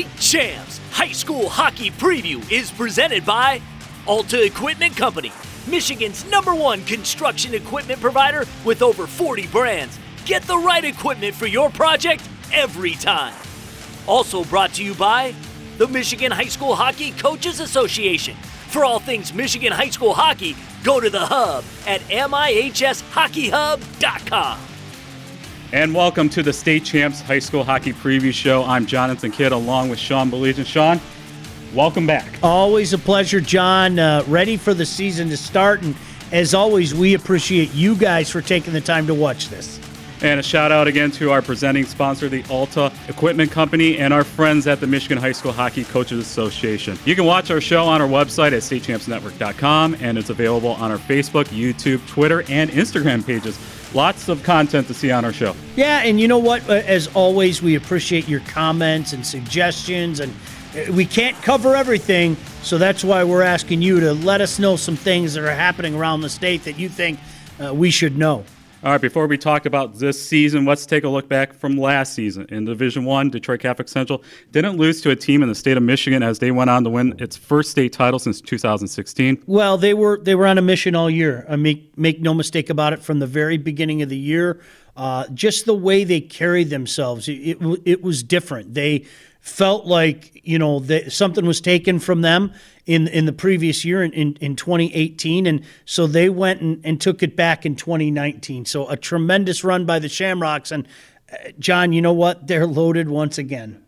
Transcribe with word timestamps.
State 0.00 0.18
Champs 0.18 0.80
High 0.92 1.12
School 1.12 1.50
Hockey 1.50 1.90
Preview 1.90 2.50
is 2.50 2.70
presented 2.70 3.26
by 3.26 3.60
Alta 4.06 4.42
Equipment 4.42 4.96
Company, 4.96 5.30
Michigan's 5.68 6.24
number 6.30 6.54
one 6.54 6.82
construction 6.86 7.52
equipment 7.52 8.00
provider 8.00 8.46
with 8.64 8.80
over 8.80 9.06
40 9.06 9.48
brands. 9.48 9.98
Get 10.24 10.44
the 10.44 10.56
right 10.56 10.86
equipment 10.86 11.34
for 11.34 11.46
your 11.46 11.68
project 11.68 12.26
every 12.50 12.94
time. 12.94 13.34
Also 14.06 14.42
brought 14.44 14.72
to 14.74 14.82
you 14.82 14.94
by 14.94 15.34
the 15.76 15.86
Michigan 15.86 16.32
High 16.32 16.44
School 16.44 16.74
Hockey 16.74 17.12
Coaches 17.12 17.60
Association. 17.60 18.36
For 18.68 18.86
all 18.86 19.00
things 19.00 19.34
Michigan 19.34 19.70
High 19.70 19.90
School 19.90 20.14
hockey, 20.14 20.56
go 20.82 21.00
to 21.00 21.10
the 21.10 21.26
hub 21.26 21.62
at 21.86 22.00
mihshockeyhub.com. 22.08 24.69
And 25.72 25.94
welcome 25.94 26.28
to 26.30 26.42
the 26.42 26.52
State 26.52 26.84
Champs 26.84 27.20
High 27.20 27.38
School 27.38 27.62
Hockey 27.62 27.92
Preview 27.92 28.32
Show. 28.34 28.64
I'm 28.64 28.86
Jonathan 28.86 29.30
Kidd 29.30 29.52
along 29.52 29.88
with 29.88 30.00
Sean 30.00 30.28
Baligian. 30.28 30.66
Sean, 30.66 31.00
welcome 31.72 32.08
back. 32.08 32.26
Always 32.42 32.92
a 32.92 32.98
pleasure, 32.98 33.40
John. 33.40 33.96
Uh, 33.96 34.24
ready 34.26 34.56
for 34.56 34.74
the 34.74 34.84
season 34.84 35.28
to 35.28 35.36
start. 35.36 35.82
And 35.82 35.94
as 36.32 36.54
always, 36.54 36.92
we 36.92 37.14
appreciate 37.14 37.72
you 37.72 37.94
guys 37.94 38.28
for 38.28 38.40
taking 38.40 38.72
the 38.72 38.80
time 38.80 39.06
to 39.06 39.14
watch 39.14 39.48
this. 39.48 39.78
And 40.22 40.40
a 40.40 40.42
shout 40.42 40.72
out 40.72 40.88
again 40.88 41.12
to 41.12 41.30
our 41.30 41.40
presenting 41.40 41.84
sponsor, 41.84 42.28
the 42.28 42.44
Alta 42.50 42.92
Equipment 43.06 43.52
Company, 43.52 43.96
and 43.98 44.12
our 44.12 44.24
friends 44.24 44.66
at 44.66 44.80
the 44.80 44.88
Michigan 44.88 45.18
High 45.18 45.32
School 45.32 45.52
Hockey 45.52 45.84
Coaches 45.84 46.18
Association. 46.18 46.98
You 47.04 47.14
can 47.14 47.26
watch 47.26 47.52
our 47.52 47.60
show 47.60 47.84
on 47.84 48.02
our 48.02 48.08
website 48.08 48.52
at 48.52 48.62
statechampsnetwork.com, 48.62 49.98
and 50.00 50.18
it's 50.18 50.30
available 50.30 50.70
on 50.70 50.90
our 50.90 50.98
Facebook, 50.98 51.44
YouTube, 51.44 52.04
Twitter, 52.08 52.42
and 52.48 52.70
Instagram 52.70 53.24
pages. 53.24 53.56
Lots 53.92 54.28
of 54.28 54.42
content 54.44 54.86
to 54.86 54.94
see 54.94 55.10
on 55.10 55.24
our 55.24 55.32
show. 55.32 55.56
Yeah, 55.74 56.02
and 56.02 56.20
you 56.20 56.28
know 56.28 56.38
what? 56.38 56.68
Uh, 56.68 56.74
As 56.74 57.08
always, 57.08 57.60
we 57.60 57.74
appreciate 57.74 58.28
your 58.28 58.40
comments 58.40 59.12
and 59.12 59.26
suggestions, 59.26 60.20
and 60.20 60.32
uh, 60.76 60.92
we 60.92 61.04
can't 61.04 61.36
cover 61.42 61.74
everything, 61.74 62.36
so 62.62 62.78
that's 62.78 63.02
why 63.02 63.24
we're 63.24 63.42
asking 63.42 63.82
you 63.82 63.98
to 64.00 64.12
let 64.12 64.40
us 64.40 64.60
know 64.60 64.76
some 64.76 64.94
things 64.94 65.34
that 65.34 65.42
are 65.42 65.50
happening 65.50 65.94
around 65.96 66.20
the 66.20 66.28
state 66.28 66.64
that 66.64 66.78
you 66.78 66.88
think 66.88 67.18
uh, 67.60 67.74
we 67.74 67.90
should 67.90 68.16
know. 68.16 68.44
All 68.82 68.90
right, 68.92 69.00
before 69.00 69.26
we 69.26 69.36
talk 69.36 69.66
about 69.66 69.96
this 69.96 70.26
season, 70.26 70.64
let's 70.64 70.86
take 70.86 71.04
a 71.04 71.08
look 71.08 71.28
back 71.28 71.52
from 71.52 71.76
last 71.76 72.14
season. 72.14 72.46
In 72.48 72.64
Division 72.64 73.04
One, 73.04 73.28
Detroit 73.28 73.60
Catholic 73.60 73.88
Central 73.88 74.24
didn't 74.52 74.78
lose 74.78 75.02
to 75.02 75.10
a 75.10 75.16
team 75.16 75.42
in 75.42 75.50
the 75.50 75.54
state 75.54 75.76
of 75.76 75.82
Michigan 75.82 76.22
as 76.22 76.38
they 76.38 76.50
went 76.50 76.70
on 76.70 76.84
to 76.84 76.90
win 76.90 77.14
its 77.18 77.36
first 77.36 77.70
state 77.70 77.92
title 77.92 78.18
since 78.18 78.40
2016. 78.40 79.42
Well, 79.46 79.76
they 79.76 79.92
were 79.92 80.18
they 80.22 80.34
were 80.34 80.46
on 80.46 80.56
a 80.56 80.62
mission 80.62 80.94
all 80.94 81.10
year. 81.10 81.44
I 81.46 81.56
make 81.56 81.98
make 81.98 82.22
no 82.22 82.32
mistake 82.32 82.70
about 82.70 82.94
it. 82.94 83.02
From 83.02 83.18
the 83.18 83.26
very 83.26 83.58
beginning 83.58 84.00
of 84.00 84.08
the 84.08 84.16
year, 84.16 84.62
uh, 84.96 85.28
just 85.34 85.66
the 85.66 85.74
way 85.74 86.04
they 86.04 86.22
carried 86.22 86.70
themselves, 86.70 87.28
it, 87.28 87.32
it 87.32 87.82
it 87.84 88.02
was 88.02 88.22
different. 88.22 88.72
They 88.72 89.04
felt 89.40 89.86
like 89.86 90.40
you 90.44 90.58
know 90.58 90.80
that 90.80 91.12
something 91.12 91.46
was 91.46 91.60
taken 91.60 91.98
from 91.98 92.20
them 92.20 92.52
in 92.86 93.08
in 93.08 93.24
the 93.24 93.32
previous 93.32 93.84
year 93.84 94.02
in, 94.02 94.12
in, 94.12 94.36
in 94.40 94.54
2018 94.54 95.46
and 95.46 95.64
so 95.84 96.06
they 96.06 96.28
went 96.28 96.60
and, 96.60 96.80
and 96.84 97.00
took 97.00 97.22
it 97.22 97.36
back 97.36 97.64
in 97.64 97.74
2019 97.74 98.64
so 98.64 98.88
a 98.88 98.96
tremendous 98.96 99.64
run 99.64 99.84
by 99.84 99.98
the 99.98 100.08
shamrocks. 100.08 100.70
And 100.70 100.86
uh, 101.32 101.50
john 101.58 101.92
you 101.92 102.02
know 102.02 102.12
what? 102.12 102.46
They're 102.46 102.66
loaded 102.66 103.08
once 103.08 103.38
again. 103.38 103.82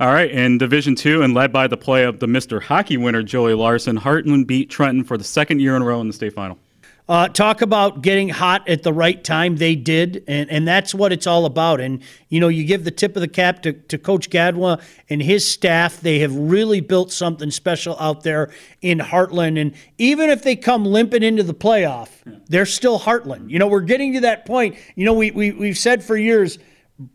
All 0.00 0.12
right, 0.12 0.30
in 0.30 0.58
Division 0.58 0.96
Two, 0.96 1.22
and 1.22 1.34
led 1.34 1.52
by 1.52 1.68
the 1.68 1.76
play 1.76 2.02
of 2.02 2.18
the 2.18 2.26
Mr. 2.26 2.60
Hockey 2.60 2.96
winner 2.96 3.22
Joey 3.22 3.54
Larson, 3.54 3.96
Hartland 3.96 4.44
beat 4.46 4.68
Trenton 4.68 5.04
for 5.04 5.16
the 5.16 5.22
second 5.22 5.60
year 5.60 5.76
in 5.76 5.82
a 5.82 5.84
row 5.84 6.00
in 6.00 6.08
the 6.08 6.12
state 6.12 6.32
final. 6.32 6.58
Uh, 7.06 7.28
talk 7.28 7.60
about 7.60 8.00
getting 8.00 8.30
hot 8.30 8.66
at 8.66 8.82
the 8.82 8.92
right 8.92 9.22
time. 9.22 9.56
They 9.56 9.74
did, 9.74 10.24
and, 10.26 10.50
and 10.50 10.66
that's 10.66 10.94
what 10.94 11.12
it's 11.12 11.26
all 11.26 11.44
about. 11.44 11.78
And 11.78 12.02
you 12.30 12.40
know, 12.40 12.48
you 12.48 12.64
give 12.64 12.84
the 12.84 12.90
tip 12.90 13.14
of 13.14 13.20
the 13.20 13.28
cap 13.28 13.60
to, 13.62 13.74
to 13.74 13.98
Coach 13.98 14.30
Gadwa 14.30 14.82
and 15.10 15.22
his 15.22 15.46
staff. 15.46 16.00
They 16.00 16.20
have 16.20 16.34
really 16.34 16.80
built 16.80 17.12
something 17.12 17.50
special 17.50 17.94
out 18.00 18.22
there 18.22 18.50
in 18.80 19.00
Hartland. 19.00 19.60
And 19.60 19.74
even 19.98 20.30
if 20.30 20.42
they 20.42 20.56
come 20.56 20.86
limping 20.86 21.22
into 21.22 21.42
the 21.42 21.52
playoff, 21.52 22.08
they're 22.48 22.64
still 22.64 22.98
Hartland. 22.98 23.50
You 23.50 23.58
know, 23.58 23.66
we're 23.66 23.80
getting 23.80 24.14
to 24.14 24.20
that 24.20 24.46
point. 24.46 24.76
You 24.94 25.04
know, 25.04 25.12
we, 25.12 25.30
we 25.30 25.50
we've 25.50 25.78
said 25.78 26.02
for 26.02 26.16
years, 26.16 26.58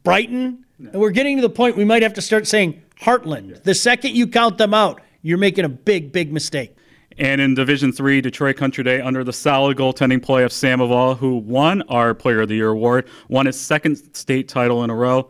Brighton, 0.04 0.66
and 0.78 1.02
we're 1.02 1.10
getting 1.10 1.38
to 1.38 1.42
the 1.42 1.50
point 1.50 1.76
we 1.76 1.86
might 1.86 2.04
have 2.04 2.14
to 2.14 2.22
start 2.22 2.46
saying 2.46 2.80
Hartland. 3.02 3.64
The 3.64 3.74
second 3.74 4.16
you 4.16 4.28
count 4.28 4.60
them 4.60 4.76
out, 4.76 5.02
you're 5.24 5.40
making 5.40 5.66
a 5.66 5.70
big, 5.70 6.12
big 6.12 6.32
mistake. 6.32 6.76
And 7.20 7.42
in 7.42 7.54
Division 7.54 7.92
Three, 7.92 8.22
Detroit 8.22 8.56
Country 8.56 8.82
Day, 8.82 9.02
under 9.02 9.26
the 9.26 9.34
solid 9.34 9.78
goaltending 9.78 10.24
play 10.24 10.44
of 10.44 10.52
Samoval, 10.52 11.18
who 11.18 11.36
won 11.36 11.82
our 11.90 12.14
Player 12.14 12.42
of 12.42 12.48
the 12.48 12.56
Year 12.56 12.70
award, 12.70 13.10
won 13.28 13.46
his 13.46 13.60
second 13.60 13.98
state 14.16 14.48
title 14.48 14.86
in 14.86 14.90
a 14.90 14.96
row. 14.96 15.30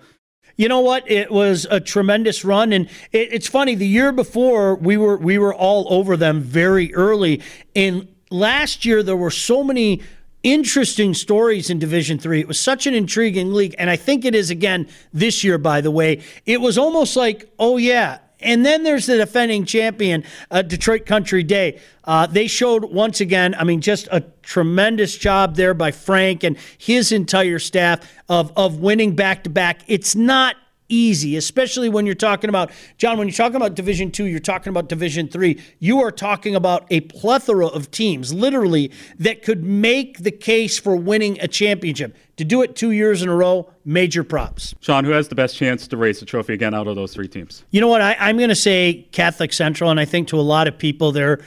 You 0.55 0.67
know 0.67 0.81
what? 0.81 1.09
It 1.09 1.31
was 1.31 1.65
a 1.71 1.79
tremendous 1.79 2.45
run, 2.45 2.73
and 2.73 2.85
it, 3.11 3.33
it's 3.33 3.47
funny. 3.47 3.73
The 3.73 3.87
year 3.87 4.11
before, 4.11 4.75
we 4.75 4.97
were 4.97 5.17
we 5.17 5.39
were 5.39 5.53
all 5.53 5.91
over 5.91 6.15
them 6.15 6.41
very 6.41 6.93
early, 6.93 7.41
and 7.75 8.07
last 8.29 8.85
year 8.85 9.01
there 9.01 9.17
were 9.17 9.31
so 9.31 9.63
many 9.63 10.03
interesting 10.43 11.15
stories 11.15 11.71
in 11.71 11.79
Division 11.79 12.19
Three. 12.19 12.39
It 12.39 12.47
was 12.47 12.59
such 12.59 12.85
an 12.85 12.93
intriguing 12.93 13.51
league, 13.51 13.73
and 13.79 13.89
I 13.89 13.95
think 13.95 14.25
it 14.25 14.35
is 14.35 14.51
again 14.51 14.87
this 15.11 15.43
year. 15.43 15.57
By 15.57 15.81
the 15.81 15.91
way, 15.91 16.21
it 16.45 16.61
was 16.61 16.77
almost 16.77 17.15
like, 17.15 17.51
oh 17.57 17.77
yeah. 17.77 18.19
And 18.41 18.65
then 18.65 18.83
there's 18.83 19.05
the 19.05 19.17
defending 19.17 19.65
champion, 19.65 20.23
uh, 20.49 20.61
Detroit 20.61 21.05
Country 21.05 21.43
Day. 21.43 21.79
Uh, 22.05 22.25
they 22.25 22.47
showed 22.47 22.85
once 22.85 23.21
again, 23.21 23.53
I 23.55 23.63
mean, 23.63 23.81
just 23.81 24.07
a 24.11 24.23
tremendous 24.41 25.17
job 25.17 25.55
there 25.55 25.73
by 25.73 25.91
Frank 25.91 26.43
and 26.43 26.57
his 26.77 27.11
entire 27.11 27.59
staff 27.59 27.99
of, 28.29 28.51
of 28.55 28.79
winning 28.79 29.15
back 29.15 29.43
to 29.43 29.49
back. 29.49 29.81
It's 29.87 30.15
not 30.15 30.55
easy, 30.89 31.37
especially 31.37 31.87
when 31.87 32.05
you're 32.05 32.15
talking 32.15 32.49
about 32.49 32.71
John. 32.97 33.17
When 33.17 33.27
you're 33.27 33.35
talking 33.35 33.55
about 33.55 33.75
Division 33.75 34.11
Two, 34.11 34.25
you're 34.25 34.39
talking 34.39 34.71
about 34.71 34.89
Division 34.89 35.27
Three. 35.27 35.61
You 35.79 36.01
are 36.01 36.11
talking 36.11 36.55
about 36.55 36.85
a 36.89 37.01
plethora 37.01 37.67
of 37.67 37.91
teams, 37.91 38.33
literally, 38.33 38.91
that 39.19 39.43
could 39.43 39.63
make 39.63 40.19
the 40.19 40.31
case 40.31 40.77
for 40.77 40.95
winning 40.95 41.39
a 41.39 41.47
championship. 41.47 42.15
To 42.37 42.45
do 42.45 42.61
it 42.61 42.75
two 42.75 42.91
years 42.91 43.21
in 43.21 43.27
a 43.27 43.35
row, 43.35 43.69
major 43.83 44.23
props. 44.23 44.73
Sean, 44.79 45.03
who 45.03 45.11
has 45.11 45.27
the 45.27 45.35
best 45.35 45.57
chance 45.57 45.87
to 45.89 45.97
raise 45.97 46.21
the 46.21 46.25
trophy 46.25 46.53
again 46.53 46.73
out 46.73 46.87
of 46.87 46.95
those 46.95 47.13
three 47.13 47.27
teams? 47.27 47.65
You 47.71 47.81
know 47.81 47.89
what? 47.89 48.01
I, 48.01 48.15
I'm 48.17 48.37
going 48.37 48.49
to 48.49 48.55
say 48.55 49.07
Catholic 49.11 49.51
Central, 49.51 49.91
and 49.91 49.99
I 49.99 50.05
think 50.05 50.29
to 50.29 50.39
a 50.39 50.41
lot 50.41 50.67
of 50.67 50.77
people, 50.77 51.11
they're 51.11 51.39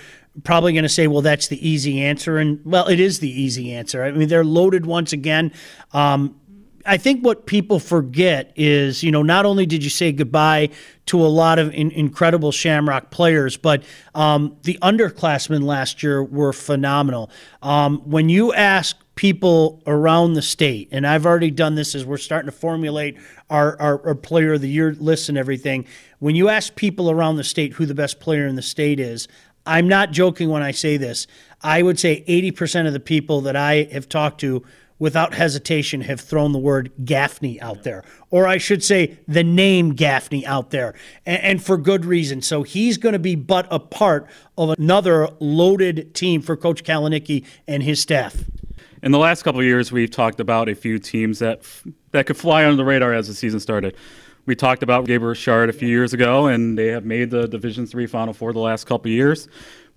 probably 0.44 0.72
going 0.72 0.82
to 0.82 0.90
say, 0.90 1.06
well, 1.06 1.22
that's 1.22 1.48
the 1.48 1.66
easy 1.66 2.02
answer. 2.02 2.36
And, 2.36 2.60
well, 2.64 2.88
it 2.88 3.00
is 3.00 3.20
the 3.20 3.30
easy 3.30 3.72
answer. 3.72 4.02
I 4.02 4.10
mean, 4.12 4.28
they're 4.28 4.44
loaded 4.44 4.84
once 4.84 5.14
again. 5.14 5.52
Um, 5.92 6.38
I 6.84 6.96
think 6.96 7.24
what 7.24 7.46
people 7.46 7.78
forget 7.78 8.52
is, 8.56 9.02
you 9.02 9.10
know, 9.10 9.22
not 9.22 9.46
only 9.46 9.66
did 9.66 9.84
you 9.84 9.90
say 9.90 10.12
goodbye 10.12 10.70
to 11.06 11.20
a 11.20 11.26
lot 11.28 11.58
of 11.58 11.72
in, 11.74 11.90
incredible 11.90 12.52
Shamrock 12.52 13.10
players, 13.10 13.56
but 13.56 13.84
um, 14.14 14.56
the 14.62 14.78
underclassmen 14.82 15.62
last 15.62 16.02
year 16.02 16.22
were 16.22 16.52
phenomenal. 16.52 17.30
Um, 17.62 17.98
when 18.08 18.28
you 18.28 18.52
ask 18.52 18.96
people 19.14 19.82
around 19.86 20.34
the 20.34 20.42
state, 20.42 20.88
and 20.90 21.06
I've 21.06 21.26
already 21.26 21.50
done 21.50 21.74
this 21.74 21.94
as 21.94 22.04
we're 22.04 22.16
starting 22.16 22.50
to 22.50 22.56
formulate 22.56 23.18
our, 23.50 23.80
our, 23.80 24.06
our 24.06 24.14
player 24.14 24.54
of 24.54 24.62
the 24.62 24.68
year 24.68 24.96
list 24.98 25.28
and 25.28 25.36
everything. 25.36 25.86
When 26.18 26.34
you 26.34 26.48
ask 26.48 26.74
people 26.74 27.10
around 27.10 27.36
the 27.36 27.44
state 27.44 27.74
who 27.74 27.86
the 27.86 27.94
best 27.94 28.20
player 28.20 28.46
in 28.46 28.56
the 28.56 28.62
state 28.62 28.98
is, 28.98 29.28
I'm 29.66 29.86
not 29.86 30.10
joking 30.10 30.48
when 30.48 30.62
I 30.62 30.72
say 30.72 30.96
this. 30.96 31.26
I 31.62 31.82
would 31.82 32.00
say 32.00 32.24
80% 32.26 32.86
of 32.86 32.92
the 32.92 33.00
people 33.00 33.42
that 33.42 33.54
I 33.54 33.88
have 33.92 34.08
talked 34.08 34.40
to 34.40 34.64
without 35.02 35.34
hesitation 35.34 36.02
have 36.02 36.20
thrown 36.20 36.52
the 36.52 36.58
word 36.60 36.92
Gaffney 37.04 37.60
out 37.60 37.82
there, 37.82 38.04
or 38.30 38.46
I 38.46 38.56
should 38.56 38.84
say 38.84 39.18
the 39.26 39.42
name 39.42 39.94
Gaffney 39.94 40.46
out 40.46 40.70
there, 40.70 40.94
and, 41.26 41.42
and 41.42 41.64
for 41.64 41.76
good 41.76 42.04
reason. 42.04 42.40
So 42.40 42.62
he's 42.62 42.98
going 42.98 43.14
to 43.14 43.18
be 43.18 43.34
but 43.34 43.66
a 43.68 43.80
part 43.80 44.28
of 44.56 44.70
another 44.78 45.28
loaded 45.40 46.14
team 46.14 46.40
for 46.40 46.56
Coach 46.56 46.84
Kaleniecki 46.84 47.44
and 47.66 47.82
his 47.82 48.00
staff. 48.00 48.44
In 49.02 49.10
the 49.10 49.18
last 49.18 49.42
couple 49.42 49.60
of 49.60 49.66
years, 49.66 49.90
we've 49.90 50.08
talked 50.08 50.38
about 50.38 50.68
a 50.68 50.74
few 50.76 51.00
teams 51.00 51.40
that 51.40 51.64
that 52.12 52.26
could 52.26 52.36
fly 52.36 52.64
under 52.64 52.76
the 52.76 52.84
radar 52.84 53.12
as 53.12 53.26
the 53.26 53.34
season 53.34 53.58
started. 53.58 53.96
We 54.46 54.54
talked 54.54 54.84
about 54.84 55.06
Gabriel 55.06 55.30
Richard 55.30 55.68
a 55.68 55.72
few 55.72 55.88
years 55.88 56.12
ago, 56.12 56.46
and 56.46 56.78
they 56.78 56.88
have 56.88 57.04
made 57.04 57.30
the 57.30 57.48
Division 57.48 57.86
Three 57.86 58.06
Final 58.06 58.34
Four 58.34 58.52
the 58.52 58.60
last 58.60 58.84
couple 58.86 59.10
years. 59.10 59.48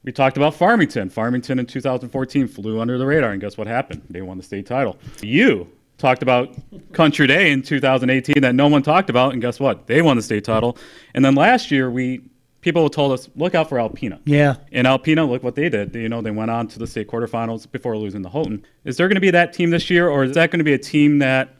We 0.05 0.11
talked 0.11 0.37
about 0.37 0.53
Farmington. 0.53 1.09
Farmington 1.09 1.57
in 1.57 1.65
2014 1.65 2.47
flew 2.47 2.79
under 2.79 2.99
the 2.99 3.05
radar, 3.07 3.31
and 3.31 3.41
guess 3.41 3.57
what 3.57 3.65
happened? 3.65 4.03
They 4.07 4.21
won 4.21 4.37
the 4.37 4.43
state 4.43 4.67
title. 4.67 4.99
You 5.21 5.67
talked 5.97 6.21
about 6.21 6.55
Country 6.93 7.25
Day 7.25 7.51
in 7.51 7.63
2018 7.63 8.43
that 8.43 8.53
no 8.53 8.67
one 8.67 8.83
talked 8.83 9.09
about, 9.09 9.33
and 9.33 9.41
guess 9.41 9.59
what? 9.59 9.87
They 9.87 10.03
won 10.03 10.15
the 10.15 10.23
state 10.23 10.43
title. 10.43 10.77
And 11.15 11.25
then 11.25 11.33
last 11.33 11.71
year, 11.71 11.89
we 11.89 12.21
people 12.61 12.87
told 12.87 13.13
us 13.13 13.29
look 13.35 13.55
out 13.55 13.67
for 13.67 13.77
Alpena. 13.77 14.19
Yeah. 14.25 14.57
And 14.71 14.85
Alpena, 14.85 15.27
look 15.27 15.41
what 15.41 15.55
they 15.55 15.69
did. 15.69 15.95
You 15.95 16.09
know, 16.09 16.21
they 16.21 16.31
went 16.31 16.51
on 16.51 16.67
to 16.69 16.79
the 16.79 16.87
state 16.87 17.07
quarterfinals 17.07 17.71
before 17.71 17.97
losing 17.97 18.21
to 18.23 18.29
Houghton. 18.29 18.63
Is 18.83 18.97
there 18.97 19.07
going 19.07 19.15
to 19.15 19.21
be 19.21 19.31
that 19.31 19.53
team 19.53 19.71
this 19.71 19.89
year, 19.89 20.07
or 20.07 20.23
is 20.23 20.35
that 20.35 20.51
going 20.51 20.59
to 20.59 20.63
be 20.63 20.73
a 20.73 20.79
team 20.79 21.17
that 21.19 21.55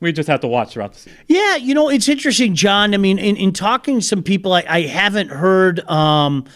we 0.00 0.10
just 0.10 0.28
have 0.28 0.40
to 0.40 0.48
watch 0.48 0.72
throughout 0.72 0.94
the 0.94 1.00
season? 1.00 1.18
Yeah, 1.28 1.56
you 1.56 1.74
know, 1.74 1.90
it's 1.90 2.08
interesting, 2.08 2.54
John. 2.54 2.94
I 2.94 2.96
mean, 2.96 3.18
in, 3.18 3.36
in 3.36 3.52
talking 3.52 4.00
to 4.00 4.04
some 4.04 4.22
people, 4.22 4.54
I, 4.54 4.64
I 4.66 4.80
haven't 4.82 5.28
heard, 5.28 5.80
um, 5.88 6.46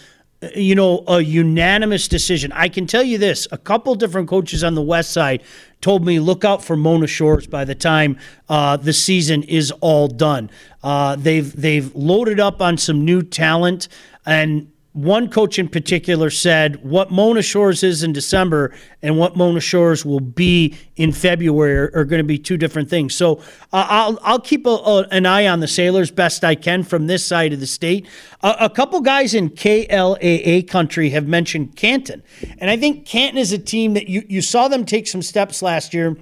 you 0.55 0.75
know, 0.75 1.03
a 1.09 1.21
unanimous 1.21 2.07
decision. 2.07 2.53
I 2.53 2.69
can 2.69 2.87
tell 2.87 3.03
you 3.03 3.19
this 3.19 3.49
a 3.51 3.59
couple 3.59 3.95
different 3.97 4.29
coaches 4.29 4.63
on 4.63 4.75
the 4.75 4.83
west 4.83 5.11
side 5.13 5.43
told 5.81 6.05
me 6.05 6.21
look 6.21 6.45
out 6.45 6.63
for 6.63 6.77
Mona 6.77 7.07
Shores 7.07 7.47
by 7.47 7.65
the 7.65 7.75
time 7.75 8.19
uh, 8.49 8.77
the 8.77 8.93
season 8.93 9.43
is 9.43 9.73
all 9.81 10.07
done. 10.07 10.51
Uh, 10.83 11.17
they've 11.17 11.55
they've 11.61 11.95
loaded 11.95 12.39
up 12.39 12.61
on 12.63 12.77
some 12.77 13.05
new 13.05 13.23
talent 13.23 13.89
and 14.25 14.71
one 14.99 15.31
coach 15.31 15.61
in 15.61 15.69
particular 15.69 16.29
said 16.29 16.83
what 16.83 17.13
Mona 17.13 17.41
Shores 17.41 17.85
is 17.85 18.03
in 18.03 18.13
December 18.13 18.75
and 19.01 19.17
what 19.17 19.37
Mona 19.37 19.61
Shores 19.61 20.05
will 20.05 20.19
be 20.19 20.77
in 20.97 21.13
February 21.13 21.89
are, 21.95 22.05
going 22.05 22.19
to 22.19 22.25
be 22.25 22.37
two 22.37 22.57
different 22.57 22.91
things. 22.91 23.15
So 23.15 23.37
uh, 23.73 23.87
I'll 23.89 24.19
I'll 24.23 24.41
keep 24.41 24.67
a, 24.67 24.71
a, 24.71 25.07
an 25.13 25.25
eye 25.25 25.47
on 25.47 25.61
the 25.61 25.69
Sailors 25.69 26.11
best 26.11 26.43
I 26.43 26.57
can 26.57 26.83
from 26.83 27.07
this 27.07 27.25
side 27.25 27.53
of 27.53 27.61
the 27.61 27.67
state. 27.67 28.09
a 28.43 28.69
couple 28.69 29.01
guys 29.01 29.35
in 29.35 29.51
KLAA 29.51 30.67
country 30.67 31.11
have 31.11 31.29
mentioned 31.29 31.77
Canton, 31.77 32.23
and 32.59 32.69
I 32.69 32.77
think 32.77 33.07
Canton 33.07 33.39
is 33.39 33.53
a 33.53 33.59
team 33.59 33.95
that 33.95 34.09
you 34.09 34.25
you 34.29 34.43
saw 34.43 34.67
them 34.67 34.85
take 34.85 35.07
some 35.07 35.23
steps 35.23 35.63
last 35.63 35.95
year 35.95 36.17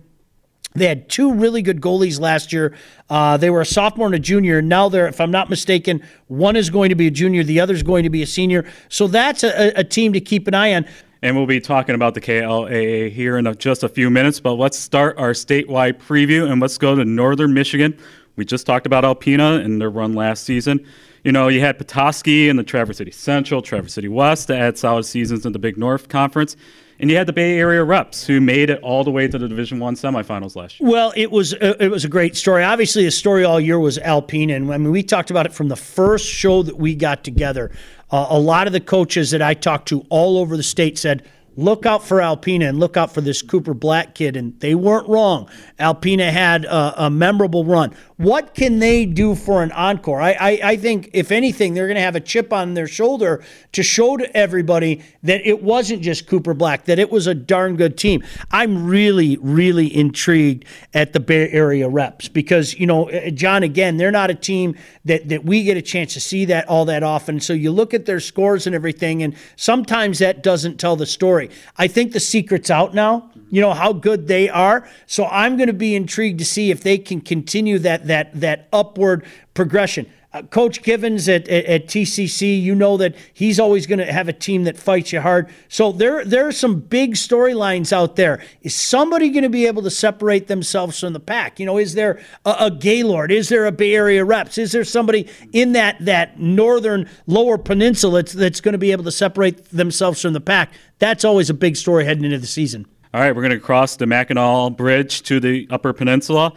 they 0.77 0.87
had 0.87 1.09
two 1.09 1.33
really 1.33 1.63
good 1.63 1.81
goalies 1.81 2.21
last 2.21 2.53
year. 2.53 2.77
Uh, 3.09 3.37
they 3.37 3.51
were 3.51 3.61
a 3.61 3.67
sophomore 3.67 4.07
and 4.07 4.15
a 4.15 4.19
junior. 4.19 4.61
Now 4.61 4.89
they're, 4.89 5.09
if 5.09 5.21
I'm 5.21 5.31
not 5.31 5.51
mistaken, 5.51 6.03
one 6.29 6.57
is 6.57 6.71
going 6.71 6.91
to 6.91 6.95
be 6.95 7.07
a 7.07 7.11
junior, 7.11 7.43
the 7.43 7.61
other 7.61 7.75
is 7.75 7.83
going 7.83 8.03
to 8.03 8.11
be 8.11 8.23
a 8.23 8.27
senior. 8.27 8.65
So 8.89 9.07
that's 9.07 9.45
a, 9.45 9.73
a 9.77 9.85
team 9.85 10.13
to 10.13 10.21
keep 10.21 10.47
an 10.49 10.55
eye 10.55 10.75
on. 10.75 10.87
And 11.23 11.35
we'll 11.35 11.47
be 11.47 11.61
talking 11.61 11.95
about 11.95 12.15
the 12.15 12.21
KLAA 12.21 13.11
here 13.11 13.39
in 13.39 13.57
just 13.57 13.83
a 13.83 13.89
few 13.89 14.11
minutes. 14.11 14.39
But 14.39 14.53
let's 14.55 14.79
start 14.79 15.19
our 15.19 15.33
statewide 15.33 15.95
preview 15.95 16.51
and 16.51 16.61
let's 16.61 16.79
go 16.79 16.95
to 16.95 17.05
Northern 17.05 17.55
Michigan. 17.55 17.99
We 18.37 18.45
just 18.45 18.67
talked 18.67 18.87
about 18.87 19.03
Alpena 19.03 19.65
and 19.65 19.81
their 19.81 19.91
run 19.91 20.13
last 20.13 20.45
season. 20.45 20.87
You 21.27 21.33
know, 21.33 21.49
you 21.49 21.59
had 21.59 21.77
Petoskey 21.77 22.49
and 22.49 22.57
the 22.57 22.63
Traverse 22.63 22.99
City 22.99 23.11
Central, 23.11 23.61
Traverse 23.61 23.95
City 23.95 24.07
West 24.07 24.47
to 24.47 24.57
add 24.57 24.79
solid 24.79 25.03
seasons 25.03 25.45
in 25.45 25.51
the 25.51 25.59
Big 25.59 25.77
North 25.77 26.09
Conference 26.09 26.57
and 26.99 27.11
you 27.11 27.17
had 27.17 27.27
the 27.27 27.33
Bay 27.33 27.59
Area 27.59 27.85
reps 27.85 28.27
who 28.27 28.41
made 28.41 28.71
it 28.71 28.81
all 28.83 29.05
the 29.05 29.11
way 29.11 29.29
to 29.29 29.39
the 29.39 29.49
Division 29.49 29.79
One 29.79 29.95
semifinals 29.95 30.57
last 30.57 30.81
year. 30.81 30.89
Well, 30.89 31.13
it 31.17 31.31
was 31.31 31.53
a, 31.55 31.83
it 31.83 31.91
was 31.91 32.05
a 32.05 32.09
great 32.09 32.37
story. 32.37 32.65
Obviously, 32.65 33.05
the 33.05 33.11
story 33.11 33.45
all 33.45 33.61
year 33.61 33.79
was 33.79 33.99
Alpena, 33.99 34.55
and 34.55 34.73
I 34.73 34.79
mean 34.79 34.91
we 34.91 35.03
talked 35.03 35.31
about 35.31 35.47
it 35.47 35.53
from 35.53 35.69
the 35.69 35.77
first 35.77 36.27
show 36.27 36.63
that 36.63 36.77
we 36.77 36.95
got 36.95 37.25
together. 37.25 37.71
Uh, 38.11 38.27
a 38.31 38.39
lot 38.39 38.67
of 38.67 38.73
the 38.73 38.81
coaches 38.81 39.33
that 39.33 39.43
I 39.43 39.55
talked 39.55 39.89
to 39.89 40.07
all 40.09 40.39
over 40.39 40.57
the 40.57 40.63
state 40.63 40.97
said 40.97 41.25
look 41.57 41.87
out 41.87 42.05
for 42.05 42.19
Alpena 42.19 42.69
and 42.69 42.79
look 42.79 42.97
out 42.97 43.13
for 43.13 43.21
this 43.21 43.43
Cooper 43.43 43.75
Black 43.75 44.15
kid. 44.15 44.37
And 44.37 44.59
they 44.61 44.75
weren't 44.75 45.09
wrong. 45.09 45.49
Alpena 45.79 46.31
had 46.31 46.65
a, 46.65 47.07
a 47.07 47.11
memorable 47.11 47.65
run. 47.65 47.95
What 48.17 48.55
can 48.55 48.79
they 48.79 49.05
do 49.05 49.35
for 49.35 49.63
an 49.63 49.73
encore? 49.73 50.21
I, 50.21 50.33
I, 50.33 50.61
I 50.65 50.77
think, 50.77 51.11
if 51.13 51.31
anything, 51.31 51.75
they're 51.75 51.87
going 51.87 51.97
to 51.97 52.03
have 52.03 52.17
a 52.17 52.21
chip 52.21 52.53
on 52.53 52.75
their 52.75 52.87
shoulder 52.87 53.45
to 53.73 53.83
show 53.83 54.17
to 54.17 54.37
everybody 54.37 55.03
that 55.23 55.47
it 55.47 55.63
wasn't 55.63 56.03
just 56.03 56.27
Cooper 56.27 56.55
Black, 56.55 56.87
that 56.87 56.99
it 56.99 57.11
was 57.11 57.27
a 57.27 57.35
darn 57.35 57.77
good 57.77 57.99
team. 57.99 58.25
I'm 58.51 58.87
really, 58.87 59.37
really 59.39 59.95
intrigued 59.95 60.65
at 60.95 61.13
the 61.13 61.21
Bay 61.21 61.51
Area 61.51 61.89
reps 61.89 62.29
because, 62.29 62.75
you 62.79 62.87
know, 62.87 63.11
uh, 63.11 63.31
John, 63.31 63.63
again, 63.63 63.99
they're 63.99 64.11
not 64.11 64.31
a 64.31 64.35
team 64.35 64.77
that, 65.05 65.29
that 65.29 65.45
we 65.45 65.63
get 65.63 65.77
a 65.77 65.83
chance 65.83 66.15
to 66.15 66.21
see 66.21 66.47
that 66.47 66.67
all 66.69 66.87
that 66.87 67.03
often. 67.03 67.41
So 67.41 67.53
you 67.53 67.71
look 67.71 67.93
at 67.93 68.07
their 68.07 68.21
scores 68.21 68.67
and 68.67 68.75
everything, 68.75 69.23
and 69.23 69.37
sometimes 69.57 70.21
that 70.21 70.43
doesn't 70.43 70.79
tell 70.79 70.97
the 70.97 71.07
story. 71.07 71.46
I 71.77 71.89
think 71.89 72.13
the 72.13 72.21
secret's 72.21 72.71
out 72.71 72.95
now. 72.95 73.31
You 73.51 73.61
know 73.61 73.73
how 73.73 73.93
good 73.93 74.27
they 74.27 74.49
are. 74.49 74.89
So 75.07 75.27
I'm 75.27 75.57
going 75.57 75.69
to 75.69 75.73
be 75.73 75.95
intrigued 75.95 76.39
to 76.41 76.45
see 76.45 76.71
if 76.71 76.83
they 76.83 76.99
can 76.99 77.21
continue 77.21 77.79
that 77.81 78.07
that 78.07 78.41
that 78.41 78.69
upward 78.73 79.25
progression. 79.55 80.07
Uh, 80.37 80.43
Coach 80.43 80.83
Givens 80.83 81.29
at, 81.31 81.49
at, 81.49 81.65
at, 81.65 81.87
TCC, 81.87 82.61
you 82.61 82.75
know 82.75 82.99
that 82.99 83.15
he's 83.33 83.59
always 83.59 83.87
going 83.87 84.01
to 84.01 84.13
have 84.13 84.29
a 84.29 84.35
team 84.35 84.65
that 84.65 84.77
fights 84.77 85.11
you 85.11 85.21
hard. 85.21 85.49
So 85.69 85.93
there, 85.93 86.27
there 86.27 86.47
are 86.47 86.53
some 86.53 86.81
big 86.81 87.15
storylines 87.15 87.91
out 87.91 88.17
there. 88.17 88.43
Is 88.61 88.75
somebody 88.75 89.31
going 89.31 89.45
to 89.45 89.49
be 89.49 89.67
able 89.67 89.83
to 89.83 89.91
separate 89.91 90.47
themselves 90.47 91.01
from 91.01 91.15
the 91.15 91.21
pack? 91.21 91.59
You 91.59 91.65
know, 91.65 91.79
is 91.79 91.95
there 91.95 92.21
a, 92.45 92.57
a 92.61 92.71
Gaylord? 92.71 93.33
Is 93.33 93.49
there 93.49 93.65
a 93.65 93.73
Bay 93.73 93.95
Area 93.95 94.27
reps? 94.27 94.59
Is 94.59 94.73
there 94.73 94.85
somebody 94.85 95.27
in 95.53 95.73
that 95.73 95.97
that 96.01 96.39
northern 96.39 97.09
lower 97.27 97.57
peninsula 97.57 98.19
that's, 98.19 98.33
that's 98.35 98.61
going 98.61 98.73
to 98.73 98.79
be 98.79 98.93
able 98.93 99.05
to 99.05 99.13
separate 99.13 99.71
themselves 99.71 100.21
from 100.21 100.35
the 100.35 100.41
pack? 100.41 100.75
That's 100.99 101.25
always 101.25 101.49
a 101.49 101.55
big 101.55 101.77
story 101.77 102.05
heading 102.05 102.25
into 102.25 102.39
the 102.39 102.47
season. 102.47 102.87
All 103.15 103.23
right, 103.23 103.35
we're 103.35 103.43
going 103.43 103.53
to 103.53 103.61
cross 103.61 103.97
the 103.97 104.07
Mackinac 104.07 104.77
Bridge 104.77 105.23
to 105.23 105.41
the 105.41 105.67
Upper 105.71 105.95
Peninsula. 105.95 106.53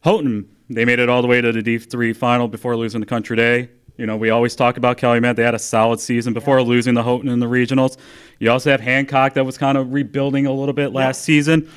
Houghton 0.00 0.48
they 0.74 0.84
made 0.84 0.98
it 0.98 1.08
all 1.08 1.22
the 1.22 1.28
way 1.28 1.40
to 1.40 1.52
the 1.52 1.62
D3 1.62 2.14
final 2.16 2.48
before 2.48 2.76
losing 2.76 3.00
the 3.00 3.06
country 3.06 3.36
day. 3.36 3.68
You 3.98 4.06
know, 4.06 4.16
we 4.16 4.30
always 4.30 4.56
talk 4.56 4.78
about 4.78 4.96
Calumet. 4.96 5.36
They 5.36 5.42
had 5.42 5.54
a 5.54 5.58
solid 5.58 6.00
season 6.00 6.32
before 6.32 6.58
yeah. 6.58 6.66
losing 6.66 6.94
the 6.94 7.02
Houghton 7.02 7.28
in 7.28 7.40
the 7.40 7.46
regionals. 7.46 7.98
You 8.38 8.50
also 8.50 8.70
have 8.70 8.80
Hancock 8.80 9.34
that 9.34 9.44
was 9.44 9.58
kind 9.58 9.76
of 9.76 9.92
rebuilding 9.92 10.46
a 10.46 10.52
little 10.52 10.72
bit 10.72 10.92
last 10.92 11.20
yeah. 11.20 11.34
season. 11.34 11.70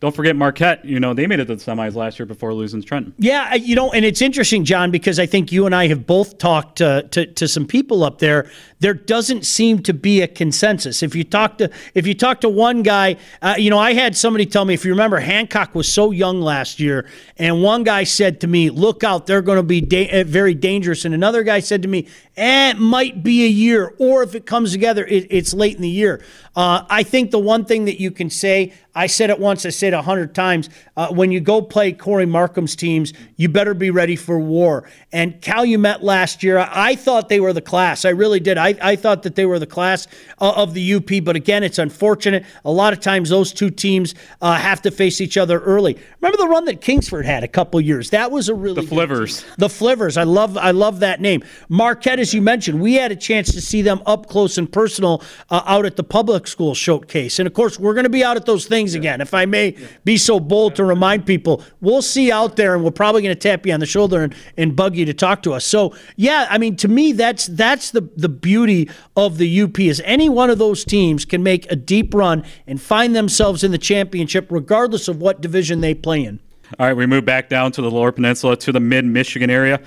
Don't 0.00 0.14
forget 0.14 0.36
Marquette. 0.36 0.84
You 0.84 1.00
know, 1.00 1.14
they 1.14 1.26
made 1.26 1.40
it 1.40 1.46
to 1.46 1.56
the 1.56 1.62
semis 1.62 1.94
last 1.94 2.18
year 2.18 2.26
before 2.26 2.52
losing 2.52 2.82
to 2.82 2.86
Trenton. 2.86 3.14
Yeah, 3.18 3.54
you 3.54 3.74
know, 3.74 3.90
and 3.92 4.04
it's 4.04 4.20
interesting, 4.20 4.64
John, 4.64 4.90
because 4.90 5.18
I 5.18 5.26
think 5.26 5.50
you 5.50 5.64
and 5.64 5.74
I 5.74 5.86
have 5.86 6.06
both 6.06 6.36
talked 6.36 6.78
to, 6.78 7.08
to, 7.12 7.26
to 7.26 7.48
some 7.48 7.66
people 7.66 8.04
up 8.04 8.18
there 8.18 8.50
there 8.84 8.92
doesn't 8.92 9.46
seem 9.46 9.82
to 9.82 9.94
be 9.94 10.20
a 10.20 10.28
consensus. 10.28 11.02
If 11.02 11.14
you 11.14 11.24
talk 11.24 11.56
to 11.56 11.70
if 11.94 12.06
you 12.06 12.12
talk 12.12 12.42
to 12.42 12.50
one 12.50 12.82
guy, 12.82 13.16
uh, 13.40 13.54
you 13.56 13.70
know, 13.70 13.78
I 13.78 13.94
had 13.94 14.14
somebody 14.14 14.44
tell 14.44 14.66
me 14.66 14.74
if 14.74 14.84
you 14.84 14.90
remember 14.90 15.20
Hancock 15.20 15.74
was 15.74 15.90
so 15.90 16.10
young 16.10 16.42
last 16.42 16.78
year, 16.78 17.08
and 17.38 17.62
one 17.62 17.82
guy 17.82 18.04
said 18.04 18.42
to 18.42 18.46
me, 18.46 18.68
"Look 18.68 19.02
out, 19.02 19.26
they're 19.26 19.40
going 19.40 19.56
to 19.56 19.62
be 19.62 19.80
da- 19.80 20.20
uh, 20.20 20.24
very 20.24 20.52
dangerous," 20.52 21.06
and 21.06 21.14
another 21.14 21.42
guy 21.42 21.60
said 21.60 21.80
to 21.80 21.88
me, 21.88 22.06
eh, 22.36 22.72
"It 22.72 22.78
might 22.78 23.22
be 23.22 23.46
a 23.46 23.48
year, 23.48 23.94
or 23.98 24.22
if 24.22 24.34
it 24.34 24.44
comes 24.44 24.72
together, 24.72 25.06
it, 25.06 25.28
it's 25.30 25.54
late 25.54 25.76
in 25.76 25.80
the 25.82 25.88
year." 25.88 26.22
Uh, 26.54 26.84
I 26.90 27.04
think 27.04 27.30
the 27.30 27.38
one 27.38 27.64
thing 27.64 27.86
that 27.86 27.98
you 27.98 28.10
can 28.10 28.28
say, 28.28 28.74
I 28.94 29.08
said 29.08 29.30
it 29.30 29.38
once, 29.38 29.66
I 29.66 29.70
said 29.70 29.92
it 29.92 29.96
a 29.96 30.02
hundred 30.02 30.34
times. 30.34 30.70
Uh, 30.96 31.08
when 31.08 31.32
you 31.32 31.40
go 31.40 31.60
play 31.60 31.92
Corey 31.92 32.26
Markham's 32.26 32.76
teams, 32.76 33.12
you 33.36 33.48
better 33.48 33.74
be 33.74 33.90
ready 33.90 34.14
for 34.14 34.38
war. 34.38 34.88
And 35.12 35.40
Calumet 35.40 36.02
last 36.02 36.42
year, 36.42 36.58
I 36.58 36.94
thought 36.94 37.28
they 37.28 37.40
were 37.40 37.52
the 37.52 37.60
class. 37.60 38.04
I 38.04 38.10
really 38.10 38.40
did. 38.40 38.58
I 38.58 38.74
I, 38.80 38.96
thought 38.96 39.24
that 39.24 39.34
they 39.34 39.46
were 39.46 39.58
the 39.58 39.66
class 39.66 40.06
uh, 40.40 40.52
of 40.56 40.74
the 40.74 40.94
UP, 40.94 41.10
but 41.24 41.36
again, 41.36 41.62
it's 41.62 41.78
unfortunate. 41.78 42.44
A 42.64 42.70
lot 42.70 42.92
of 42.92 43.00
times 43.00 43.28
those 43.30 43.52
two 43.52 43.70
teams 43.70 44.14
uh, 44.40 44.54
have 44.54 44.82
to 44.82 44.90
face 44.90 45.20
each 45.20 45.36
other 45.36 45.58
early. 45.60 45.98
Remember 46.20 46.38
the 46.38 46.48
run 46.48 46.64
that 46.66 46.80
Kingsford 46.80 47.26
had 47.26 47.42
a 47.42 47.48
couple 47.48 47.80
years? 47.80 48.10
That 48.10 48.30
was 48.30 48.48
a 48.48 48.54
really 48.54 48.84
the 48.84 48.94
Flivvers. 48.94 49.44
The 49.56 49.68
Flivvers. 49.68 50.16
I 50.16 50.22
love 50.22 50.56
I 50.56 50.70
love 50.70 51.00
that 51.00 51.20
name. 51.20 51.42
Marquette, 51.68 52.20
as 52.20 52.32
you 52.32 52.42
mentioned, 52.42 52.80
we 52.80 52.94
had 52.94 53.10
a 53.10 53.16
chance 53.16 53.52
to 53.52 53.60
see 53.60 53.82
them 53.82 54.02
up 54.06 54.28
close 54.28 54.58
and 54.58 54.70
personal 54.70 55.22
uh, 55.50 55.62
out 55.66 55.84
at 55.84 55.96
the 55.96 56.04
public 56.04 56.46
school 56.46 56.74
showcase, 56.74 57.38
and 57.38 57.46
of 57.46 57.54
course, 57.54 57.78
we're 57.78 57.94
going 57.94 58.04
to 58.04 58.10
be 58.10 58.22
out 58.22 58.36
at 58.36 58.46
those 58.46 58.66
things 58.66 58.83
again. 58.92 59.22
If 59.22 59.32
I 59.32 59.46
may 59.46 59.74
be 60.04 60.18
so 60.18 60.38
bold 60.38 60.76
to 60.76 60.84
remind 60.84 61.24
people, 61.24 61.64
we'll 61.80 62.02
see 62.02 62.30
out 62.30 62.56
there, 62.56 62.74
and 62.74 62.84
we're 62.84 62.90
probably 62.90 63.22
going 63.22 63.34
to 63.34 63.40
tap 63.40 63.64
you 63.64 63.72
on 63.72 63.80
the 63.80 63.86
shoulder 63.86 64.24
and, 64.24 64.34
and 64.58 64.76
bug 64.76 64.94
you 64.94 65.06
to 65.06 65.14
talk 65.14 65.42
to 65.44 65.54
us. 65.54 65.64
So, 65.64 65.94
yeah, 66.16 66.46
I 66.50 66.58
mean, 66.58 66.76
to 66.76 66.88
me, 66.88 67.12
that's 67.12 67.46
that's 67.46 67.92
the 67.92 68.02
the 68.16 68.28
beauty 68.28 68.74
beauty 68.74 68.94
of 69.16 69.38
the 69.38 69.62
UP 69.62 69.78
is 69.80 70.02
any 70.04 70.28
one 70.28 70.50
of 70.50 70.58
those 70.58 70.84
teams 70.84 71.24
can 71.24 71.42
make 71.42 71.70
a 71.70 71.76
deep 71.76 72.14
run 72.14 72.44
and 72.66 72.80
find 72.80 73.14
themselves 73.14 73.62
in 73.62 73.70
the 73.70 73.78
championship, 73.78 74.46
regardless 74.50 75.08
of 75.08 75.20
what 75.20 75.40
division 75.40 75.80
they 75.80 75.94
play 75.94 76.24
in. 76.24 76.40
All 76.78 76.86
right, 76.86 76.96
we 76.96 77.06
move 77.06 77.24
back 77.24 77.48
down 77.48 77.72
to 77.72 77.82
the 77.82 77.90
Lower 77.90 78.10
Peninsula 78.12 78.56
to 78.56 78.72
the 78.72 78.80
Mid 78.80 79.04
Michigan 79.04 79.50
area. 79.50 79.80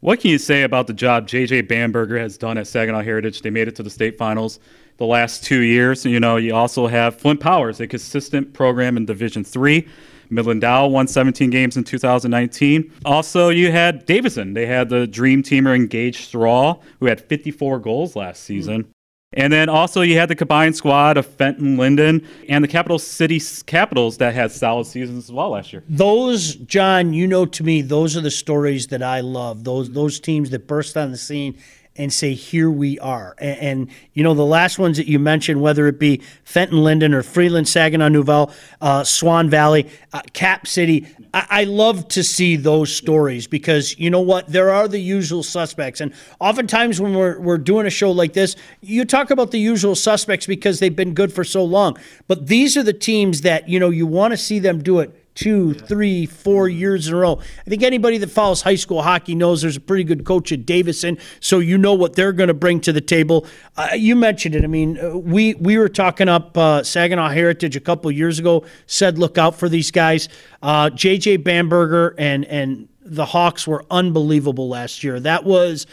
What 0.00 0.20
can 0.20 0.30
you 0.30 0.38
say 0.38 0.62
about 0.62 0.86
the 0.86 0.94
job 0.94 1.28
JJ 1.28 1.68
Bamberger 1.68 2.18
has 2.18 2.38
done 2.38 2.56
at 2.56 2.66
Saginaw 2.66 3.02
Heritage? 3.02 3.42
They 3.42 3.50
made 3.50 3.68
it 3.68 3.76
to 3.76 3.82
the 3.82 3.90
state 3.90 4.16
finals 4.16 4.60
the 5.00 5.06
last 5.06 5.42
two 5.42 5.62
years. 5.62 6.04
You 6.04 6.20
know, 6.20 6.36
you 6.36 6.54
also 6.54 6.86
have 6.86 7.16
Flint 7.18 7.40
Powers, 7.40 7.80
a 7.80 7.88
consistent 7.88 8.52
program 8.52 8.96
in 8.96 9.06
Division 9.06 9.42
Three. 9.42 9.88
Midland 10.28 10.60
Dow 10.60 10.86
won 10.86 11.08
17 11.08 11.50
games 11.50 11.76
in 11.76 11.82
2019. 11.82 12.92
Also, 13.04 13.48
you 13.48 13.72
had 13.72 14.06
Davison. 14.06 14.52
They 14.54 14.66
had 14.66 14.88
the 14.88 15.08
dream 15.08 15.42
teamer 15.42 15.74
Engaged 15.74 16.26
Straw, 16.26 16.78
who 17.00 17.06
had 17.06 17.20
54 17.20 17.80
goals 17.80 18.14
last 18.14 18.44
season. 18.44 18.84
Mm-hmm. 18.84 18.90
And 19.32 19.52
then 19.52 19.68
also 19.68 20.02
you 20.02 20.18
had 20.18 20.28
the 20.28 20.34
combined 20.34 20.76
squad 20.76 21.16
of 21.16 21.24
Fenton 21.24 21.76
Linden 21.76 22.26
and 22.48 22.64
the 22.64 22.68
Capital 22.68 22.98
City 22.98 23.40
Capitals 23.64 24.18
that 24.18 24.34
had 24.34 24.50
solid 24.50 24.86
seasons 24.86 25.26
as 25.26 25.32
well 25.32 25.50
last 25.50 25.72
year. 25.72 25.84
Those, 25.88 26.56
John, 26.56 27.12
you 27.12 27.28
know 27.28 27.46
to 27.46 27.62
me, 27.62 27.80
those 27.80 28.16
are 28.16 28.20
the 28.20 28.30
stories 28.30 28.88
that 28.88 29.04
I 29.04 29.20
love. 29.20 29.62
Those 29.62 29.92
those 29.92 30.18
teams 30.18 30.50
that 30.50 30.66
burst 30.66 30.96
on 30.96 31.12
the 31.12 31.16
scene 31.16 31.56
and 32.00 32.10
say, 32.10 32.32
here 32.32 32.70
we 32.70 32.98
are. 33.00 33.34
And, 33.38 33.58
and, 33.58 33.90
you 34.14 34.22
know, 34.22 34.32
the 34.32 34.46
last 34.46 34.78
ones 34.78 34.96
that 34.96 35.06
you 35.06 35.18
mentioned, 35.18 35.60
whether 35.60 35.86
it 35.86 35.98
be 35.98 36.22
Fenton 36.44 36.82
Linden 36.82 37.12
or 37.12 37.22
Freeland, 37.22 37.68
Saginaw 37.68 38.08
Nouvel, 38.08 38.50
uh, 38.80 39.04
Swan 39.04 39.50
Valley, 39.50 39.86
uh, 40.14 40.22
Cap 40.32 40.66
City, 40.66 41.06
I, 41.34 41.46
I, 41.50 41.64
love 41.64 42.08
to 42.08 42.24
see 42.24 42.56
those 42.56 42.90
stories 42.90 43.46
because 43.46 43.98
you 43.98 44.08
know 44.08 44.20
what? 44.20 44.48
There 44.48 44.70
are 44.70 44.88
the 44.88 44.98
usual 44.98 45.42
suspects. 45.42 46.00
And 46.00 46.14
oftentimes 46.40 47.02
when 47.02 47.14
we're, 47.14 47.38
we're 47.38 47.58
doing 47.58 47.86
a 47.86 47.90
show 47.90 48.10
like 48.10 48.32
this, 48.32 48.56
you 48.80 49.04
talk 49.04 49.30
about 49.30 49.50
the 49.50 49.60
usual 49.60 49.94
suspects 49.94 50.46
because 50.46 50.80
they've 50.80 50.96
been 50.96 51.12
good 51.12 51.32
for 51.32 51.44
so 51.44 51.62
long. 51.62 51.98
But 52.28 52.46
these 52.46 52.78
are 52.78 52.82
the 52.82 52.94
teams 52.94 53.42
that, 53.42 53.68
you 53.68 53.78
know, 53.78 53.90
you 53.90 54.06
want 54.06 54.32
to 54.32 54.38
see 54.38 54.58
them 54.58 54.82
do 54.82 55.00
it 55.00 55.29
two, 55.40 55.72
three, 55.72 56.26
four 56.26 56.68
years 56.68 57.08
in 57.08 57.14
a 57.14 57.16
row. 57.16 57.38
I 57.38 57.70
think 57.70 57.82
anybody 57.82 58.18
that 58.18 58.30
follows 58.30 58.60
high 58.60 58.74
school 58.74 59.00
hockey 59.00 59.34
knows 59.34 59.62
there's 59.62 59.78
a 59.78 59.80
pretty 59.80 60.04
good 60.04 60.24
coach 60.24 60.52
at 60.52 60.66
Davison, 60.66 61.16
so 61.40 61.60
you 61.60 61.78
know 61.78 61.94
what 61.94 62.14
they're 62.14 62.34
going 62.34 62.48
to 62.48 62.54
bring 62.54 62.78
to 62.82 62.92
the 62.92 63.00
table. 63.00 63.46
Uh, 63.74 63.88
you 63.94 64.14
mentioned 64.14 64.54
it. 64.54 64.64
I 64.64 64.66
mean, 64.66 64.98
uh, 64.98 65.16
we 65.16 65.54
we 65.54 65.78
were 65.78 65.88
talking 65.88 66.28
up 66.28 66.58
uh, 66.58 66.82
Saginaw 66.82 67.30
Heritage 67.30 67.74
a 67.74 67.80
couple 67.80 68.10
years 68.10 68.38
ago. 68.38 68.66
Said 68.86 69.18
look 69.18 69.38
out 69.38 69.54
for 69.54 69.70
these 69.70 69.90
guys. 69.90 70.28
Uh, 70.62 70.90
JJ 70.90 71.42
Bamberger 71.42 72.14
and 72.18 72.44
and 72.44 72.88
the 73.02 73.24
Hawks 73.24 73.66
were 73.66 73.84
unbelievable 73.90 74.68
last 74.68 75.02
year. 75.02 75.18
That 75.20 75.44
was, 75.44 75.86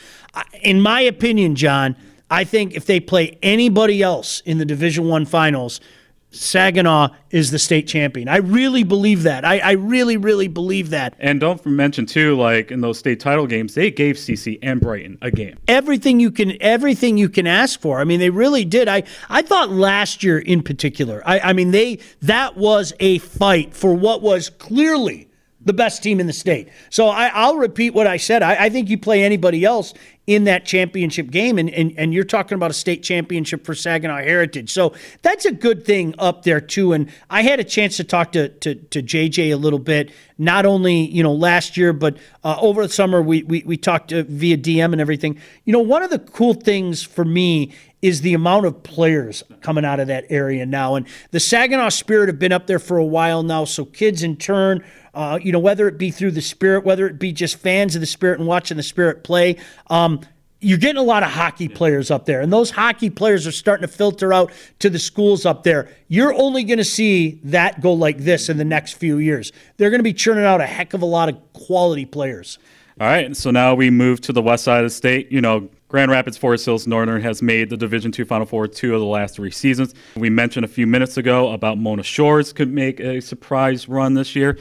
in 0.62 0.82
my 0.82 1.00
opinion, 1.02 1.56
John. 1.56 1.96
I 2.30 2.44
think 2.44 2.74
if 2.74 2.86
they 2.86 3.00
play 3.00 3.38
anybody 3.42 4.04
else 4.04 4.42
in 4.42 4.58
the 4.58 4.66
Division 4.66 5.08
One 5.08 5.26
finals, 5.26 5.80
Saginaw 6.30 7.10
is 7.32 7.52
the 7.52 7.60
state 7.60 7.88
champion. 7.88 8.28
I 8.28 8.38
really 8.38 8.84
believe 8.84 9.24
that. 9.24 9.46
I, 9.46 9.60
I, 9.60 9.72
really, 9.72 10.18
really 10.18 10.48
believe 10.48 10.90
that. 10.90 11.16
And 11.20 11.40
don't 11.40 11.66
mention 11.66 12.06
too, 12.06 12.36
like 12.36 12.70
in 12.70 12.82
those 12.82 13.00
state 13.00 13.20
title 13.20 13.48
games, 13.48 13.76
they 13.76 13.92
gave 13.92 14.18
CC 14.18 14.60
and 14.62 14.82
Brighton 14.82 15.18
a 15.22 15.32
game. 15.32 15.58
Everything 15.68 16.20
you 16.20 16.30
can, 16.32 16.62
everything 16.62 17.18
you 17.18 17.30
can 17.30 17.48
ask 17.48 17.80
for. 17.80 18.00
I 18.00 18.04
mean, 18.04 18.20
they 18.20 18.30
really 18.30 18.66
did. 18.66 18.90
I, 18.90 19.04
I 19.30 19.42
thought 19.42 19.70
last 19.70 20.22
year 20.22 20.38
in 20.38 20.64
particular. 20.64 21.24
I, 21.26 21.40
I 21.40 21.54
mean, 21.54 21.72
they 21.72 22.00
that 22.22 22.58
was 22.58 22.94
a 23.00 23.20
fight 23.20 23.74
for 23.74 23.94
what 23.94 24.22
was 24.22 24.50
clearly 24.50 25.28
the 25.68 25.74
best 25.74 26.02
team 26.02 26.20
in 26.20 26.28
the 26.28 26.34
state. 26.34 26.70
So 26.90 27.10
I, 27.10 27.50
will 27.50 27.58
repeat 27.58 27.94
what 27.94 28.08
I 28.08 28.18
said. 28.18 28.42
I, 28.42 28.66
I, 28.66 28.70
think 28.70 28.90
you 28.90 28.98
play 28.98 29.24
anybody 29.24 29.66
else 29.66 29.94
in 30.28 30.44
that 30.44 30.66
championship 30.66 31.32
game, 31.32 31.58
and, 31.58 31.70
and, 31.70 31.94
and 31.98 32.14
you're 32.14 32.26
talking 32.26 32.56
about 32.56 32.70
a 32.70 32.74
state 32.74 33.02
championship 33.02 33.66
for 33.66 33.74
Saginaw 33.74 34.18
Heritage. 34.18 34.70
So 34.70 34.94
that's 35.22 35.46
a 35.46 35.54
good 35.54 35.86
thing 35.86 36.14
up 36.20 36.44
there, 36.44 36.60
too. 36.60 36.92
And 36.92 37.10
I 37.30 37.44
had 37.44 37.62
a 37.62 37.64
chance 37.64 37.96
to 37.98 38.04
talk 38.04 38.34
to, 38.34 38.50
to, 38.50 38.76
to 38.76 39.02
JJ 39.02 39.54
a 39.54 39.56
little 39.56 39.80
bit, 39.80 40.12
not 40.38 40.66
only, 40.66 41.06
you 41.06 41.24
know, 41.24 41.34
last 41.34 41.78
year, 41.78 41.94
but 41.94 42.18
uh, 42.44 42.58
over 42.60 42.86
the 42.86 42.94
summer 42.94 43.22
we, 43.22 43.44
we, 43.44 43.64
we 43.66 43.78
talked 43.78 44.12
uh, 44.12 44.24
via 44.28 44.58
DM 44.58 44.92
and 44.92 45.00
everything. 45.00 45.40
You 45.64 45.72
know, 45.72 45.80
one 45.80 46.04
of 46.04 46.10
the 46.10 46.20
cool 46.20 46.54
things 46.54 47.02
for 47.02 47.24
me 47.24 47.74
is 48.02 48.22
the 48.22 48.34
amount 48.34 48.66
of 48.66 48.84
players 48.84 49.44
coming 49.62 49.86
out 49.86 50.00
of 50.02 50.08
that 50.08 50.26
area 50.30 50.66
now. 50.66 50.96
And 50.96 51.08
the 51.32 51.40
Saginaw 51.40 51.90
Spirit 51.90 52.28
have 52.28 52.38
been 52.38 52.52
up 52.52 52.68
there 52.68 52.80
for 52.80 52.98
a 52.98 53.06
while 53.06 53.44
now, 53.44 53.64
so 53.64 53.86
kids 53.86 54.24
in 54.24 54.36
turn– 54.36 54.84
uh, 55.18 55.40
you 55.42 55.52
know, 55.52 55.58
whether 55.58 55.88
it 55.88 55.98
be 55.98 56.12
through 56.12 56.30
the 56.30 56.42
Spirit, 56.44 56.86
whether 56.86 57.08
it 57.08 57.18
be 57.18 57.34
just 57.34 57.56
fans 57.58 57.96
of 57.96 58.02
the 58.02 58.06
Spirit 58.06 58.38
and 58.38 58.48
watching 58.48 58.78
the 58.78 58.84
Spirit 58.84 59.24
play. 59.24 59.58
Um, 59.88 60.17
you're 60.60 60.78
getting 60.78 60.98
a 60.98 61.04
lot 61.04 61.24
of 61.24 61.30
hockey 61.30 61.68
players 61.68 62.10
up 62.10 62.26
there, 62.26 62.42
and 62.42 62.52
those 62.52 62.72
hockey 62.72 63.10
players 63.10 63.46
are 63.46 63.52
starting 63.52 63.88
to 63.88 63.94
filter 63.94 64.34
out 64.34 64.52
to 64.80 64.90
the 64.90 65.00
schools 65.00 65.46
up 65.46 65.64
there. 65.64 65.90
You're 66.08 66.34
only 66.34 66.64
going 66.64 66.80
to 66.80 66.84
see 66.84 67.40
that 67.44 67.82
go 67.82 67.94
like 67.94 68.18
this 68.20 68.50
in 68.50 68.58
the 68.58 68.66
next 68.66 68.94
few 68.94 69.18
years. 69.20 69.52
They're 69.78 69.92
going 69.92 70.00
to 70.00 70.04
be 70.04 70.14
churning 70.14 70.46
out 70.46 70.62
a 70.62 70.66
heck 70.66 70.94
of 70.94 71.02
a 71.02 71.06
lot 71.06 71.30
of 71.30 71.38
quality 71.54 72.06
players. 72.06 72.58
All 73.00 73.06
right, 73.06 73.36
so 73.38 73.52
now 73.52 73.76
we 73.76 73.92
move 73.92 74.22
to 74.22 74.34
the 74.34 74.42
west 74.42 74.64
side 74.64 74.80
of 74.80 74.86
the 74.86 74.90
state. 74.90 75.32
You 75.32 75.40
know, 75.40 75.70
Grand 75.88 76.10
Rapids 76.10 76.36
Forest 76.36 76.66
Hills 76.66 76.88
Northern 76.88 77.22
has 77.22 77.44
made 77.44 77.70
the 77.70 77.78
Division 77.78 78.12
Two 78.12 78.26
Final 78.26 78.48
Four 78.48 78.68
two 78.68 78.96
of 78.96 79.00
the 79.00 79.06
last 79.06 79.36
three 79.36 79.52
seasons. 79.52 79.94
We 80.16 80.32
mentioned 80.32 80.66
a 80.66 80.68
few 80.68 80.88
minutes 80.88 81.16
ago 81.16 81.52
about 81.52 81.78
Mona 81.78 82.02
Shores 82.02 82.52
could 82.52 82.74
make 82.74 83.00
a 83.00 83.22
surprise 83.22 83.88
run 83.88 84.16
this 84.16 84.36
year. 84.36 84.58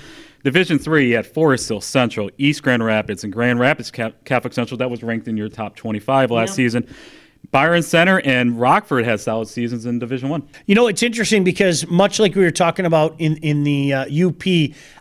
Division 0.46 0.78
three, 0.78 1.08
you 1.08 1.16
had 1.16 1.26
Forest 1.26 1.68
Hill 1.68 1.80
Central, 1.80 2.30
East 2.38 2.62
Grand 2.62 2.84
Rapids, 2.84 3.24
and 3.24 3.32
Grand 3.32 3.58
Rapids 3.58 3.90
Catholic 3.90 4.52
Central. 4.52 4.78
That 4.78 4.88
was 4.88 5.02
ranked 5.02 5.26
in 5.26 5.36
your 5.36 5.48
top 5.48 5.74
25 5.74 6.30
last 6.30 6.50
yeah. 6.50 6.54
season. 6.54 6.94
Byron 7.50 7.82
Center 7.82 8.20
and 8.20 8.60
Rockford 8.60 9.04
had 9.04 9.18
solid 9.18 9.48
seasons 9.48 9.86
in 9.86 9.98
Division 9.98 10.28
One. 10.28 10.48
You 10.66 10.76
know, 10.76 10.86
it's 10.86 11.02
interesting 11.02 11.42
because 11.42 11.84
much 11.88 12.20
like 12.20 12.36
we 12.36 12.44
were 12.44 12.52
talking 12.52 12.86
about 12.86 13.16
in 13.18 13.38
in 13.38 13.64
the 13.64 13.92
uh, 13.92 14.28
UP, 14.28 14.44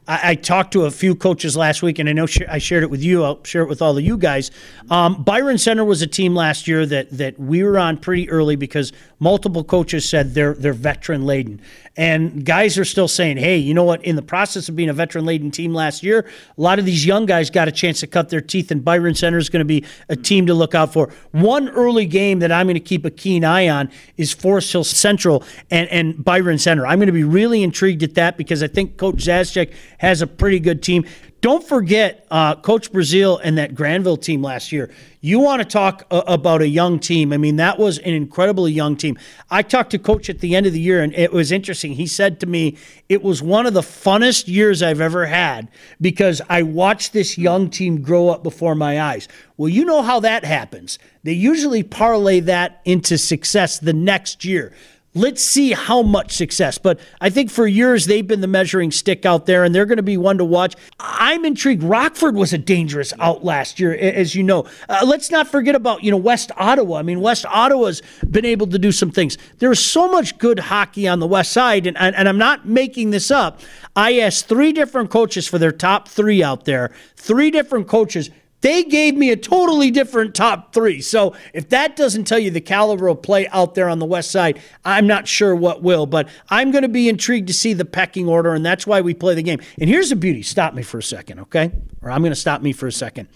I, 0.08 0.32
I, 0.32 0.36
talked 0.36 0.74
to 0.74 0.86
a 0.86 0.92
few 0.92 1.16
coaches 1.16 1.58
last 1.58 1.82
week, 1.82 2.00
and 2.00 2.08
I 2.08 2.14
know 2.14 2.26
sh- 2.26 2.42
I 2.48 2.60
shared 2.60 2.84
it 2.84 2.90
with 2.90 3.04
you. 3.04 3.24
I'll 3.24 3.44
share 3.44 3.64
it 3.64 3.70
with 3.70 3.82
all 3.82 3.98
of 3.98 4.04
you 4.04 4.18
guys. 4.18 4.52
Um, 4.90 5.24
Byron 5.24 5.58
Center 5.58 5.84
was 5.84 6.02
a 6.02 6.08
team 6.08 6.36
last 6.36 6.68
year 6.68 6.86
that 6.86 7.10
that 7.18 7.40
we 7.40 7.64
were 7.64 7.80
on 7.80 7.98
pretty 7.98 8.30
early 8.30 8.56
because 8.56 8.94
multiple 9.20 9.64
coaches 9.64 10.08
said 10.08 10.34
they're 10.34 10.54
they're 10.54 10.74
veteran 10.74 11.26
laden, 11.26 11.60
and 11.98 12.46
guys 12.46 12.78
are 12.78 12.86
still 12.86 13.08
saying, 13.08 13.38
hey, 13.38 13.58
you 13.58 13.74
know 13.74 13.84
what? 13.84 14.04
In 14.04 14.16
the 14.16 14.22
process 14.22 14.70
of 14.70 14.76
being 14.76 14.90
a 14.90 14.94
veteran 14.94 15.26
laden 15.26 15.50
team 15.50 15.74
last 15.74 16.04
year, 16.04 16.28
a 16.58 16.62
lot 16.62 16.78
of 16.78 16.86
these 16.86 17.06
young 17.06 17.26
guys 17.26 17.50
got 17.50 17.68
a 17.68 17.72
chance 17.72 18.00
to 18.02 18.08
cut 18.08 18.30
their 18.30 18.42
teeth, 18.42 18.70
and 18.70 18.86
Byron 18.86 19.16
Center 19.16 19.38
is 19.40 19.50
going 19.50 19.62
to 19.62 19.66
be 19.66 19.84
a 20.10 20.16
team 20.16 20.46
to 20.46 20.54
look 20.54 20.76
out 20.76 20.94
for. 20.94 21.10
One 21.32 21.70
early 21.70 22.06
game 22.06 22.40
that 22.40 22.52
I'm 22.52 22.68
going 22.68 22.76
to 22.76 22.80
keep 22.80 23.06
a 23.06 23.12
keen 23.12 23.44
eye 23.44 23.70
on 23.70 23.90
is 24.18 24.34
Forest 24.34 24.72
Hill 24.72 24.84
Central 24.84 25.44
and 25.72 25.90
and 25.90 26.24
Byron 26.24 26.60
Center. 26.60 26.86
I'm 26.86 27.00
going 27.00 27.08
to 27.08 27.14
be 27.14 27.24
really 27.24 27.64
intrigued 27.64 28.04
at 28.04 28.14
that 28.16 28.38
because 28.38 28.62
I 28.62 28.68
think 28.68 28.98
Coach 28.98 29.16
Zazchek 29.16 29.74
has 29.98 30.22
a 30.22 30.28
pretty 30.28 30.60
good 30.60 30.84
team. 30.84 31.06
Don't 31.46 31.64
forget 31.64 32.26
uh, 32.32 32.56
Coach 32.56 32.92
Brazil 32.92 33.38
and 33.38 33.60
that 33.60 33.76
Grandville 33.76 34.18
team 34.18 34.42
last 34.42 34.72
year. 34.72 34.90
You 35.22 35.40
want 35.40 35.62
to 35.62 35.68
talk 35.68 36.04
uh, 36.10 36.24
about 36.26 36.64
a 36.64 36.68
young 36.68 36.98
team. 36.98 37.32
I 37.32 37.38
mean, 37.38 37.58
that 37.58 37.78
was 37.78 38.00
an 38.00 38.16
incredibly 38.16 38.72
young 38.72 38.96
team. 38.96 39.16
I 39.52 39.62
talked 39.62 39.92
to 39.92 40.00
Coach 40.00 40.28
at 40.28 40.40
the 40.40 40.56
end 40.56 40.66
of 40.66 40.74
the 40.74 40.80
year, 40.80 41.04
and 41.04 41.14
it 41.14 41.32
was 41.32 41.52
interesting. 41.52 41.94
He 41.94 42.08
said 42.08 42.40
to 42.40 42.48
me, 42.48 42.78
it 43.10 43.22
was 43.22 43.44
one 43.44 43.68
of 43.68 43.76
the 43.76 43.82
funnest 43.82 44.48
years 44.48 44.82
I've 44.82 45.02
ever 45.02 45.28
had 45.28 45.70
because 46.02 46.42
I 46.50 46.64
watched 46.64 47.14
this 47.14 47.38
young 47.38 47.70
team 47.70 48.02
grow 48.02 48.30
up 48.30 48.42
before 48.42 48.74
my 48.74 49.00
eyes. 49.00 49.28
Well, 49.56 49.70
you 49.70 49.86
know 49.86 50.02
how 50.02 50.20
that 50.22 50.46
happens. 50.46 50.98
They 51.22 51.34
usually 51.34 51.84
parlay 51.84 52.40
that 52.40 52.82
into 52.86 53.20
success 53.20 53.78
the 53.78 53.94
next 53.94 54.46
year. 54.46 54.74
Let's 55.18 55.42
see 55.42 55.72
how 55.72 56.02
much 56.02 56.34
success. 56.34 56.78
But 56.78 57.00
I 57.22 57.30
think 57.30 57.50
for 57.50 57.66
years 57.66 58.06
they've 58.06 58.28
been 58.28 58.42
the 58.42 58.48
measuring 58.48 58.92
stick 58.92 59.26
out 59.26 59.46
there, 59.46 59.64
and 59.64 59.74
they're 59.74 59.86
going 59.86 59.96
to 59.96 60.04
be 60.04 60.18
one 60.18 60.38
to 60.40 60.46
watch. 60.46 60.76
I'm 61.00 61.46
intrigued. 61.46 61.84
Rockford 61.84 62.36
was 62.36 62.52
a 62.52 62.58
dangerous 62.58 63.14
out 63.18 63.46
last 63.46 63.80
year, 63.80 63.94
as 63.94 64.36
you 64.36 64.44
know. 64.44 64.66
Uh, 64.90 65.06
let's 65.08 65.32
not 65.32 65.48
forget 65.48 65.74
about 65.74 66.04
you 66.04 66.12
know 66.12 66.18
West 66.18 66.52
Ottawa. 66.58 66.98
I 66.98 67.02
mean, 67.02 67.22
West 67.22 67.46
Ottawa's 67.46 68.02
been 68.30 68.44
able 68.44 68.68
to 68.68 68.78
do 68.78 68.92
some 68.92 69.10
things. 69.10 69.38
There's 69.60 69.80
so 69.80 70.12
much 70.12 70.38
good 70.38 70.60
hockey 70.60 71.08
on 71.08 71.20
the 71.20 71.28
West 71.28 71.54
Side, 71.54 71.88
and, 71.88 71.98
and, 71.98 72.14
and 72.14 72.28
I'm 72.28 72.38
not 72.38 72.68
making 72.68 73.12
this 73.12 73.32
up. 73.32 73.62
I 73.96 74.20
asked 74.20 74.48
three 74.48 74.74
different 74.74 75.12
coaches 75.12 75.48
for 75.48 75.58
their 75.58 75.72
top 75.72 76.10
three 76.10 76.44
out 76.44 76.66
there. 76.66 76.92
Three 77.16 77.52
different 77.52 77.88
coaches 77.88 78.30
they 78.66 78.84
gave 78.84 79.16
me 79.16 79.30
a 79.30 79.38
totally 79.38 79.92
different 79.92 80.34
top 80.34 80.74
three. 80.74 81.00
So 81.00 81.36
if 81.54 81.70
that 81.70 81.96
doesn't 81.96 82.24
tell 82.24 82.40
you 82.40 82.50
the 82.50 82.60
caliber 82.60 83.08
of 83.08 83.22
play 83.22 83.48
out 83.50 83.76
there 83.76 83.88
on 83.88 84.00
the 84.00 84.08
West 84.08 84.32
Side, 84.32 84.60
I'm 84.84 85.06
not 85.06 85.28
sure 85.28 85.56
what 85.56 85.84
will. 85.84 86.08
But 86.08 86.30
I'm 86.50 86.72
going 86.72 86.82
to 86.82 86.90
be 86.90 87.08
intrigued 87.08 87.46
to 87.50 87.54
see 87.54 87.74
the 87.74 87.86
pecking 87.86 88.28
order, 88.28 88.56
and 88.56 88.66
that's 88.66 88.88
why 88.88 89.02
we 89.02 89.14
play 89.14 89.36
the 89.36 89.44
game. 89.44 89.60
And 89.80 89.88
here's 89.88 90.10
the 90.10 90.16
beauty. 90.16 90.42
Stop 90.42 90.74
me 90.74 90.82
for 90.82 90.98
a 90.98 91.04
second, 91.04 91.42
okay? 91.42 91.72
Or 92.02 92.10
I'm 92.10 92.22
going 92.22 92.32
to 92.32 92.36
stop 92.36 92.64
me 92.64 92.74
for 92.74 92.88
a 92.88 92.92
second. 92.92 93.28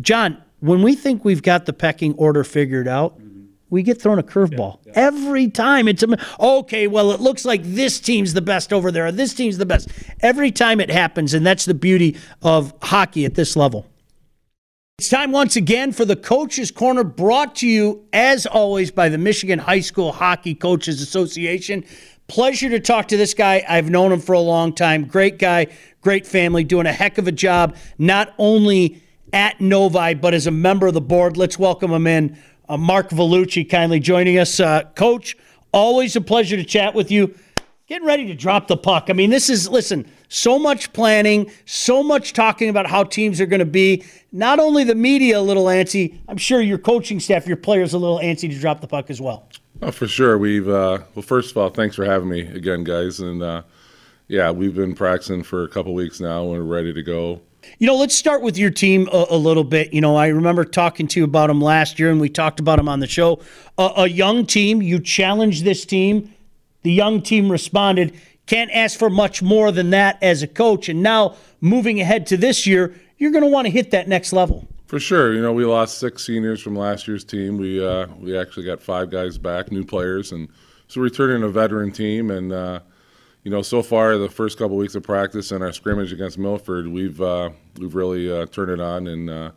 John, 0.00 0.42
when 0.60 0.80
we 0.82 0.94
think 0.94 1.26
we've 1.26 1.42
got 1.42 1.66
the 1.66 1.74
pecking 1.74 2.14
order 2.14 2.42
figured 2.42 2.88
out, 2.88 3.20
we 3.68 3.82
get 3.82 4.00
thrown 4.00 4.18
a 4.18 4.22
curveball 4.22 4.78
yeah, 4.86 4.92
yeah. 4.94 5.06
every 5.08 5.48
time. 5.48 5.88
It's 5.88 6.02
okay. 6.40 6.86
Well, 6.86 7.12
it 7.12 7.20
looks 7.20 7.44
like 7.44 7.62
this 7.64 8.00
team's 8.00 8.32
the 8.32 8.40
best 8.40 8.72
over 8.72 8.90
there. 8.90 9.04
Or 9.04 9.12
this 9.12 9.34
team's 9.34 9.58
the 9.58 9.66
best. 9.66 9.90
Every 10.20 10.50
time 10.50 10.80
it 10.80 10.90
happens, 10.90 11.34
and 11.34 11.44
that's 11.44 11.66
the 11.66 11.74
beauty 11.74 12.16
of 12.40 12.72
hockey 12.80 13.26
at 13.26 13.34
this 13.34 13.56
level. 13.56 13.86
It's 15.00 15.08
time 15.08 15.32
once 15.32 15.56
again 15.56 15.92
for 15.92 16.04
the 16.04 16.14
Coaches 16.14 16.70
Corner, 16.70 17.04
brought 17.04 17.54
to 17.56 17.66
you, 17.66 18.04
as 18.12 18.44
always, 18.44 18.90
by 18.90 19.08
the 19.08 19.16
Michigan 19.16 19.58
High 19.58 19.80
School 19.80 20.12
Hockey 20.12 20.54
Coaches 20.54 21.00
Association. 21.00 21.86
Pleasure 22.26 22.68
to 22.68 22.78
talk 22.78 23.08
to 23.08 23.16
this 23.16 23.32
guy. 23.32 23.64
I've 23.66 23.88
known 23.88 24.12
him 24.12 24.20
for 24.20 24.34
a 24.34 24.40
long 24.40 24.74
time. 24.74 25.06
Great 25.06 25.38
guy, 25.38 25.68
great 26.02 26.26
family, 26.26 26.64
doing 26.64 26.84
a 26.84 26.92
heck 26.92 27.16
of 27.16 27.26
a 27.26 27.32
job, 27.32 27.76
not 27.96 28.34
only 28.36 29.02
at 29.32 29.58
Novi, 29.58 30.12
but 30.12 30.34
as 30.34 30.46
a 30.46 30.50
member 30.50 30.86
of 30.86 30.92
the 30.92 31.00
board. 31.00 31.38
Let's 31.38 31.58
welcome 31.58 31.90
him 31.92 32.06
in. 32.06 32.38
Uh, 32.68 32.76
Mark 32.76 33.08
Vellucci 33.08 33.70
kindly 33.70 34.00
joining 34.00 34.36
us. 34.36 34.60
Uh, 34.60 34.82
Coach, 34.96 35.34
always 35.72 36.14
a 36.14 36.20
pleasure 36.20 36.58
to 36.58 36.64
chat 36.64 36.94
with 36.94 37.10
you 37.10 37.34
getting 37.90 38.06
ready 38.06 38.24
to 38.24 38.34
drop 38.34 38.68
the 38.68 38.76
puck. 38.76 39.06
I 39.08 39.14
mean, 39.14 39.30
this 39.30 39.50
is, 39.50 39.68
listen, 39.68 40.08
so 40.28 40.60
much 40.60 40.92
planning, 40.92 41.50
so 41.66 42.04
much 42.04 42.32
talking 42.32 42.68
about 42.68 42.86
how 42.86 43.02
teams 43.02 43.40
are 43.40 43.46
going 43.46 43.58
to 43.58 43.64
be. 43.64 44.04
Not 44.30 44.60
only 44.60 44.84
the 44.84 44.94
media 44.94 45.40
a 45.40 45.42
little 45.42 45.64
antsy, 45.64 46.16
I'm 46.28 46.36
sure 46.36 46.60
your 46.60 46.78
coaching 46.78 47.18
staff, 47.18 47.48
your 47.48 47.56
players 47.56 47.92
a 47.92 47.98
little 47.98 48.20
antsy 48.20 48.48
to 48.48 48.56
drop 48.60 48.80
the 48.80 48.86
puck 48.86 49.10
as 49.10 49.20
well. 49.20 49.48
Oh, 49.82 49.90
for 49.90 50.06
sure. 50.06 50.38
We've, 50.38 50.68
uh, 50.68 51.00
well, 51.16 51.22
first 51.22 51.50
of 51.50 51.56
all, 51.56 51.68
thanks 51.68 51.96
for 51.96 52.04
having 52.04 52.28
me 52.28 52.42
again, 52.42 52.84
guys. 52.84 53.18
And 53.18 53.42
uh, 53.42 53.62
yeah, 54.28 54.52
we've 54.52 54.74
been 54.74 54.94
practicing 54.94 55.42
for 55.42 55.64
a 55.64 55.68
couple 55.68 55.92
weeks 55.92 56.20
now 56.20 56.42
and 56.42 56.50
we're 56.50 56.62
ready 56.62 56.92
to 56.92 57.02
go. 57.02 57.40
You 57.80 57.88
know, 57.88 57.96
let's 57.96 58.14
start 58.14 58.40
with 58.40 58.56
your 58.56 58.70
team 58.70 59.08
a, 59.12 59.26
a, 59.30 59.36
little 59.36 59.64
bit. 59.64 59.92
You 59.92 60.00
know, 60.00 60.14
I 60.14 60.28
remember 60.28 60.64
talking 60.64 61.08
to 61.08 61.20
you 61.20 61.24
about 61.24 61.48
them 61.48 61.60
last 61.60 61.98
year, 61.98 62.10
and 62.10 62.18
we 62.18 62.30
talked 62.30 62.58
about 62.58 62.76
them 62.76 62.88
on 62.88 63.00
the 63.00 63.06
show. 63.06 63.40
a 63.76 64.08
young 64.08 64.46
team, 64.46 64.80
you 64.80 64.98
challenged 64.98 65.62
this 65.62 65.84
team 65.84 66.32
the 66.82 66.92
young 66.92 67.22
team 67.22 67.50
responded. 67.50 68.14
Can't 68.46 68.70
ask 68.72 68.98
for 68.98 69.10
much 69.10 69.42
more 69.42 69.70
than 69.70 69.90
that 69.90 70.20
as 70.22 70.42
a 70.42 70.46
coach. 70.46 70.88
And 70.88 71.02
now, 71.02 71.36
moving 71.60 72.00
ahead 72.00 72.26
to 72.28 72.36
this 72.36 72.66
year, 72.66 72.94
you're 73.18 73.30
going 73.30 73.44
to 73.44 73.50
want 73.50 73.66
to 73.66 73.70
hit 73.70 73.90
that 73.92 74.08
next 74.08 74.32
level. 74.32 74.66
For 74.86 74.98
sure. 74.98 75.32
You 75.32 75.40
know, 75.40 75.52
we 75.52 75.64
lost 75.64 75.98
six 75.98 76.26
seniors 76.26 76.60
from 76.60 76.74
last 76.74 77.06
year's 77.06 77.22
team. 77.22 77.58
We 77.58 77.84
uh, 77.84 78.08
we 78.18 78.36
actually 78.36 78.66
got 78.66 78.82
five 78.82 79.08
guys 79.08 79.38
back, 79.38 79.70
new 79.70 79.84
players, 79.84 80.32
and 80.32 80.48
so 80.88 81.00
returning 81.00 81.44
a 81.44 81.48
veteran 81.48 81.92
team. 81.92 82.32
And 82.32 82.52
uh, 82.52 82.80
you 83.44 83.50
know, 83.52 83.62
so 83.62 83.82
far 83.82 84.18
the 84.18 84.28
first 84.28 84.58
couple 84.58 84.76
weeks 84.76 84.96
of 84.96 85.04
practice 85.04 85.52
and 85.52 85.62
our 85.62 85.72
scrimmage 85.72 86.12
against 86.12 86.38
Milford, 86.38 86.88
we've 86.88 87.20
uh, 87.20 87.50
we've 87.78 87.94
really 87.94 88.32
uh, 88.32 88.46
turned 88.46 88.72
it 88.72 88.80
on, 88.80 89.06
and 89.06 89.30
uh, 89.30 89.50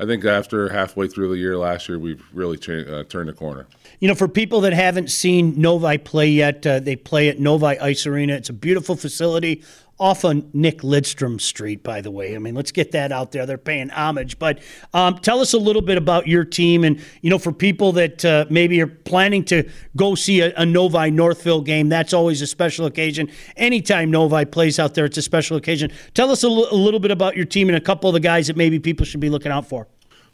I 0.00 0.06
think 0.06 0.24
after 0.24 0.68
halfway 0.68 1.08
through 1.08 1.28
the 1.30 1.38
year 1.38 1.56
last 1.56 1.88
year, 1.88 1.98
we've 1.98 2.22
really 2.32 2.56
uh, 2.56 3.02
turned 3.04 3.28
the 3.28 3.32
corner. 3.32 3.66
You 3.98 4.06
know, 4.06 4.14
for 4.14 4.28
people 4.28 4.60
that 4.60 4.72
haven't 4.72 5.10
seen 5.10 5.60
Novi 5.60 5.98
play 5.98 6.28
yet, 6.28 6.64
uh, 6.66 6.78
they 6.78 6.94
play 6.94 7.28
at 7.28 7.40
Novi 7.40 7.78
Ice 7.78 8.06
Arena. 8.06 8.34
It's 8.34 8.48
a 8.48 8.52
beautiful 8.52 8.94
facility 8.94 9.64
off 9.98 10.24
on 10.24 10.48
Nick 10.52 10.82
Lidstrom 10.82 11.40
Street, 11.40 11.82
by 11.82 12.00
the 12.00 12.10
way. 12.10 12.36
I 12.36 12.38
mean, 12.38 12.54
let's 12.54 12.70
get 12.70 12.92
that 12.92 13.10
out 13.10 13.32
there. 13.32 13.46
They're 13.46 13.58
paying 13.58 13.90
homage. 13.90 14.38
But 14.38 14.60
um, 14.94 15.18
tell 15.18 15.40
us 15.40 15.52
a 15.52 15.58
little 15.58 15.82
bit 15.82 15.98
about 15.98 16.28
your 16.28 16.44
team. 16.44 16.84
And, 16.84 17.02
you 17.20 17.30
know, 17.30 17.38
for 17.38 17.52
people 17.52 17.92
that 17.92 18.24
uh, 18.24 18.46
maybe 18.48 18.80
are 18.80 18.86
planning 18.86 19.44
to 19.46 19.68
go 19.96 20.14
see 20.14 20.40
a, 20.40 20.54
a, 20.56 20.64
Novi 20.64 21.10
Northville 21.10 21.62
game, 21.62 21.88
that's 21.88 22.12
always 22.12 22.40
a 22.42 22.46
special 22.46 22.86
occasion. 22.86 23.30
Anytime 23.56 24.10
Novi 24.10 24.44
plays 24.44 24.78
out 24.78 24.94
there, 24.94 25.04
it's 25.04 25.18
a 25.18 25.22
special 25.22 25.56
occasion. 25.56 25.90
Tell 26.14 26.30
us 26.30 26.44
a, 26.44 26.48
l- 26.48 26.68
a 26.70 26.76
little 26.76 27.00
bit 27.00 27.10
about 27.10 27.36
your 27.36 27.46
team 27.46 27.68
and 27.68 27.76
a 27.76 27.80
couple 27.80 28.08
of 28.08 28.14
the 28.14 28.20
guys 28.20 28.46
that 28.46 28.56
maybe 28.56 28.78
people 28.78 29.04
should 29.04 29.20
be 29.20 29.30
looking 29.30 29.50
out 29.50 29.66
for. 29.66 29.88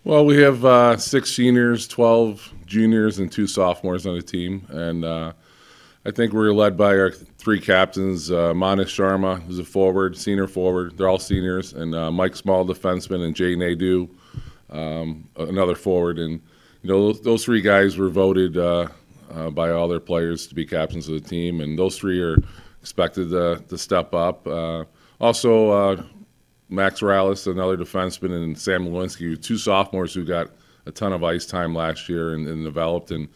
Well, 0.04 0.26
we 0.26 0.36
have 0.42 0.62
uh, 0.66 0.98
six 0.98 1.32
seniors, 1.32 1.88
12 1.88 2.52
juniors, 2.66 3.18
and 3.18 3.32
two 3.32 3.46
sophomores 3.46 4.06
on 4.06 4.14
the 4.14 4.22
team. 4.22 4.66
And, 4.68 5.04
uh, 5.04 5.32
I 6.06 6.10
think 6.10 6.34
we're 6.34 6.52
led 6.52 6.76
by 6.76 6.98
our 6.98 7.12
three 7.44 7.60
captains, 7.60 8.30
uh, 8.30 8.52
Sharma, 8.54 9.40
who's 9.42 9.58
a 9.58 9.64
forward, 9.64 10.16
senior 10.16 10.46
forward. 10.46 10.96
They're 10.96 11.08
all 11.08 11.18
seniors, 11.18 11.74
and 11.74 11.94
uh, 11.94 12.10
Mike 12.10 12.34
Small, 12.34 12.64
defenseman, 12.64 13.22
and 13.24 13.36
Jay 13.36 13.54
Nadeau, 13.54 14.08
um, 14.70 15.28
another 15.36 15.74
forward. 15.74 16.18
And 16.18 16.40
you 16.82 16.90
know 16.90 17.08
those, 17.08 17.20
those 17.20 17.44
three 17.44 17.60
guys 17.60 17.98
were 17.98 18.08
voted 18.08 18.56
uh, 18.56 18.88
uh, 19.30 19.50
by 19.50 19.70
all 19.70 19.88
their 19.88 20.00
players 20.00 20.46
to 20.46 20.54
be 20.54 20.64
captains 20.64 21.06
of 21.06 21.22
the 21.22 21.28
team, 21.28 21.60
and 21.60 21.78
those 21.78 21.98
three 21.98 22.20
are 22.20 22.38
expected 22.80 23.30
to, 23.30 23.62
to 23.68 23.76
step 23.76 24.14
up. 24.14 24.46
Uh, 24.46 24.84
also, 25.20 25.70
uh, 25.70 26.02
Max 26.70 27.00
Rallis, 27.00 27.46
another 27.46 27.76
defenseman, 27.76 28.42
and 28.42 28.58
Sam 28.58 28.86
Lewinsky, 28.86 29.40
two 29.40 29.58
sophomores 29.58 30.14
who 30.14 30.24
got 30.24 30.50
a 30.86 30.90
ton 30.90 31.12
of 31.12 31.22
ice 31.22 31.46
time 31.46 31.74
last 31.74 32.08
year 32.08 32.34
and, 32.34 32.48
and 32.48 32.64
developed 32.64 33.10
and 33.10 33.28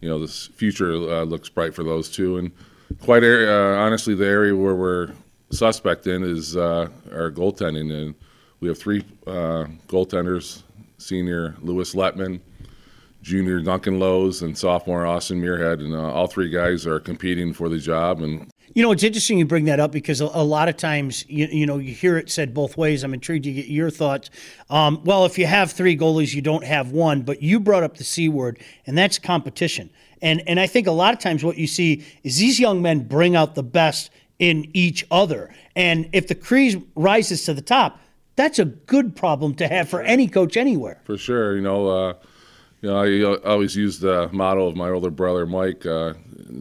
you 0.00 0.08
know, 0.08 0.18
this 0.18 0.46
future 0.46 0.92
uh, 0.92 1.24
looks 1.24 1.48
bright 1.48 1.74
for 1.74 1.82
those 1.82 2.08
two. 2.10 2.38
And 2.38 2.52
quite 3.00 3.24
uh, 3.24 3.76
honestly, 3.78 4.14
the 4.14 4.26
area 4.26 4.54
where 4.54 4.74
we're 4.74 5.12
suspect 5.50 6.06
in 6.06 6.22
is 6.22 6.56
uh, 6.56 6.88
our 7.12 7.30
goaltending, 7.30 7.92
and 7.92 8.14
we 8.60 8.68
have 8.68 8.78
three 8.78 9.04
uh, 9.26 9.66
goaltenders: 9.88 10.62
senior 10.98 11.54
Lewis 11.60 11.94
Letman, 11.94 12.40
junior 13.22 13.60
Duncan 13.60 13.98
Lowe's, 13.98 14.42
and 14.42 14.56
sophomore 14.56 15.06
Austin 15.06 15.40
Muirhead. 15.40 15.80
And 15.80 15.94
uh, 15.94 16.12
all 16.12 16.26
three 16.26 16.50
guys 16.50 16.86
are 16.86 17.00
competing 17.00 17.52
for 17.52 17.68
the 17.68 17.78
job, 17.78 18.20
and 18.22 18.50
you 18.76 18.82
know, 18.82 18.92
it's 18.92 19.02
interesting 19.02 19.38
you 19.38 19.46
bring 19.46 19.64
that 19.64 19.80
up 19.80 19.90
because 19.90 20.20
a, 20.20 20.26
lot 20.26 20.68
of 20.68 20.76
times, 20.76 21.24
you, 21.30 21.46
you, 21.46 21.64
know, 21.64 21.78
you 21.78 21.94
hear 21.94 22.18
it 22.18 22.28
said 22.28 22.52
both 22.52 22.76
ways. 22.76 23.04
I'm 23.04 23.14
intrigued 23.14 23.44
to 23.44 23.52
get 23.52 23.68
your 23.68 23.88
thoughts. 23.88 24.28
Um, 24.68 25.00
well, 25.02 25.24
if 25.24 25.38
you 25.38 25.46
have 25.46 25.72
three 25.72 25.96
goalies, 25.96 26.34
you 26.34 26.42
don't 26.42 26.62
have 26.62 26.90
one, 26.90 27.22
but 27.22 27.40
you 27.40 27.58
brought 27.58 27.84
up 27.84 27.96
the 27.96 28.04
C 28.04 28.28
word, 28.28 28.60
and 28.86 28.96
that's 28.96 29.18
competition. 29.18 29.88
And, 30.20 30.42
and 30.46 30.60
I 30.60 30.66
think 30.66 30.86
a 30.86 30.92
lot 30.92 31.14
of 31.14 31.20
times 31.20 31.42
what 31.42 31.56
you 31.56 31.66
see 31.66 32.04
is 32.22 32.36
these 32.36 32.60
young 32.60 32.82
men 32.82 33.08
bring 33.08 33.34
out 33.34 33.54
the 33.54 33.62
best 33.62 34.10
in 34.38 34.70
each 34.74 35.06
other. 35.10 35.54
And 35.74 36.10
if 36.12 36.28
the 36.28 36.34
crease 36.34 36.76
rises 36.94 37.46
to 37.46 37.54
the 37.54 37.62
top, 37.62 37.98
that's 38.36 38.58
a 38.58 38.66
good 38.66 39.16
problem 39.16 39.54
to 39.54 39.68
have 39.68 39.88
for 39.88 40.02
any 40.02 40.28
coach 40.28 40.54
anywhere. 40.54 41.00
For 41.04 41.16
sure. 41.16 41.56
You 41.56 41.62
know, 41.62 41.88
uh, 41.88 42.12
you 42.82 42.90
know, 42.90 43.36
I 43.36 43.48
always 43.48 43.74
use 43.74 44.00
the 44.00 44.28
motto 44.34 44.66
of 44.66 44.76
my 44.76 44.90
older 44.90 45.10
brother, 45.10 45.46
Mike. 45.46 45.86
Uh, 45.86 46.12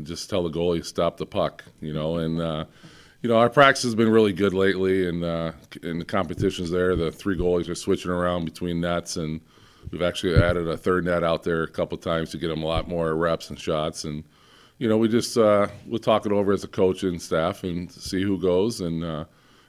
just 0.04 0.30
tell 0.30 0.44
the 0.44 0.50
goalie 0.50 0.86
stop 0.86 1.18
the 1.18 1.26
puck, 1.26 1.64
you 1.82 1.94
know. 1.94 2.18
And 2.18 2.40
uh, 2.40 2.66
you 3.22 3.30
know 3.30 3.38
our 3.38 3.50
practice 3.50 3.84
has 3.84 3.96
been 3.96 4.10
really 4.10 4.34
good 4.34 4.54
lately, 4.54 5.08
and 5.08 5.24
uh, 5.24 5.52
in 5.84 6.00
the 6.00 6.06
competitions 6.06 6.70
there, 6.70 6.96
the 6.96 7.12
three 7.12 7.38
goalies 7.38 7.70
are 7.70 7.76
switching 7.76 8.12
around 8.12 8.46
between 8.46 8.82
nets, 8.82 9.18
and 9.18 9.42
we've 9.92 10.02
actually 10.02 10.36
added 10.36 10.68
a 10.68 10.78
third 10.78 11.06
net 11.06 11.24
out 11.24 11.44
there 11.44 11.64
a 11.64 11.68
couple 11.68 11.98
times 11.98 12.32
to 12.32 12.38
get 12.38 12.48
them 12.50 12.64
a 12.64 12.68
lot 12.68 12.88
more 12.88 13.16
reps 13.16 13.50
and 13.50 13.60
shots. 13.60 14.04
And 14.04 14.24
you 14.78 14.88
know 14.88 14.98
we 14.98 15.08
just 15.08 15.38
uh, 15.38 15.68
we'll 15.88 16.00
talk 16.00 16.26
it 16.26 16.32
over 16.32 16.54
as 16.54 16.64
a 16.64 16.68
coach 16.68 17.04
and 17.04 17.22
staff 17.22 17.64
and 17.64 17.92
see 17.92 18.22
who 18.22 18.40
goes. 18.40 18.82
And 18.82 19.04
uh, 19.04 19.26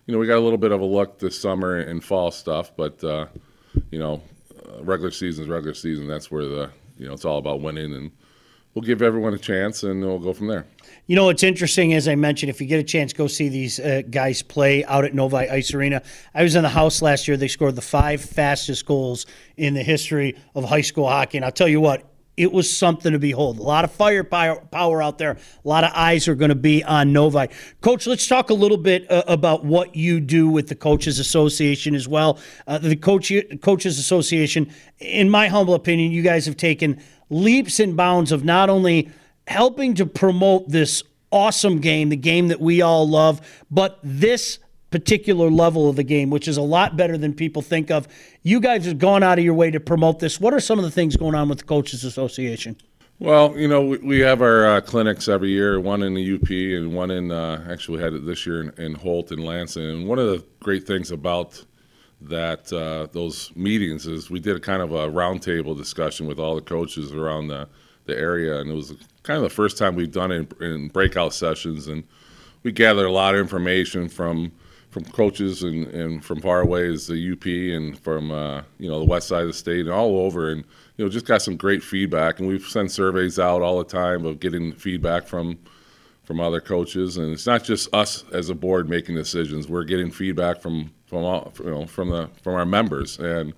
you 0.06 0.12
know 0.12 0.18
we 0.18 0.26
got 0.26 0.38
a 0.38 0.40
little 0.40 0.58
bit 0.58 0.72
of 0.72 0.80
a 0.80 0.86
look 0.86 1.18
this 1.18 1.40
summer 1.40 1.76
and 1.76 2.04
fall 2.04 2.30
stuff, 2.30 2.72
but 2.76 3.02
uh, 3.02 3.26
you 3.90 3.98
know 3.98 4.20
regular 4.80 5.10
season 5.10 5.44
is 5.44 5.48
regular 5.48 5.74
season. 5.74 6.06
That's 6.06 6.30
where 6.30 6.44
the 6.44 6.70
you 6.98 7.06
know 7.06 7.14
it's 7.14 7.24
all 7.24 7.38
about 7.38 7.60
winning 7.60 7.94
and 7.94 8.10
we'll 8.76 8.84
give 8.84 9.00
everyone 9.00 9.32
a 9.32 9.38
chance 9.38 9.82
and 9.82 10.04
we'll 10.04 10.18
go 10.18 10.34
from 10.34 10.48
there. 10.48 10.66
You 11.06 11.16
know, 11.16 11.30
it's 11.30 11.42
interesting, 11.42 11.94
as 11.94 12.06
I 12.06 12.14
mentioned, 12.14 12.50
if 12.50 12.60
you 12.60 12.66
get 12.66 12.78
a 12.78 12.84
chance, 12.84 13.12
go 13.12 13.26
see 13.26 13.48
these 13.48 13.80
uh, 13.80 14.02
guys 14.10 14.42
play 14.42 14.84
out 14.84 15.04
at 15.04 15.14
Novi 15.14 15.48
Ice 15.48 15.72
Arena. 15.72 16.02
I 16.34 16.42
was 16.42 16.54
in 16.54 16.62
the 16.62 16.68
house 16.68 17.00
last 17.00 17.26
year. 17.26 17.38
They 17.38 17.48
scored 17.48 17.74
the 17.74 17.80
five 17.80 18.20
fastest 18.20 18.84
goals 18.84 19.24
in 19.56 19.72
the 19.72 19.82
history 19.82 20.36
of 20.54 20.64
high 20.64 20.82
school 20.82 21.08
hockey. 21.08 21.38
And 21.38 21.44
I'll 21.44 21.52
tell 21.52 21.68
you 21.68 21.80
what, 21.80 22.04
it 22.36 22.52
was 22.52 22.70
something 22.70 23.12
to 23.12 23.18
behold. 23.18 23.58
A 23.58 23.62
lot 23.62 23.84
of 23.84 23.92
firepower 23.92 24.56
power 24.70 25.02
out 25.02 25.16
there. 25.16 25.30
A 25.30 25.68
lot 25.68 25.84
of 25.84 25.92
eyes 25.94 26.28
are 26.28 26.34
going 26.34 26.50
to 26.50 26.54
be 26.54 26.84
on 26.84 27.14
Novi. 27.14 27.46
Coach, 27.80 28.06
let's 28.06 28.26
talk 28.26 28.50
a 28.50 28.54
little 28.54 28.76
bit 28.76 29.10
uh, 29.10 29.22
about 29.26 29.64
what 29.64 29.96
you 29.96 30.20
do 30.20 30.48
with 30.48 30.68
the 30.68 30.74
Coaches 30.74 31.18
Association 31.18 31.94
as 31.94 32.06
well. 32.06 32.38
Uh, 32.66 32.76
the 32.76 32.96
Coach, 32.96 33.32
Coaches 33.62 33.98
Association, 33.98 34.70
in 34.98 35.30
my 35.30 35.48
humble 35.48 35.72
opinion, 35.72 36.12
you 36.12 36.20
guys 36.20 36.44
have 36.44 36.58
taken– 36.58 37.00
leaps 37.30 37.80
and 37.80 37.96
bounds 37.96 38.32
of 38.32 38.44
not 38.44 38.70
only 38.70 39.10
helping 39.46 39.94
to 39.94 40.06
promote 40.06 40.68
this 40.68 41.02
awesome 41.30 41.80
game, 41.80 42.08
the 42.08 42.16
game 42.16 42.48
that 42.48 42.60
we 42.60 42.82
all 42.82 43.08
love, 43.08 43.40
but 43.70 43.98
this 44.02 44.58
particular 44.90 45.50
level 45.50 45.88
of 45.88 45.96
the 45.96 46.02
game, 46.02 46.30
which 46.30 46.48
is 46.48 46.56
a 46.56 46.62
lot 46.62 46.96
better 46.96 47.18
than 47.18 47.34
people 47.34 47.62
think 47.62 47.90
of. 47.90 48.06
You 48.42 48.60
guys 48.60 48.86
have 48.86 48.98
gone 48.98 49.22
out 49.22 49.38
of 49.38 49.44
your 49.44 49.54
way 49.54 49.70
to 49.70 49.80
promote 49.80 50.20
this. 50.20 50.40
What 50.40 50.54
are 50.54 50.60
some 50.60 50.78
of 50.78 50.84
the 50.84 50.90
things 50.90 51.16
going 51.16 51.34
on 51.34 51.48
with 51.48 51.58
the 51.58 51.64
Coaches 51.64 52.04
Association? 52.04 52.76
Well, 53.18 53.56
you 53.56 53.66
know, 53.66 53.82
we, 53.82 54.20
have 54.20 54.42
our 54.42 54.66
uh, 54.66 54.80
clinics 54.82 55.26
every 55.26 55.50
year, 55.50 55.80
one 55.80 56.02
in 56.02 56.12
the 56.12 56.34
UP 56.34 56.50
and 56.50 56.94
one 56.94 57.10
in, 57.10 57.30
uh, 57.30 57.66
actually, 57.70 57.96
we 57.96 58.04
had 58.04 58.12
it 58.12 58.26
this 58.26 58.46
year 58.46 58.60
in, 58.60 58.70
in 58.76 58.94
Holt 58.94 59.30
and 59.30 59.42
Lansing. 59.42 59.82
And 59.82 60.06
one 60.06 60.18
of 60.18 60.26
the 60.26 60.44
great 60.60 60.86
things 60.86 61.10
about 61.10 61.64
that 62.28 62.72
uh, 62.72 63.06
those 63.12 63.54
meetings 63.56 64.06
is 64.06 64.30
we 64.30 64.40
did 64.40 64.56
a 64.56 64.60
kind 64.60 64.82
of 64.82 64.92
a 64.92 65.08
roundtable 65.08 65.76
discussion 65.76 66.26
with 66.26 66.38
all 66.38 66.54
the 66.54 66.60
coaches 66.60 67.12
around 67.12 67.48
the, 67.48 67.68
the 68.04 68.16
area, 68.16 68.60
and 68.60 68.70
it 68.70 68.74
was 68.74 68.94
kind 69.22 69.36
of 69.36 69.42
the 69.42 69.50
first 69.50 69.78
time 69.78 69.94
we've 69.94 70.12
done 70.12 70.32
it 70.32 70.52
in, 70.60 70.66
in 70.66 70.88
breakout 70.88 71.34
sessions, 71.34 71.86
and 71.88 72.04
we 72.62 72.72
gathered 72.72 73.06
a 73.06 73.10
lot 73.10 73.34
of 73.34 73.40
information 73.40 74.08
from 74.08 74.52
from 74.90 75.04
coaches 75.04 75.62
and, 75.62 75.88
and 75.88 76.24
from 76.24 76.40
far 76.40 76.62
away 76.62 76.90
as 76.90 77.06
the 77.06 77.32
UP 77.32 77.44
and 77.44 77.98
from 77.98 78.30
uh, 78.30 78.62
you 78.78 78.88
know 78.88 78.98
the 78.98 79.04
west 79.04 79.28
side 79.28 79.42
of 79.42 79.48
the 79.48 79.52
state 79.52 79.80
and 79.80 79.90
all 79.90 80.20
over, 80.20 80.50
and 80.50 80.64
you 80.96 81.04
know 81.04 81.08
just 81.10 81.26
got 81.26 81.42
some 81.42 81.56
great 81.56 81.82
feedback, 81.82 82.38
and 82.38 82.48
we've 82.48 82.66
sent 82.66 82.90
surveys 82.90 83.38
out 83.38 83.62
all 83.62 83.78
the 83.78 83.84
time 83.84 84.24
of 84.24 84.40
getting 84.40 84.72
feedback 84.72 85.26
from 85.26 85.58
from 86.26 86.40
other 86.40 86.60
coaches, 86.60 87.16
and 87.16 87.32
it's 87.32 87.46
not 87.46 87.64
just 87.64 87.92
us 87.94 88.24
as 88.32 88.50
a 88.50 88.54
board 88.54 88.90
making 88.90 89.14
decisions. 89.14 89.68
We're 89.68 89.84
getting 89.84 90.10
feedback 90.10 90.60
from 90.60 90.92
from 91.06 91.24
all 91.24 91.52
you 91.60 91.70
know 91.70 91.86
from 91.86 92.10
the 92.10 92.28
from 92.42 92.54
our 92.54 92.66
members, 92.66 93.18
and 93.18 93.54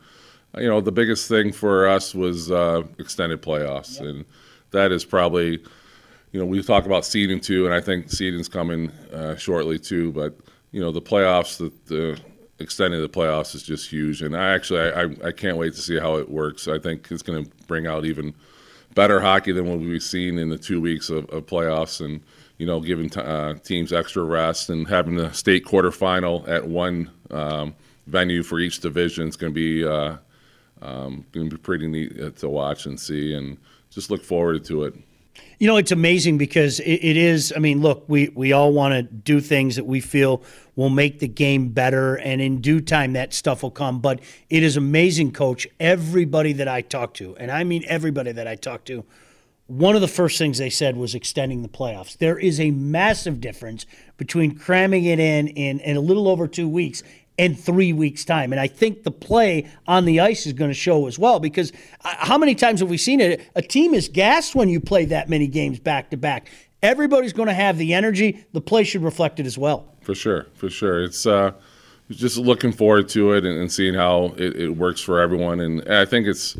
you 0.56 0.68
know 0.68 0.80
the 0.80 0.92
biggest 0.92 1.28
thing 1.28 1.50
for 1.50 1.88
us 1.88 2.14
was 2.14 2.52
uh, 2.52 2.82
extended 2.98 3.42
playoffs, 3.42 3.96
yep. 3.96 4.08
and 4.08 4.24
that 4.70 4.92
is 4.92 5.04
probably 5.04 5.52
you 6.32 6.38
know 6.38 6.44
we 6.44 6.62
talk 6.62 6.84
about 6.84 7.06
seeding 7.06 7.40
too, 7.40 7.64
and 7.64 7.74
I 7.74 7.80
think 7.80 8.10
seeding's 8.10 8.48
coming 8.48 8.90
uh, 9.12 9.34
shortly 9.36 9.78
too, 9.78 10.12
but 10.12 10.36
you 10.70 10.80
know 10.80 10.92
the 10.92 11.02
playoffs 11.02 11.56
the, 11.56 11.72
the 11.86 12.20
extending 12.58 13.00
the 13.00 13.08
playoffs 13.08 13.54
is 13.54 13.62
just 13.62 13.90
huge, 13.90 14.20
and 14.20 14.36
I 14.36 14.54
actually 14.54 14.80
I, 14.80 15.04
I, 15.04 15.28
I 15.28 15.32
can't 15.32 15.56
wait 15.56 15.72
to 15.72 15.80
see 15.80 15.98
how 15.98 16.16
it 16.16 16.28
works. 16.28 16.68
I 16.68 16.78
think 16.78 17.08
it's 17.10 17.22
going 17.22 17.44
to 17.44 17.50
bring 17.66 17.86
out 17.86 18.04
even 18.04 18.34
better 18.94 19.20
hockey 19.20 19.52
than 19.52 19.66
what 19.66 19.78
we've 19.78 20.02
seen 20.02 20.38
in 20.38 20.48
the 20.48 20.58
two 20.58 20.80
weeks 20.82 21.08
of, 21.08 21.30
of 21.30 21.46
playoffs, 21.46 22.04
and 22.04 22.20
you 22.58 22.66
know, 22.66 22.80
giving 22.80 23.08
t- 23.08 23.20
uh, 23.20 23.54
teams 23.54 23.92
extra 23.92 24.22
rest 24.24 24.68
and 24.68 24.86
having 24.88 25.14
the 25.14 25.32
state 25.32 25.64
quarterfinal 25.64 26.46
at 26.48 26.66
one 26.66 27.10
um, 27.30 27.74
venue 28.06 28.42
for 28.42 28.58
each 28.58 28.80
division 28.80 29.28
is 29.28 29.36
going 29.36 29.52
to 29.52 29.54
be 29.54 29.86
uh, 29.86 30.16
um, 30.82 31.24
going 31.32 31.48
to 31.48 31.56
be 31.56 31.62
pretty 31.62 31.86
neat 31.86 32.20
uh, 32.20 32.30
to 32.30 32.48
watch 32.48 32.86
and 32.86 32.98
see, 32.98 33.32
and 33.34 33.56
just 33.90 34.10
look 34.10 34.24
forward 34.24 34.64
to 34.64 34.84
it. 34.84 34.94
You 35.60 35.68
know, 35.68 35.76
it's 35.76 35.92
amazing 35.92 36.36
because 36.38 36.80
it, 36.80 36.94
it 37.04 37.16
is. 37.16 37.52
I 37.54 37.60
mean, 37.60 37.80
look, 37.80 38.04
we 38.08 38.28
we 38.30 38.52
all 38.52 38.72
want 38.72 38.92
to 38.94 39.02
do 39.02 39.40
things 39.40 39.76
that 39.76 39.84
we 39.84 40.00
feel 40.00 40.42
will 40.74 40.90
make 40.90 41.20
the 41.20 41.28
game 41.28 41.68
better, 41.68 42.16
and 42.16 42.40
in 42.40 42.60
due 42.60 42.80
time, 42.80 43.12
that 43.12 43.32
stuff 43.32 43.62
will 43.62 43.70
come. 43.70 44.00
But 44.00 44.20
it 44.50 44.64
is 44.64 44.76
amazing, 44.76 45.32
Coach. 45.32 45.68
Everybody 45.78 46.52
that 46.54 46.66
I 46.66 46.80
talk 46.80 47.14
to, 47.14 47.36
and 47.36 47.52
I 47.52 47.62
mean 47.62 47.84
everybody 47.86 48.32
that 48.32 48.48
I 48.48 48.56
talk 48.56 48.84
to 48.86 49.04
one 49.68 49.94
of 49.94 50.00
the 50.00 50.08
first 50.08 50.38
things 50.38 50.58
they 50.58 50.70
said 50.70 50.96
was 50.96 51.14
extending 51.14 51.62
the 51.62 51.68
playoffs. 51.68 52.16
There 52.16 52.38
is 52.38 52.58
a 52.58 52.70
massive 52.70 53.40
difference 53.40 53.86
between 54.16 54.56
cramming 54.56 55.04
it 55.04 55.20
in 55.20 55.48
in, 55.48 55.78
in 55.80 55.96
a 55.96 56.00
little 56.00 56.26
over 56.26 56.48
two 56.48 56.68
weeks 56.68 57.02
and 57.38 57.58
three 57.58 57.92
weeks' 57.92 58.24
time. 58.24 58.52
And 58.52 58.60
I 58.60 58.66
think 58.66 59.04
the 59.04 59.10
play 59.10 59.68
on 59.86 60.06
the 60.06 60.20
ice 60.20 60.46
is 60.46 60.54
going 60.54 60.70
to 60.70 60.74
show 60.74 61.06
as 61.06 61.18
well 61.18 61.38
because 61.38 61.70
uh, 62.02 62.14
how 62.18 62.36
many 62.36 62.54
times 62.54 62.80
have 62.80 62.90
we 62.90 62.96
seen 62.96 63.20
it? 63.20 63.48
A 63.54 63.62
team 63.62 63.94
is 63.94 64.08
gassed 64.08 64.54
when 64.54 64.68
you 64.68 64.80
play 64.80 65.04
that 65.04 65.28
many 65.28 65.46
games 65.46 65.78
back 65.78 66.10
to 66.10 66.16
back. 66.16 66.50
everybody's 66.82 67.32
going 67.32 67.48
to 67.48 67.54
have 67.54 67.78
the 67.78 67.94
energy. 67.94 68.44
The 68.52 68.60
play 68.60 68.84
should 68.84 69.02
reflect 69.02 69.38
it 69.38 69.46
as 69.46 69.56
well. 69.56 69.94
For 70.00 70.14
sure, 70.14 70.46
for 70.54 70.70
sure. 70.70 71.02
It's 71.02 71.26
uh, 71.26 71.52
just 72.10 72.38
looking 72.38 72.72
forward 72.72 73.08
to 73.10 73.32
it 73.32 73.44
and, 73.44 73.58
and 73.58 73.70
seeing 73.70 73.94
how 73.94 74.32
it, 74.36 74.56
it, 74.56 74.70
works 74.70 75.00
for 75.00 75.20
everyone. 75.20 75.60
And 75.60 75.86
I 75.88 76.06
think 76.06 76.26
it's 76.26 76.56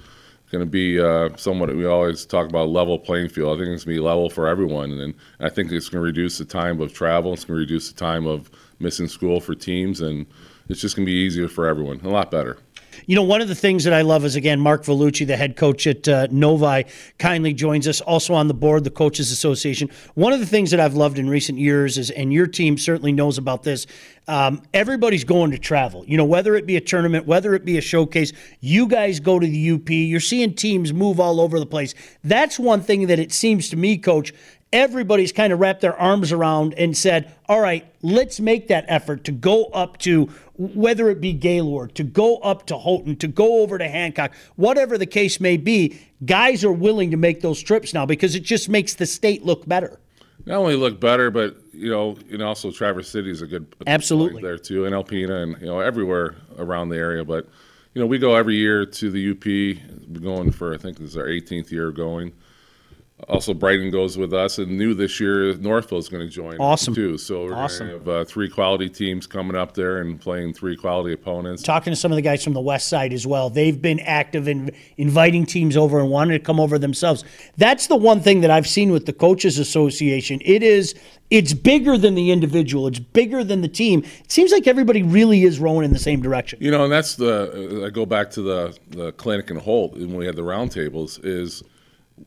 going 0.51 0.65
to 0.65 0.71
be 0.71 1.01
uh, 1.01 1.31
somewhat. 1.37 1.75
We 1.75 1.87
always 1.87 2.25
talk 2.25 2.49
about 2.49 2.69
level 2.69 2.99
playing 2.99 3.29
field. 3.29 3.57
I 3.57 3.63
think 3.63 3.75
it's 3.75 3.85
going 3.85 3.97
to 3.97 4.01
be 4.01 4.07
level 4.07 4.31
for 4.31 4.49
everyone, 4.49 4.93
and 4.93 5.15
I 5.41 5.49
think 5.49 5.71
it's 5.73 5.89
going 5.89 6.01
to 6.01 6.07
reduce 6.07 6.39
the 6.39 6.45
time 6.45 6.81
of 6.81 6.93
travel. 6.93 7.35
It's 7.35 7.45
going 7.45 7.57
to 7.57 7.61
reduce 7.61 7.91
the 7.91 7.99
time 7.99 8.27
of 8.27 8.51
missing 8.79 9.09
school 9.09 9.41
for 9.41 9.55
teams, 9.55 10.01
and 10.01 10.27
it's 10.69 10.81
just 10.81 10.97
going 10.97 11.07
to 11.07 11.11
be 11.11 11.17
easier 11.17 11.49
for 11.49 11.67
everyone. 11.67 12.01
A 12.03 12.09
lot 12.09 12.31
better. 12.31 12.59
You 13.07 13.15
know, 13.15 13.23
one 13.23 13.41
of 13.41 13.49
the 13.49 13.55
things 13.55 13.85
that 13.85 13.93
I 13.93 14.03
love 14.03 14.25
is 14.25 14.37
again 14.37 14.61
Mark 14.61 14.85
Vellucci, 14.85 15.27
the 15.27 15.37
head 15.37 15.57
coach 15.57 15.87
at 15.87 16.09
uh, 16.09 16.29
Novi, 16.31 16.85
kindly 17.19 17.53
joins 17.53 17.87
us. 17.89 18.01
Also 18.01 18.35
on 18.35 18.49
the 18.49 18.55
board, 18.55 18.85
the 18.85 18.91
Coaches 18.91 19.31
Association. 19.31 19.91
One 20.15 20.33
of 20.33 20.41
the 20.41 20.47
things 20.47 20.71
that 20.71 20.81
I've 20.81 20.95
loved 20.95 21.19
in 21.19 21.29
recent 21.29 21.59
years 21.59 21.99
is, 21.99 22.11
and 22.11 22.33
your 22.33 22.47
team 22.47 22.79
certainly 22.79 23.13
knows 23.13 23.39
about 23.39 23.63
this. 23.63 23.87
Um, 24.27 24.63
everybody's 24.75 25.25
going 25.25 25.53
to 25.53 25.59
travel. 25.59 26.05
You 26.07 26.17
know, 26.17 26.25
whether 26.25 26.55
it 26.55 26.67
be 26.67 26.77
a 26.77 26.81
tournament, 26.81 27.27
whether 27.27 27.55
it 27.55 27.65
be 27.65 27.79
a 27.79 27.81
showcase, 27.81 28.33
you 28.61 28.87
guys 28.87 29.21
go 29.21 29.39
to 29.39 29.47
the 29.47 29.71
UP. 29.73 29.89
You're 29.89 30.21
seeing 30.21 30.55
teams 30.55 30.93
move 30.93 31.19
all 31.19 31.41
over 31.41 31.59
the 31.59 31.67
place. 31.67 31.95
That's 32.23 32.59
one 32.59 32.83
thing 32.83 33.07
that 33.07 33.19
it 33.19 33.33
seems 33.33 33.71
to 33.71 33.77
me, 33.77 33.97
Coach, 33.97 34.35
everybody's 34.73 35.33
kind 35.33 35.53
of 35.53 35.61
wrapped 35.61 35.81
their 35.81 35.97
arms 35.99 36.33
around 36.33 36.75
and 36.75 36.97
said, 36.97 37.35
all 37.49 37.61
right, 37.61 37.87
let's 38.03 38.39
make 38.39 38.69
that 38.69 38.85
effort 38.89 39.25
to 39.25 39.33
go 39.33 39.65
up 39.67 39.97
to 39.99 40.29
whether 40.59 41.09
it 41.09 41.21
be 41.21 41.33
Gaylord, 41.33 41.95
to 41.95 42.05
go 42.05 42.39
up 42.39 42.67
to 42.67 42.77
Houghton, 42.77 43.17
to 43.17 43.29
go 43.29 43.63
over 43.63 43.79
to 43.79 43.89
Hancock, 43.89 44.35
whatever 44.57 44.99
the 44.99 45.07
case 45.07 45.41
may 45.41 45.57
be. 45.57 45.99
Guys 46.25 46.65
are 46.65 46.73
willing 46.73 47.13
to 47.13 47.17
make 47.17 47.41
those 47.41 47.63
trips 47.63 47.95
now 47.95 48.05
because 48.05 48.35
it 48.35 48.43
just 48.43 48.69
makes 48.69 48.95
the 48.95 49.07
state 49.07 49.45
look 49.45 49.67
better. 49.67 50.01
Not 50.47 50.59
only 50.59 50.75
look 50.75 50.99
better, 50.99 51.31
but 51.31 51.57
you 51.73 51.91
know, 51.91 52.17
and 52.31 52.43
also 52.43 52.73
Traverse 52.73 53.09
City 53.09 53.31
is 53.31 53.43
a 53.43 53.47
good 53.47 53.73
absolutely 53.87 54.43
there 54.43 54.59
too, 54.59 54.85
and 54.85 54.95
Alpena, 54.95 55.43
and 55.43 55.61
you 55.61 55.67
know, 55.67 55.81
everywhere 55.81 56.37
around 56.59 56.89
the 56.89 56.97
area. 56.97 57.25
But 57.25 57.47
you 57.95 58.01
know, 58.01 58.07
we 58.07 58.19
go 58.19 58.35
every 58.35 58.57
year 58.57 58.85
to 58.85 59.11
the 59.11 59.31
UP. 59.31 59.45
We're 59.45 60.21
going 60.21 60.51
for 60.51 60.75
I 60.75 60.79
think 60.79 60.99
this 60.99 61.11
is 61.11 61.17
our 61.17 61.27
18th 61.27 61.71
year 61.71 61.93
going 61.93 62.33
also 63.27 63.53
Brighton 63.53 63.91
goes 63.91 64.17
with 64.17 64.33
us, 64.33 64.59
and 64.59 64.79
new 64.79 64.95
this 64.95 65.19
year 65.19 65.55
Northville 65.57 65.99
is 65.99 66.09
going 66.09 66.25
to 66.25 66.33
join. 66.33 66.59
Awesome 66.59 66.95
too. 66.95 67.19
So 67.19 67.45
we're 67.45 67.55
awesome. 67.55 67.89
going 67.89 68.01
to 68.01 68.11
have 68.11 68.21
uh, 68.21 68.25
three 68.25 68.49
quality 68.49 68.89
teams 68.89 69.27
coming 69.27 69.57
up 69.57 69.75
there 69.75 69.99
and 69.99 70.21
playing 70.21 70.55
three 70.55 70.77
quality 70.77 71.13
opponents. 71.13 71.63
Talking 71.63 71.93
to 71.93 71.97
some 71.97 72.13
of 72.13 72.17
the 72.17 72.23
guys 72.23 72.45
from 72.45 72.53
the 72.53 72.61
West 72.61 72.89
Side 72.89 73.13
as 73.13 73.27
well, 73.27 73.51
they've 73.51 73.81
been 73.81 74.01
active 74.01 74.47
in 74.47 74.71
inviting 74.97 75.47
teams 75.47 75.77
over 75.77 75.99
and 75.99 76.11
wanting 76.11 76.39
to 76.39 76.45
come 76.45 76.61
over 76.61 76.79
themselves. 76.79 77.25
That's 77.57 77.89
the 77.89 77.97
one 77.97 78.21
thing 78.21 78.41
that 78.43 78.51
I've 78.51 78.69
seen 78.69 78.93
with 78.93 79.07
the 79.07 79.13
coaches 79.13 79.59
association. 79.59 80.41
It 80.45 80.63
is 80.63 80.95
it's 81.31 81.53
bigger 81.53 81.99
than 81.99 82.15
the 82.15 82.31
individual. 82.31 82.87
It's 82.87 83.01
bigger 83.01 83.45
than 83.45 83.61
the 83.61 83.69
team. 83.69 84.03
It 84.25 84.33
seems 84.33 84.53
like 84.53 84.67
everybody 84.67 85.03
really 85.03 85.45
is 85.45 85.61
rowing 85.61 85.85
in 85.85 85.93
the 85.93 85.99
same 85.99 86.23
direction. 86.23 86.59
You 86.63 86.71
know, 86.71 86.85
and 86.85 86.93
that's 86.93 87.17
the 87.17 87.85
I 87.87 87.91
go 87.91 88.07
back 88.07 88.31
to 88.33 88.43
the 88.43 88.79
the 88.91 89.13
clinic 89.13 89.51
in 89.51 89.57
Holt 89.57 89.95
when 89.95 90.15
we 90.15 90.25
had 90.25 90.37
the 90.37 90.43
roundtables 90.43 91.23
is 91.25 91.63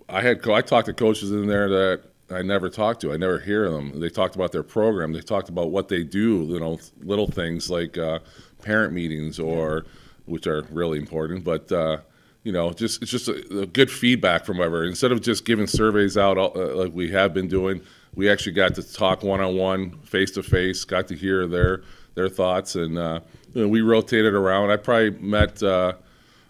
I 0.10 0.22
had 0.22 0.48
I 0.50 0.62
talked 0.62 0.88
to 0.88 0.94
coaches 0.94 1.32
in 1.32 1.48
there 1.48 1.70
that 1.70 2.02
I 2.30 2.42
never 2.42 2.70
talked 2.70 3.02
to. 3.02 3.14
I 3.14 3.18
never 3.18 3.40
hear 3.40 3.70
them. 3.70 4.00
They 4.00 4.10
talked 4.10 4.36
about 4.36 4.52
their 4.52 4.64
program. 4.64 5.12
They 5.14 5.22
talked 5.22 5.50
about 5.50 5.72
what 5.72 5.90
they 5.90 6.04
do. 6.04 6.46
You 6.50 6.60
know, 6.60 6.80
little 7.04 7.28
things 7.28 7.70
like 7.70 7.98
uh, 7.98 8.20
parent 8.62 8.94
meetings 8.94 9.40
or 9.40 9.86
which 10.26 10.48
are 10.48 10.64
really 10.72 10.98
important. 10.98 11.44
But 11.44 11.72
uh, 11.72 11.98
you 12.44 12.52
know, 12.52 12.72
just 12.72 13.02
it's 13.02 13.12
just 13.12 13.28
a, 13.28 13.62
a, 13.62 13.66
good 13.66 13.92
feedback 13.92 14.46
from 14.46 14.58
whoever. 14.58 14.86
Instead 14.86 15.12
of 15.12 15.22
just 15.22 15.46
giving 15.46 15.68
surveys 15.68 16.18
out 16.18 16.38
uh, 16.38 16.76
like 16.76 16.94
we 16.94 17.12
have 17.12 17.34
been 17.34 17.48
doing, 17.48 17.82
we 18.16 18.30
actually 18.30 18.54
got 18.54 18.76
to 18.76 18.94
talk 18.94 19.24
one 19.24 19.42
on 19.42 19.56
one, 19.56 19.92
face 20.00 20.32
to 20.32 20.44
face. 20.44 20.84
Got 20.84 21.08
to 21.10 21.16
hear 21.16 21.48
their 21.48 21.84
their 22.16 22.30
thoughts, 22.30 22.76
and 22.76 22.98
uh, 22.98 23.20
you 23.54 23.64
know, 23.64 23.68
we 23.68 23.82
rotated 23.82 24.34
around. 24.34 24.72
I 24.72 24.78
probably 24.78 25.12
met 25.12 25.62
uh, 25.62 25.94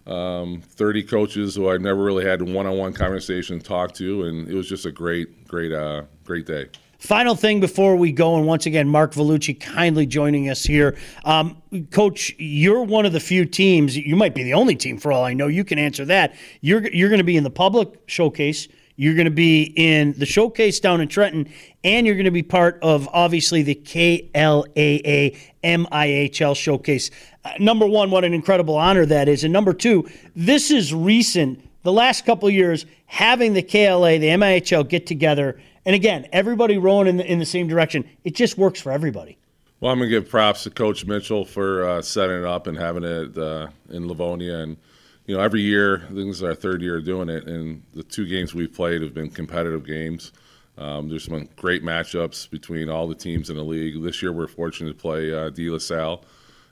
um, 0.08 0.62
30 0.62 1.04
coaches 1.04 1.56
who 1.56 1.70
I've 1.70 1.82
never 1.82 2.04
really 2.04 2.26
had 2.26 2.42
one-on-one 2.42 2.94
conversation 2.94 3.60
talk 3.60 3.94
to, 3.96 4.24
and 4.24 4.48
it 4.48 4.56
was 4.56 4.68
just 4.68 4.86
a 4.86 4.92
great, 4.92 5.48
great, 5.48 5.72
uh, 5.72 6.04
great 6.24 6.46
day. 6.46 6.70
Final 7.02 7.34
thing 7.34 7.60
before 7.60 7.96
we 7.96 8.12
go, 8.12 8.36
and 8.36 8.46
once 8.46 8.68
again, 8.68 8.88
Mark 8.88 9.14
Vellucci 9.14 9.60
kindly 9.60 10.06
joining 10.06 10.50
us 10.50 10.64
here. 10.64 10.96
Um, 11.26 11.60
Coach, 11.90 12.36
you're 12.38 12.84
one 12.84 13.08
of 13.08 13.12
the 13.12 13.20
few 13.20 13.44
teams. 13.46 13.98
You 13.98 14.16
might 14.16 14.36
be 14.36 14.44
the 14.44 14.54
only 14.54 14.76
team, 14.76 15.00
for 15.00 15.12
all 15.12 15.24
I 15.24 15.34
know. 15.34 15.48
You 15.48 15.64
can 15.64 15.80
answer 15.80 16.06
that. 16.06 16.36
You're 16.62 16.88
you're 16.94 17.10
going 17.10 17.18
to 17.18 17.24
be 17.24 17.38
in 17.38 17.44
the 17.44 17.50
public 17.50 18.04
showcase. 18.06 18.68
You're 18.98 19.16
going 19.16 19.26
to 19.26 19.32
be 19.32 19.74
in 19.76 20.14
the 20.20 20.28
showcase 20.28 20.80
down 20.80 21.02
in 21.02 21.08
Trenton, 21.08 21.52
and 21.84 22.06
you're 22.06 22.16
going 22.16 22.26
to 22.26 22.32
be 22.32 22.44
part 22.44 22.78
of 22.84 23.10
obviously 23.12 23.64
the 23.64 23.74
KLAA 23.74 25.36
MIHL 25.64 26.56
showcase. 26.56 27.10
Uh, 27.44 27.52
number 27.60 27.86
one, 27.86 28.12
what 28.12 28.24
an 28.24 28.34
incredible 28.34 28.76
honor 28.76 29.06
that 29.06 29.28
is. 29.28 29.44
And 29.44 29.52
number 29.52 29.74
two, 29.74 30.08
this 30.36 30.70
is 30.70 30.94
recent, 30.94 31.68
the 31.84 31.92
last 31.92 32.26
couple 32.26 32.50
years, 32.50 32.86
having 33.08 33.54
the 33.54 33.64
KLA, 33.64 34.20
the 34.20 34.30
MIHL 34.30 34.88
get 34.88 35.08
together. 35.08 35.60
And 35.86 35.96
again, 35.96 36.28
everybody 36.32 36.78
rowing 36.78 37.08
in 37.08 37.18
the, 37.18 37.26
in 37.26 37.40
the 37.40 37.46
same 37.46 37.68
direction. 37.68 38.08
It 38.24 38.36
just 38.36 38.58
works 38.58 38.80
for 38.80 38.92
everybody. 38.92 39.38
Well, 39.80 39.92
I'm 39.92 39.98
going 39.98 40.12
to 40.12 40.16
give 40.16 40.30
props 40.30 40.64
to 40.64 40.70
Coach 40.70 41.08
Mitchell 41.08 41.44
for 41.44 41.84
uh, 41.84 42.02
setting 42.04 42.38
it 42.38 42.46
up 42.46 42.68
and 42.68 42.78
having 42.78 43.04
it 43.04 43.36
uh, 43.36 43.70
in 43.90 44.08
Livonia. 44.08 44.60
And, 44.60 44.78
you 45.26 45.36
know, 45.36 45.42
every 45.42 45.62
year, 45.62 46.04
this 46.12 46.28
is 46.28 46.44
our 46.44 46.54
third 46.54 46.84
year 46.84 47.02
doing 47.02 47.30
it, 47.30 47.48
and 47.48 47.82
the 47.96 48.04
two 48.04 48.28
games 48.28 48.54
we've 48.54 48.72
played 48.72 49.02
have 49.02 49.16
been 49.16 49.32
competitive 49.32 49.84
games. 49.84 50.34
Um, 50.78 51.10
there's 51.10 51.28
been 51.28 51.50
great 51.56 51.84
matchups 51.84 52.48
between 52.48 52.90
all 52.90 53.08
the 53.08 53.16
teams 53.16 53.50
in 53.50 53.58
the 53.58 53.64
league. 53.64 54.02
This 54.04 54.22
year, 54.22 54.32
we're 54.32 54.48
fortunate 54.48 54.90
to 54.90 54.98
play 54.98 55.34
uh, 55.34 55.50
De 55.50 55.68
La 55.68 55.80
Salle 55.80 56.24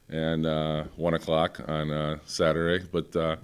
and 0.09 0.45
uh, 0.45 0.83
one 0.95 1.13
o'clock 1.13 1.61
on 1.67 1.91
uh, 1.91 2.17
Saturday. 2.25 2.85
But 2.91 3.15
uh, 3.15 3.35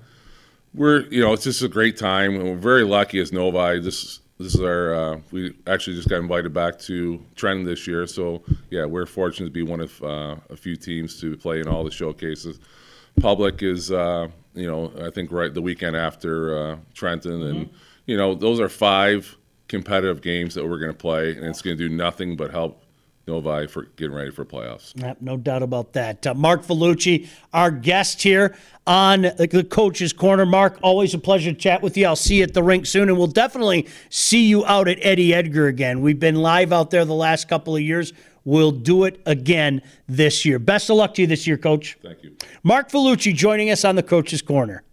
we're 0.74 1.02
you 1.08 1.22
know 1.22 1.34
it's 1.34 1.44
just 1.44 1.62
a 1.62 1.68
great 1.68 1.98
time, 1.98 2.36
and 2.36 2.44
we're 2.44 2.56
very 2.56 2.84
lucky 2.84 3.20
as 3.20 3.32
Novi. 3.32 3.80
This 3.80 4.20
this 4.40 4.56
is 4.56 4.62
our 4.62 4.94
uh, 4.94 5.20
we 5.32 5.56
actually 5.68 5.96
just 5.96 6.10
got 6.10 6.18
invited 6.18 6.54
back 6.54 6.80
to 6.80 7.24
Trenton 7.36 7.66
this 7.66 7.88
year, 7.88 8.08
so 8.08 8.44
yeah, 8.70 8.86
we're 8.86 9.06
fortunate 9.06 9.48
to 9.48 9.52
be 9.52 9.64
one 9.64 9.82
of 9.82 10.04
uh, 10.04 10.36
a 10.50 10.56
few 10.56 10.76
teams 10.76 11.20
to 11.22 11.38
play 11.38 11.60
in 11.60 11.68
all 11.68 11.84
the 11.84 11.92
showcases. 11.92 12.60
Public 13.20 13.64
is 13.64 13.92
uh, 13.92 14.28
you 14.54 14.68
know 14.68 14.92
I 15.02 15.10
think 15.10 15.32
right 15.32 15.54
the 15.54 15.62
weekend 15.62 15.96
after 15.96 16.78
Trenton, 16.94 17.44
and 17.44 17.66
mm-hmm. 17.68 17.76
you 18.06 18.18
know 18.18 18.36
those 18.36 18.60
are 18.60 18.70
five 18.70 19.38
competitive 19.68 20.22
games 20.22 20.54
that 20.54 20.68
we're 20.68 20.80
going 20.80 20.92
to 20.92 20.98
play, 20.98 21.32
and 21.36 21.46
it's 21.46 21.62
going 21.62 21.78
to 21.78 21.90
do 21.90 21.94
nothing 21.94 22.36
but 22.36 22.52
help 22.52 22.85
Novi 23.28 23.68
for 23.68 23.84
getting 23.96 24.16
ready 24.16 24.32
for 24.32 24.46
playoffs. 24.46 24.94
Yep, 25.02 25.18
no 25.22 25.38
doubt 25.38 25.64
about 25.64 25.94
that. 25.94 26.26
Uh, 26.28 26.34
Mark 26.34 26.64
Vellucci, 26.64 27.28
our 27.54 27.72
guest 27.72 28.22
here 28.22 28.56
on 28.86 29.22
the 29.22 29.68
Coach's 29.70 30.14
Corner. 30.14 30.46
Mark, 30.46 30.78
always 30.84 31.14
a 31.14 31.18
pleasure 31.18 31.52
to 31.52 31.58
chat 31.58 31.82
with 31.82 31.98
you. 31.98 32.06
I'll 32.06 32.16
see 32.16 32.38
you 32.38 32.44
at 32.44 32.54
the 32.54 32.64
rink 32.64 32.86
soon, 32.86 33.10
and 33.10 33.18
we'll 33.18 33.28
definitely 33.28 33.88
see 34.10 34.46
you 34.46 34.66
out 34.66 34.88
at 34.88 35.00
Eddie 35.02 35.34
Edgar 35.34 35.68
again. 35.68 36.02
We've 36.02 36.20
been 36.20 36.36
live 36.36 36.72
out 36.72 36.92
there 36.92 37.04
the 37.06 37.14
last 37.14 37.48
couple 37.48 37.76
of 37.76 37.82
years. 37.82 38.14
We'll 38.44 38.72
do 38.72 39.06
it 39.06 39.20
again 39.26 39.82
this 40.08 40.46
year. 40.46 40.60
Best 40.60 40.90
of 40.92 40.98
luck 40.98 41.16
to 41.16 41.22
you 41.22 41.28
this 41.28 41.48
year, 41.48 41.58
Coach. 41.58 41.98
Thank 42.04 42.24
you. 42.24 42.36
Mark 42.62 42.92
Vellucci 42.92 43.34
joining 43.34 43.72
us 43.72 43.84
on 43.84 43.96
the 43.96 44.04
Coach's 44.04 44.44
Corner. 44.44 44.84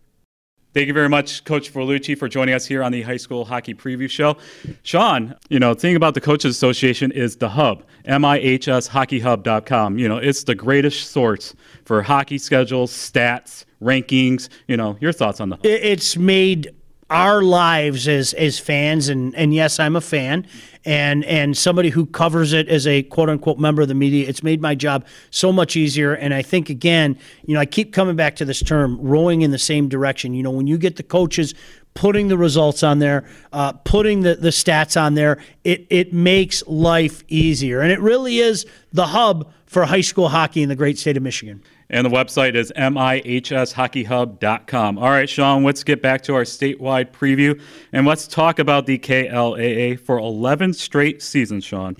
Thank 0.75 0.87
you 0.87 0.95
very 0.95 1.11
much, 1.11 1.45
Coach 1.45 1.71
Vellucci, 1.71 2.17
for 2.17 2.29
joining 2.29 2.55
us 2.55 2.65
here 2.65 2.83
on 2.83 2.93
the 2.93 3.03
High 3.03 3.19
School 3.19 3.45
Hockey 3.45 3.75
Preview 3.75 4.09
Show. 4.09 4.39
Sean, 4.83 5.35
you 5.51 5.59
know, 5.59 5.75
the 5.75 5.81
thing 5.81 5.97
about 5.97 6.15
the 6.15 6.21
Coaches 6.23 6.57
Association 6.57 7.13
is 7.13 7.37
the 7.37 7.51
hub, 7.51 7.85
M-I-H-S, 8.07 8.89
You 8.89 10.09
know, 10.09 10.17
it's 10.17 10.45
the 10.45 10.55
greatest 10.55 11.11
source 11.11 11.55
for 11.85 12.01
hockey 12.01 12.39
schedules, 12.39 12.91
stats, 12.91 13.67
rankings. 13.83 14.49
You 14.67 14.79
know, 14.79 14.97
your 14.99 15.13
thoughts 15.13 15.41
on 15.41 15.51
the 15.51 15.57
hub. 15.57 15.67
It's 15.67 16.17
made 16.17 16.75
our 17.11 17.43
lives 17.43 18.09
as 18.09 18.33
as 18.35 18.59
fans 18.59 19.09
and 19.09 19.35
and 19.35 19.53
yes 19.53 19.79
I'm 19.79 19.97
a 19.97 20.01
fan 20.01 20.47
and 20.85 21.25
and 21.25 21.57
somebody 21.57 21.91
who 21.91 22.07
covers 22.07 22.53
it 22.53 22.69
as 22.69 22.87
a 22.87 23.03
quote 23.03 23.29
unquote 23.29 23.59
member 23.59 23.83
of 23.83 23.89
the 23.89 23.95
media 23.95 24.29
it's 24.29 24.43
made 24.43 24.63
my 24.63 24.75
job 24.75 25.05
so 25.31 25.53
much 25.53 25.77
easier 25.77 26.15
and 26.15 26.33
I 26.33 26.43
think 26.43 26.71
again 26.71 27.19
you 27.45 27.55
know 27.55 27.61
I 27.61 27.67
keep 27.67 27.93
coming 27.93 28.17
back 28.17 28.37
to 28.37 28.45
this 28.45 28.63
term 28.63 28.99
rowing 29.01 29.43
in 29.43 29.51
the 29.51 29.59
same 29.59 29.89
direction. 29.89 30.35
You 30.35 30.43
know 30.43 30.51
when 30.51 30.67
you 30.67 30.79
get 30.79 30.97
the 30.97 31.03
coaches 31.03 31.55
putting 31.95 32.29
the 32.29 32.39
results 32.39 32.83
on 32.83 32.99
there 32.99 33.25
uh, 33.53 33.73
putting 33.73 34.23
the, 34.23 34.35
the 34.35 34.49
stats 34.49 35.01
on 35.01 35.15
there 35.15 35.39
it 35.65 35.87
it 35.91 36.13
makes 36.13 36.67
life 36.67 37.23
easier 37.29 37.81
and 37.81 37.93
it 37.93 38.01
really 38.01 38.39
is 38.39 38.65
the 38.93 39.07
hub 39.09 39.53
for 39.67 39.85
high 39.85 40.01
school 40.01 40.29
hockey 40.29 40.63
in 40.63 40.69
the 40.69 40.77
great 40.77 40.99
state 40.99 41.17
of 41.17 41.23
Michigan 41.23 41.63
and 41.91 42.07
the 42.07 42.11
website 42.11 42.55
is 42.55 42.73
mihshockeyhub.com. 42.77 44.99
All 44.99 45.11
right, 45.11 45.29
Sean, 45.29 45.65
let's 45.65 45.83
get 45.85 46.01
back 46.03 46.23
to 46.23 46.35
our 46.35 46.45
statewide 46.45 47.13
preview 47.13 47.61
and 47.93 48.07
let's 48.07 48.27
talk 48.27 48.59
about 48.59 48.87
the 48.87 48.99
KLAA 48.99 50.01
for 50.01 50.19
11 50.19 50.73
straight 50.73 51.23
seasons, 51.23 51.65
Sean. 51.65 51.97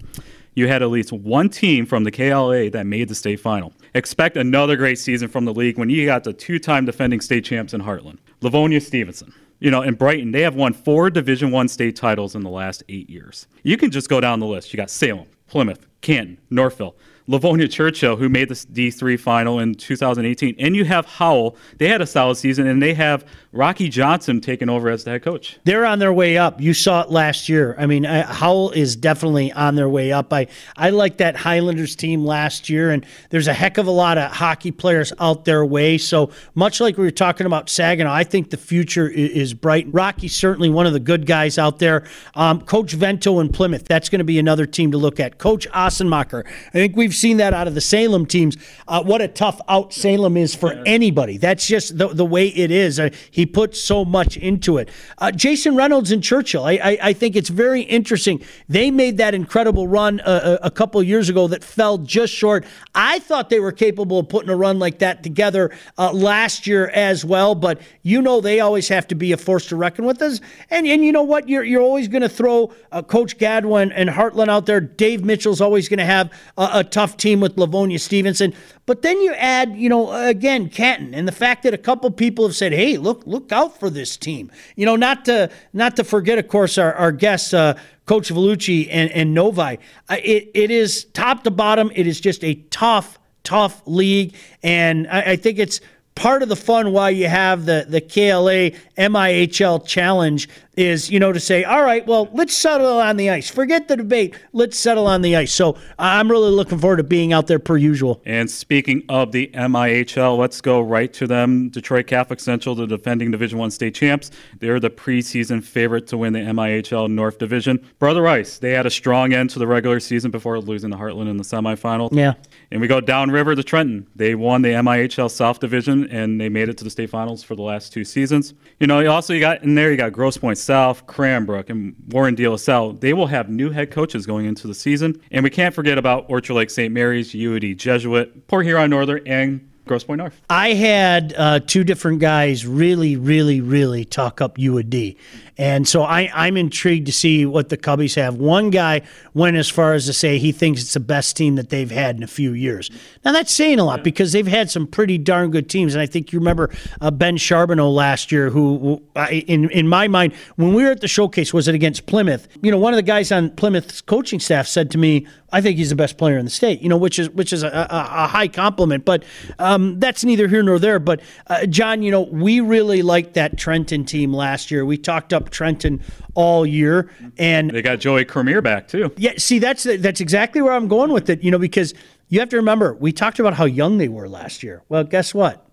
You 0.55 0.69
had 0.69 0.83
at 0.83 0.91
least 0.91 1.13
one 1.13 1.49
team 1.49 1.87
from 1.87 2.05
the 2.05 2.11
KLA 2.11 2.69
that 2.71 2.87
made 2.87 3.09
the 3.09 3.15
state 3.15 3.41
final. 3.41 3.73
Expect 3.95 4.37
another 4.37 4.77
great 4.77 4.99
season 4.99 5.29
from 5.29 5.47
the 5.47 5.55
league 5.55 5.79
when 5.79 5.89
you 5.89 6.05
got 6.05 6.25
the 6.25 6.33
two 6.33 6.59
time 6.59 6.85
defending 6.85 7.21
state 7.21 7.45
champs 7.45 7.73
in 7.73 7.81
Hartland, 7.81 8.19
Livonia 8.43 8.81
Stevenson. 8.81 9.33
You 9.61 9.71
know, 9.71 9.83
in 9.83 9.95
Brighton, 9.95 10.33
they 10.33 10.43
have 10.43 10.57
won 10.57 10.73
four 10.73 11.09
Division 11.09 11.53
One 11.53 11.69
state 11.69 11.95
titles 11.95 12.35
in 12.35 12.43
the 12.43 12.51
last 12.51 12.83
eight 12.89 13.09
years. 13.09 13.47
You 13.63 13.77
can 13.77 13.91
just 13.91 14.09
go 14.09 14.21
down 14.21 14.41
the 14.41 14.47
list. 14.47 14.73
You 14.73 14.77
got 14.77 14.91
Salem, 14.91 15.29
Plymouth, 15.53 15.87
Canton, 16.01 16.39
Northville. 16.49 16.97
Livonia 17.29 17.69
Churchill, 17.69 18.17
who 18.17 18.29
made 18.29 18.49
the 18.49 18.55
D3 18.55 19.19
final 19.19 19.61
in 19.61 19.75
2018, 19.75 20.57
and 20.59 20.75
you 20.75 20.85
have 20.85 21.07
Howell. 21.07 21.57
They 21.79 21.89
had 21.89 22.01
a 22.01 22.07
solid 22.07 22.37
season, 22.37 22.67
and 22.67 22.83
they 22.83 22.95
have 22.95 23.25
Rocky 23.53 23.89
Johnson 23.89 24.41
taking 24.41 24.69
over 24.69 24.89
as 24.89 25.05
the 25.05 25.11
head 25.11 25.23
coach. 25.23 25.59
They're 25.65 25.85
on 25.85 25.99
their 25.99 26.13
way 26.13 26.37
up. 26.37 26.61
You 26.61 26.75
saw 26.75 27.03
it 27.03 27.11
last 27.11 27.49
year. 27.49 27.77
I 27.79 27.87
mean, 27.87 28.07
I, 28.07 28.23
Howell 28.23 28.71
is 28.73 28.97
definitely 28.97 29.53
on 29.53 29.77
their 29.77 29.89
way 29.89 30.11
up. 30.11 30.33
I, 30.33 30.49
I 30.77 30.91
like 30.91 31.19
that 31.19 31.37
Highlanders 31.37 31.95
team 31.95 32.25
last 32.25 32.69
year, 32.69 32.91
and 32.91 33.07
there's 33.31 33.47
a 33.47 33.55
heck 33.55 33.79
of 33.79 33.87
a 33.87 33.91
lot 33.91 34.19
of 34.19 34.33
hockey 34.33 34.73
players 34.73 35.13
out 35.21 35.45
their 35.45 35.65
way. 35.65 35.99
So 35.99 36.31
much 36.55 36.81
like 36.81 36.97
we 36.97 37.05
were 37.05 37.11
talking 37.11 37.47
about 37.47 37.69
Saginaw, 37.69 38.13
I 38.13 38.25
think 38.25 38.51
the 38.51 38.57
future 38.57 39.09
is, 39.09 39.31
is 39.31 39.55
bright. 39.55 39.87
Rocky's 39.93 40.35
certainly 40.35 40.71
one 40.71 40.87
of 40.87 40.93
the 40.93 41.01
good 41.01 41.27
guys 41.27 41.57
out 41.57 41.79
there. 41.79 42.07
Um, 42.35 42.63
Coach 42.63 42.93
Vento 42.93 43.39
in 43.39 43.51
Plymouth, 43.51 43.87
that's 43.87 44.09
going 44.09 44.19
to 44.19 44.25
be 44.25 44.39
another 44.39 44.67
team 44.67 44.91
to 44.91 44.99
look 44.99 45.21
at. 45.21 45.39
Coach 45.43 45.69
Ossenmacher, 45.71 46.47
I 46.47 46.71
think 46.71 46.97
we've 46.97 47.13
seen 47.13 47.39
that 47.39 47.53
out 47.53 47.67
of 47.67 47.75
the 47.75 47.81
Salem 47.81 48.27
teams. 48.27 48.57
Uh, 48.87 49.03
what 49.03 49.21
a 49.21 49.27
tough 49.27 49.61
out 49.69 49.93
Salem 49.93 50.37
is 50.37 50.55
for 50.55 50.73
anybody. 50.87 51.37
That's 51.37 51.67
just 51.67 51.99
the, 51.99 52.07
the 52.07 52.25
way 52.25 52.47
it 52.47 52.71
is. 52.71 53.01
Uh, 53.01 53.11
he 53.29 53.45
put 53.45 53.75
so 53.75 54.05
much 54.05 54.37
into 54.37 54.79
it. 54.79 54.89
Uh, 55.19 55.33
Jason 55.33 55.75
Reynolds 55.75 56.13
and 56.13 56.23
Churchill, 56.23 56.63
I, 56.65 56.75
I, 56.75 56.99
I, 57.03 57.13
think 57.13 57.35
it's 57.35 57.49
very 57.49 57.81
interesting. 57.81 58.41
They 58.69 58.93
made 58.93 59.17
that 59.17 59.35
incredible 59.35 59.89
run 59.89 60.21
a, 60.21 60.23
uh, 60.23 60.29
uh, 60.29 60.59
a 60.63 60.71
couple 60.71 61.03
years 61.03 61.29
ago 61.29 61.49
that 61.49 61.65
fell 61.65 61.99
just 61.99 62.33
short. 62.33 62.65
I 62.95 63.19
thought 63.19 63.51
they 63.51 63.59
were 63.59 63.73
capable 63.73 64.21
of 64.21 64.29
putting 64.29 64.49
a 64.49 64.57
run 64.57 64.79
like 64.79 65.01
that 65.01 65.25
together 65.25 65.77
uh, 65.99 66.13
last 66.13 66.69
year 66.69 66.87
as 66.91 67.25
well, 67.25 67.57
but 67.57 67.81
you 68.03 68.23
know 68.23 68.41
they 68.41 68.61
always 68.61 68.87
have 68.91 69.09
to 69.09 69.17
be 69.17 69.33
a 69.33 69.37
force 69.37 69.67
to 69.67 69.77
reckon 69.77 70.05
with 70.05 70.23
us. 70.23 70.41
And, 70.71 70.87
and 70.87 71.05
you 71.05 71.11
know 71.11 71.25
what? 71.25 71.49
You're, 71.49 71.65
you're 71.65 71.83
always 71.83 72.07
going 72.07 72.23
to 72.23 72.29
throw 72.29 72.69
Coach 73.09 73.39
Gadwin 73.39 73.91
and 73.93 74.09
Hartland 74.09 74.49
out 74.49 74.67
there. 74.67 74.81
Dave 74.81 75.25
Mitchell's 75.33 75.63
always 75.63 75.89
going 75.89 75.99
to 75.99 76.05
have 76.05 76.31
a, 76.59 76.69
a 76.75 76.85
tough 76.85 77.17
team 77.17 77.41
with 77.41 77.57
Livonia 77.57 77.99
Stevenson. 77.99 78.53
But 78.85 79.01
then 79.01 79.19
you 79.23 79.33
add, 79.33 79.75
you 79.75 79.89
know, 79.89 80.13
again, 80.13 80.69
Canton 80.69 81.15
and 81.15 81.27
the 81.27 81.33
fact 81.33 81.63
that 81.63 81.73
a 81.73 81.79
couple 81.79 82.11
people 82.11 82.47
have 82.47 82.55
said, 82.55 82.75
"Hey, 82.75 82.99
look, 82.99 83.23
look 83.27 83.51
out 83.51 83.81
for 83.81 83.89
this 83.89 84.19
team." 84.19 84.53
You 84.77 84.85
know, 84.85 84.95
not 84.95 85.25
to 85.25 85.49
not 85.73 85.97
to 85.97 86.05
forget, 86.05 86.39
of 86.39 86.49
course, 86.49 86.77
our, 86.77 86.93
our 86.93 87.13
guests, 87.13 87.55
uh, 87.55 87.79
Coach 88.05 88.29
Vellucci 88.29 88.89
and, 88.91 89.11
and 89.13 89.33
Novi. 89.33 89.79
It, 90.11 90.51
it 90.53 90.71
is 90.71 91.07
top 91.15 91.45
to 91.45 91.51
bottom. 91.51 91.91
It 91.95 92.07
is 92.07 92.21
just 92.21 92.45
a 92.45 92.57
tough, 92.69 93.19
tough 93.43 93.81
league, 93.87 94.35
and 94.63 95.09
I, 95.09 95.21
I 95.23 95.37
think 95.37 95.59
it's 95.59 95.81
part 96.23 96.41
of 96.41 96.49
the 96.49 96.55
fun 96.55 96.93
why 96.93 97.11
you 97.11 97.27
have 97.27 97.67
the 97.67 97.85
the 97.89 98.01
KLA 98.01 98.71
MIHL 98.97 99.85
challenge 99.85 100.49
is, 100.77 101.11
you 101.11 101.19
know, 101.19 101.33
to 101.33 101.41
say, 101.41 101.65
all 101.65 101.83
right, 101.83 102.07
well, 102.07 102.29
let's 102.33 102.57
settle 102.57 103.01
on 103.01 103.17
the 103.17 103.29
ice. 103.29 103.51
Forget 103.51 103.89
the 103.89 103.97
debate. 103.97 104.35
Let's 104.53 104.79
settle 104.79 105.07
on 105.07 105.21
the 105.23 105.37
ice. 105.37 105.53
So 105.53 105.77
I'm 105.99 106.31
really 106.31 106.51
looking 106.51 106.79
forward 106.79 106.97
to 106.97 107.03
being 107.03 107.33
out 107.33 107.47
there 107.47 107.59
per 107.59 107.77
usual. 107.77 108.23
And 108.25 108.51
speaking 108.51 109.03
of 109.09 109.33
the 109.33 109.51
MIHL, 109.53 110.39
let's 110.39 110.61
go 110.61 110.81
right 110.81 111.13
to 111.15 111.27
them. 111.27 111.69
Detroit 111.69 112.07
Catholic 112.07 112.41
Central, 112.41 112.75
the 112.75 112.87
defending 112.87 113.33
Division 113.33 113.59
One 113.59 113.71
state 113.71 113.95
champs. 113.95 114.31
They're 114.61 114.81
the 114.81 114.91
preseason 114.91 115.63
favorite 115.63 116.07
to 116.07 116.17
win 116.17 116.33
the 116.33 116.41
MIHL 116.41 117.11
North 117.11 117.39
Division. 117.39 117.85
Brother 117.99 118.23
Rice, 118.23 118.59
they 118.59 118.71
had 118.71 118.87
a 118.87 118.91
strong 118.91 119.33
end 119.33 119.51
to 119.51 119.59
the 119.59 119.67
regular 119.67 119.99
season 119.99 120.31
before 120.31 120.59
losing 120.61 120.93
to 120.93 120.97
Hartland 120.97 121.29
in 121.29 121.37
the 121.37 121.45
semifinal. 121.45 122.11
Yeah. 122.13 122.35
And 122.73 122.81
we 122.81 122.87
go 122.87 123.03
downriver 123.03 123.55
to 123.55 123.63
Trenton. 123.63 124.07
They 124.17 124.35
won 124.35 124.63
the 124.63 124.71
MIHL 124.71 125.31
South 125.31 125.61
Division 125.61 126.09
and 126.11 126.41
they 126.41 126.49
made 126.49 126.71
it 126.71 126.79
to 126.79 126.85
the 126.85 126.89
state 126.89 127.11
finals 127.11 127.43
for 127.43 127.55
the 127.55 127.61
last 127.61 127.93
two 127.93 128.03
seasons. 128.03 128.55
You 128.81 128.87
know, 128.87 129.07
also 129.09 129.35
you 129.35 129.41
got 129.41 129.63
in 129.63 129.75
there, 129.75 129.91
you 129.91 129.99
got 129.99 130.13
Grosse 130.15 130.39
Pointe 130.39 130.57
South, 130.57 131.07
Cranbrook, 131.07 131.69
and 131.69 131.95
Warren 132.09 132.35
Salle, 132.57 132.95
they 132.95 133.13
will 133.13 133.27
have 133.27 133.51
new 133.51 133.69
head 133.71 133.91
coaches 133.91 134.25
going 134.25 134.47
into 134.47 134.67
the 134.67 134.75
season. 134.75 135.21
And 135.31 135.45
we 135.45 135.51
can't 135.51 135.75
forget 135.75 135.99
about 135.99 136.25
Orchard 136.31 136.55
Lake 136.55 136.71
St. 136.71 136.93
Mary's, 136.93 137.35
UD 137.35 137.77
Jesuit, 137.77 138.49
Port 138.49 138.65
Huron 138.65 138.89
Northern, 138.89 139.21
and 139.27 139.71
Grosse 139.85 140.05
Pointe 140.05 140.19
North. 140.19 140.41
I 140.49 140.75
had 140.75 141.35
uh, 141.37 141.61
two 141.61 141.85
different 141.85 142.21
guys 142.21 142.67
really, 142.67 143.17
really, 143.17 143.61
really 143.61 144.05
talk 144.05 144.41
up 144.41 144.57
UD. 144.59 145.17
And 145.59 145.87
so 145.87 146.03
I, 146.03 146.31
I'm 146.35 146.57
intrigued 146.57 147.07
to 147.07 147.13
see 147.13 147.45
what 147.45 147.69
the 147.69 147.77
Cubbies 147.77 148.17
have. 148.17 148.37
One 148.37 148.71
guy 148.71 149.03
went 149.35 149.57
as 149.57 149.69
far 149.69 149.93
as 149.93 150.07
to 150.07 150.13
say 150.13 150.39
he 150.39 150.51
thinks 150.51 150.81
it's 150.81 150.95
the 150.95 151.01
best 151.01 151.37
team 151.37 151.57
that 151.57 151.69
they've 151.69 151.91
had 151.91 152.17
in 152.17 152.23
a 152.23 152.29
few 152.29 152.53
years. 152.53 152.91
Now, 153.25 153.33
that's 153.33 153.53
saying 153.53 153.79
a 153.79 153.85
lot 153.85 154.01
yeah. 154.01 154.05
because 154.05 154.33
they've 154.33 154.47
had 154.47 154.71
some 154.71 154.87
pretty 154.87 155.19
darn 155.19 155.51
good 155.51 155.69
teams. 155.69 155.95
And 155.95 156.01
I 156.01 156.07
think 156.07 156.33
you 156.33 156.39
remember 156.39 156.71
uh, 157.01 157.11
Ben 157.11 157.37
Charbonneau 157.37 157.91
last 157.91 158.33
year, 158.33 158.51
who, 158.51 159.03
in, 159.31 159.69
in 159.71 159.89
my 159.89 160.09
mind, 160.09 160.33
when 160.57 160.75
we 160.75 160.85
were 160.85 160.91
at 160.91 161.01
the 161.01 161.09
showcase, 161.09 161.53
was 161.53 161.69
it 161.69 161.75
against 161.75 162.07
Plymouth? 162.07 162.49
You 162.63 162.71
know, 162.71 162.79
one 162.79 162.95
of 162.95 162.97
the 162.97 163.03
guys 163.03 163.31
on 163.31 163.51
Plymouth's 163.51 164.01
coaching 164.01 164.41
staff 164.41 164.67
said 164.67 164.91
to 164.93 164.99
me, 164.99 165.27
I 165.53 165.61
think 165.61 165.77
he's 165.77 165.91
the 165.91 165.97
best 165.97 166.17
player 166.17 166.39
in 166.39 166.47
the 166.47 166.51
state, 166.51 166.81
you 166.81 166.89
know, 166.89 166.97
which 166.97 167.19
is 167.19 167.29
which 167.31 167.53
is 167.53 167.63
a, 167.63 167.69
a, 167.69 167.87
a 167.91 168.27
high 168.27 168.49
compliment. 168.49 169.05
But 169.05 169.25
um, 169.73 169.99
that's 169.99 170.25
neither 170.25 170.49
here 170.49 170.63
nor 170.63 170.79
there. 170.79 170.99
But, 170.99 171.21
uh, 171.47 171.67
John, 171.67 172.03
you 172.03 172.11
know, 172.11 172.23
we 172.23 172.61
really 172.61 173.03
liked 173.03 173.35
that 173.35 173.57
Trenton 173.57 174.05
team 174.05 174.33
last 174.33 174.71
year. 174.71 174.85
We 174.85 174.97
talked 174.99 175.33
up 175.33 175.51
Trenton 175.51 176.03
all 176.35 176.65
year, 176.65 177.11
and 177.39 177.71
they 177.71 177.83
got 177.83 178.01
Joey 178.01 178.25
Cormier 178.25 178.63
back 178.63 178.89
too. 178.89 179.13
Yeah, 179.17 179.33
see, 179.37 179.59
that's 179.59 179.85
that's 179.85 180.21
exactly 180.21 180.63
where 180.63 180.73
I'm 180.73 180.89
going 180.89 181.13
with 181.13 181.29
it. 181.29 181.43
You 181.43 181.51
know, 181.51 181.59
because 181.59 181.95
you 182.29 182.41
have 182.41 182.49
to 182.51 182.57
remember 182.57 182.95
we 182.95 183.13
talked 183.13 183.39
about 183.39 183.55
how 183.55 183.65
young 183.65 183.99
they 183.99 184.09
were 184.09 184.29
last 184.29 184.63
year. 184.63 184.83
Well, 184.89 185.05
guess 185.05 185.35
what? 185.35 185.67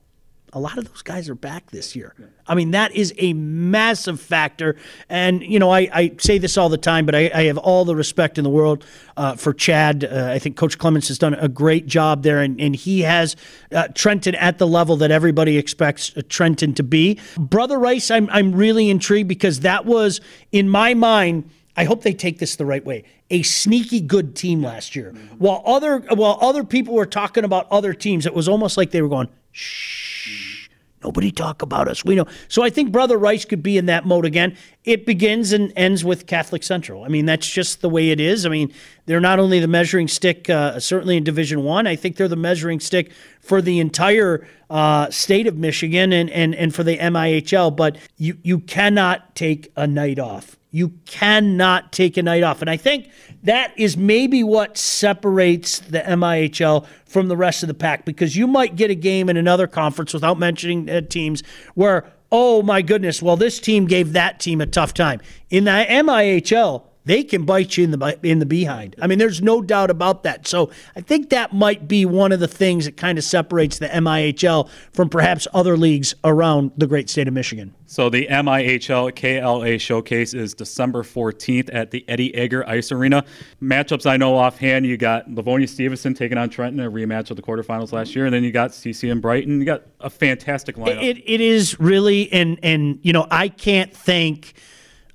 A 0.53 0.59
lot 0.59 0.77
of 0.77 0.87
those 0.87 1.01
guys 1.01 1.29
are 1.29 1.35
back 1.35 1.71
this 1.71 1.95
year. 1.95 2.15
I 2.47 2.55
mean, 2.55 2.71
that 2.71 2.95
is 2.95 3.13
a 3.17 3.33
massive 3.33 4.19
factor. 4.19 4.75
And, 5.07 5.43
you 5.43 5.59
know, 5.59 5.69
I, 5.69 5.89
I 5.93 6.15
say 6.17 6.39
this 6.39 6.57
all 6.57 6.69
the 6.69 6.77
time, 6.77 7.05
but 7.05 7.13
I, 7.13 7.29
I 7.33 7.43
have 7.43 7.57
all 7.57 7.85
the 7.85 7.95
respect 7.95 8.37
in 8.37 8.43
the 8.43 8.49
world 8.49 8.83
uh, 9.17 9.35
for 9.35 9.53
Chad. 9.53 10.03
Uh, 10.03 10.31
I 10.33 10.39
think 10.39 10.57
Coach 10.57 10.77
Clements 10.77 11.09
has 11.09 11.19
done 11.19 11.35
a 11.35 11.47
great 11.47 11.85
job 11.85 12.23
there, 12.23 12.41
and, 12.41 12.59
and 12.59 12.75
he 12.75 13.01
has 13.01 13.35
uh, 13.71 13.87
Trenton 13.93 14.33
at 14.35 14.57
the 14.57 14.67
level 14.67 14.95
that 14.97 15.11
everybody 15.11 15.57
expects 15.57 16.15
uh, 16.17 16.21
Trenton 16.27 16.73
to 16.73 16.83
be. 16.83 17.19
Brother 17.37 17.77
Rice, 17.77 18.09
I'm, 18.09 18.27
I'm 18.31 18.53
really 18.53 18.89
intrigued 18.89 19.29
because 19.29 19.59
that 19.59 19.85
was, 19.85 20.19
in 20.51 20.67
my 20.67 20.95
mind, 20.95 21.49
I 21.79 21.85
hope 21.85 22.03
they 22.03 22.13
take 22.13 22.39
this 22.39 22.57
the 22.57 22.65
right 22.65 22.83
way. 22.83 23.05
A 23.29 23.41
sneaky 23.41 24.01
good 24.01 24.35
team 24.35 24.61
last 24.61 24.97
year. 24.97 25.13
While 25.37 25.63
other 25.65 25.99
while 25.99 26.37
other 26.41 26.65
people 26.65 26.93
were 26.93 27.05
talking 27.05 27.45
about 27.45 27.67
other 27.71 27.93
teams, 27.93 28.25
it 28.25 28.33
was 28.33 28.49
almost 28.49 28.75
like 28.75 28.91
they 28.91 29.01
were 29.01 29.07
going, 29.07 29.29
shh 29.53 30.67
Nobody 31.03 31.31
talk 31.31 31.61
about 31.61 31.87
us. 31.87 32.03
We 32.03 32.15
know. 32.15 32.25
So 32.49 32.61
I 32.61 32.69
think 32.69 32.91
Brother 32.91 33.17
Rice 33.17 33.45
could 33.45 33.63
be 33.63 33.77
in 33.77 33.85
that 33.85 34.05
mode 34.05 34.25
again. 34.25 34.57
It 34.83 35.05
begins 35.05 35.53
and 35.53 35.71
ends 35.77 36.03
with 36.03 36.27
Catholic 36.27 36.61
Central. 36.61 37.05
I 37.05 37.07
mean, 37.07 37.25
that's 37.25 37.49
just 37.49 37.79
the 37.79 37.87
way 37.87 38.09
it 38.09 38.19
is. 38.19 38.45
I 38.45 38.49
mean, 38.49 38.73
they're 39.05 39.21
not 39.21 39.39
only 39.39 39.61
the 39.61 39.67
measuring 39.69 40.09
stick, 40.09 40.49
uh, 40.49 40.77
certainly 40.81 41.15
in 41.15 41.23
Division 41.23 41.63
One. 41.63 41.87
I, 41.87 41.91
I 41.91 41.95
think 41.95 42.17
they're 42.17 42.27
the 42.27 42.35
measuring 42.35 42.81
stick 42.81 43.13
for 43.39 43.61
the 43.61 43.79
entire 43.79 44.45
uh, 44.69 45.09
state 45.09 45.47
of 45.47 45.55
Michigan 45.55 46.11
and, 46.11 46.29
and 46.31 46.53
and 46.53 46.75
for 46.75 46.83
the 46.83 46.97
MIHL. 46.97 47.73
But 47.77 47.97
you 48.17 48.37
you 48.43 48.59
cannot 48.59 49.33
take 49.35 49.71
a 49.77 49.87
night 49.87 50.19
off. 50.19 50.58
You 50.71 50.89
cannot 51.05 51.91
take 51.91 52.17
a 52.17 52.23
night 52.23 52.43
off. 52.43 52.61
And 52.61 52.69
I 52.69 52.77
think 52.77 53.09
that 53.43 53.73
is 53.77 53.97
maybe 53.97 54.43
what 54.43 54.77
separates 54.77 55.79
the 55.79 55.99
MIHL 56.01 56.85
from 57.05 57.27
the 57.27 57.37
rest 57.37 57.63
of 57.63 57.67
the 57.67 57.73
pack 57.73 58.05
because 58.05 58.35
you 58.35 58.45
might 58.45 58.75
get 58.75 58.91
a 58.91 58.95
game 58.95 59.29
in 59.29 59.37
another 59.37 59.65
conference 59.65 60.13
without 60.13 60.37
mentioning 60.37 60.89
uh, 60.89 61.01
teams 61.01 61.41
where, 61.73 62.11
oh 62.31 62.61
my 62.61 62.81
goodness, 62.81 63.21
well, 63.21 63.35
this 63.35 63.59
team 63.59 63.87
gave 63.87 64.13
that 64.13 64.39
team 64.39 64.61
a 64.61 64.67
tough 64.67 64.93
time. 64.93 65.19
In 65.49 65.63
the 65.63 65.85
MIHL, 65.89 66.83
they 67.09 67.23
can 67.23 67.43
bite 67.43 67.75
you 67.75 67.85
in 67.85 67.89
the 67.89 68.19
in 68.21 68.37
the 68.37 68.45
behind. 68.45 68.95
I 69.01 69.07
mean, 69.07 69.17
there's 69.17 69.41
no 69.41 69.63
doubt 69.63 69.89
about 69.89 70.21
that. 70.23 70.45
So 70.47 70.69
I 70.95 71.01
think 71.01 71.31
that 71.31 71.51
might 71.51 71.87
be 71.87 72.05
one 72.05 72.31
of 72.31 72.39
the 72.39 72.47
things 72.47 72.85
that 72.85 72.97
kind 72.97 73.17
of 73.17 73.23
separates 73.23 73.79
the 73.79 73.87
MIHL 73.87 74.69
from 74.93 75.09
perhaps 75.09 75.47
other 75.51 75.75
leagues 75.75 76.13
around 76.23 76.69
the 76.77 76.85
great 76.85 77.09
state 77.09 77.27
of 77.27 77.33
Michigan. 77.33 77.73
So 77.87 78.11
the 78.11 78.27
MIHL 78.27 79.15
KLA 79.15 79.79
showcase 79.79 80.35
is 80.35 80.53
December 80.53 81.01
14th 81.01 81.71
at 81.73 81.89
the 81.89 82.05
Eddie 82.07 82.35
Edgar 82.35 82.63
Ice 82.69 82.91
Arena. 82.91 83.25
Matchups 83.59 84.05
I 84.05 84.15
know 84.15 84.37
offhand, 84.37 84.85
you 84.85 84.95
got 84.95 85.27
Livonia 85.27 85.67
Stevenson 85.67 86.13
taking 86.13 86.37
on 86.37 86.51
Trenton, 86.51 86.79
a 86.79 86.91
rematch 86.91 87.31
of 87.31 87.37
the 87.37 87.41
quarterfinals 87.41 87.91
last 87.91 88.15
year, 88.15 88.25
and 88.25 88.33
then 88.35 88.43
you 88.43 88.51
got 88.51 88.69
CC 88.69 89.11
and 89.11 89.19
Brighton. 89.19 89.57
You 89.57 89.65
got 89.65 89.81
a 89.99 90.11
fantastic 90.11 90.75
lineup. 90.75 91.01
It, 91.01 91.23
it 91.25 91.41
is 91.41 91.79
really, 91.79 92.31
and 92.31 92.59
and 92.61 92.99
you 93.01 93.13
know, 93.13 93.25
I 93.31 93.47
can't 93.47 93.91
thank– 93.91 94.53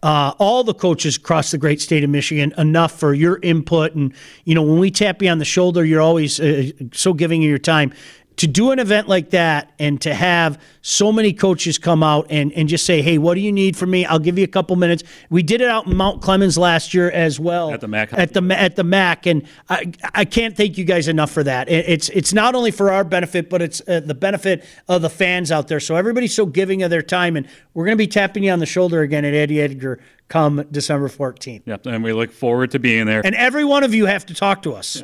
uh, 0.05 0.35
all 0.39 0.63
the 0.63 0.75
coaches 0.75 1.17
across 1.17 1.51
the 1.51 1.57
great 1.57 1.81
state 1.81 2.05
of 2.05 2.11
Michigan 2.11 2.53
enough 2.59 2.93
for 2.93 3.15
your 3.15 3.39
input. 3.43 3.95
And, 3.95 4.13
you 4.45 4.55
know, 4.55 4.63
when 4.63 4.79
we 4.79 4.91
tap 4.91 5.23
you 5.23 5.31
on 5.31 5.39
the 5.39 5.47
shoulder, 5.47 5.83
you're 5.83 6.03
always 6.03 6.39
uh, 6.39 6.71
so 6.93 7.15
giving 7.15 7.43
of 7.43 7.49
your 7.49 7.57
time. 7.57 7.91
To 8.37 8.47
do 8.47 8.73
an 8.73 8.79
event 8.79 9.09
like 9.09 9.31
that 9.31 9.73
and 9.79 10.01
to 10.01 10.13
have 10.13 10.61
so 10.83 11.13
many 11.13 11.33
coaches 11.33 11.79
come 11.79 12.03
out 12.03 12.27
and, 12.31 12.53
and 12.53 12.69
just 12.69 12.85
say, 12.85 13.01
hey, 13.01 13.17
what 13.17 13.35
do 13.35 13.41
you 13.41 13.53
need 13.53 13.77
from 13.77 13.91
me? 13.91 14.05
I'll 14.05 14.19
give 14.19 14.39
you 14.39 14.45
a 14.45 14.49
couple 14.49 14.75
minutes. 14.77 15.05
We 15.31 15.43
did 15.43 15.61
it 15.61 15.69
out 15.69 15.87
in 15.87 15.97
Mount 15.97 16.21
Clemens 16.21 16.59
last 16.59 16.95
year 16.95 17.11
as 17.11 17.39
well 17.39 17.71
At 17.71 17.81
the 17.81 17.89
MAC. 17.89 18.13
At 18.13 18.35
the 18.35 18.43
at 18.59 18.77
the 18.77 18.85
MAC, 18.85 19.27
and 19.27 19.47
I, 19.69 19.93
I 20.15 20.25
can't 20.25 20.57
thank 20.57 20.77
you 20.77 20.85
guys 20.85 21.09
enough 21.09 21.31
for 21.31 21.43
that. 21.45 21.69
It's 21.69 22.09
it's 22.11 22.33
not 22.33 22.55
only 22.55 22.71
for 22.71 22.91
our 22.91 23.05
benefit, 23.05 23.49
but 23.49 23.63
it's 23.63 23.81
uh, 23.87 24.01
the 24.01 24.15
benefit 24.15 24.65
of 24.89 25.03
the 25.03 25.11
fans 25.11 25.53
out 25.53 25.69
there. 25.69 25.81
So 25.81 25.97
everybody's 25.97 26.35
so 26.35 26.47
giving 26.47 26.83
of 26.83 26.91
their 26.91 27.03
time, 27.03 27.37
and 27.37 27.49
we're 27.73 27.85
going 27.85 27.97
to 27.97 28.03
be 28.03 28.09
tapping 28.09 28.45
you 28.45 28.51
on 28.51 28.59
the 28.59 28.67
shoulder 28.67 29.03
again 29.03 29.25
at 29.25 29.35
Eddie 29.35 29.61
Edgar 29.61 30.01
come 30.29 30.65
December 30.71 31.09
14th. 31.09 31.63
Yep, 31.67 31.87
and 31.87 32.03
we 32.03 32.13
look 32.13 32.33
forward 32.33 32.71
to 32.73 32.79
being 32.79 33.07
there. 33.07 33.23
And 33.25 33.35
every 33.35 33.65
one 33.65 33.85
of 33.85 33.95
you 33.95 34.07
have 34.07 34.27
to 34.27 34.35
talk 34.35 34.63
to 34.63 34.75
us. 34.75 35.03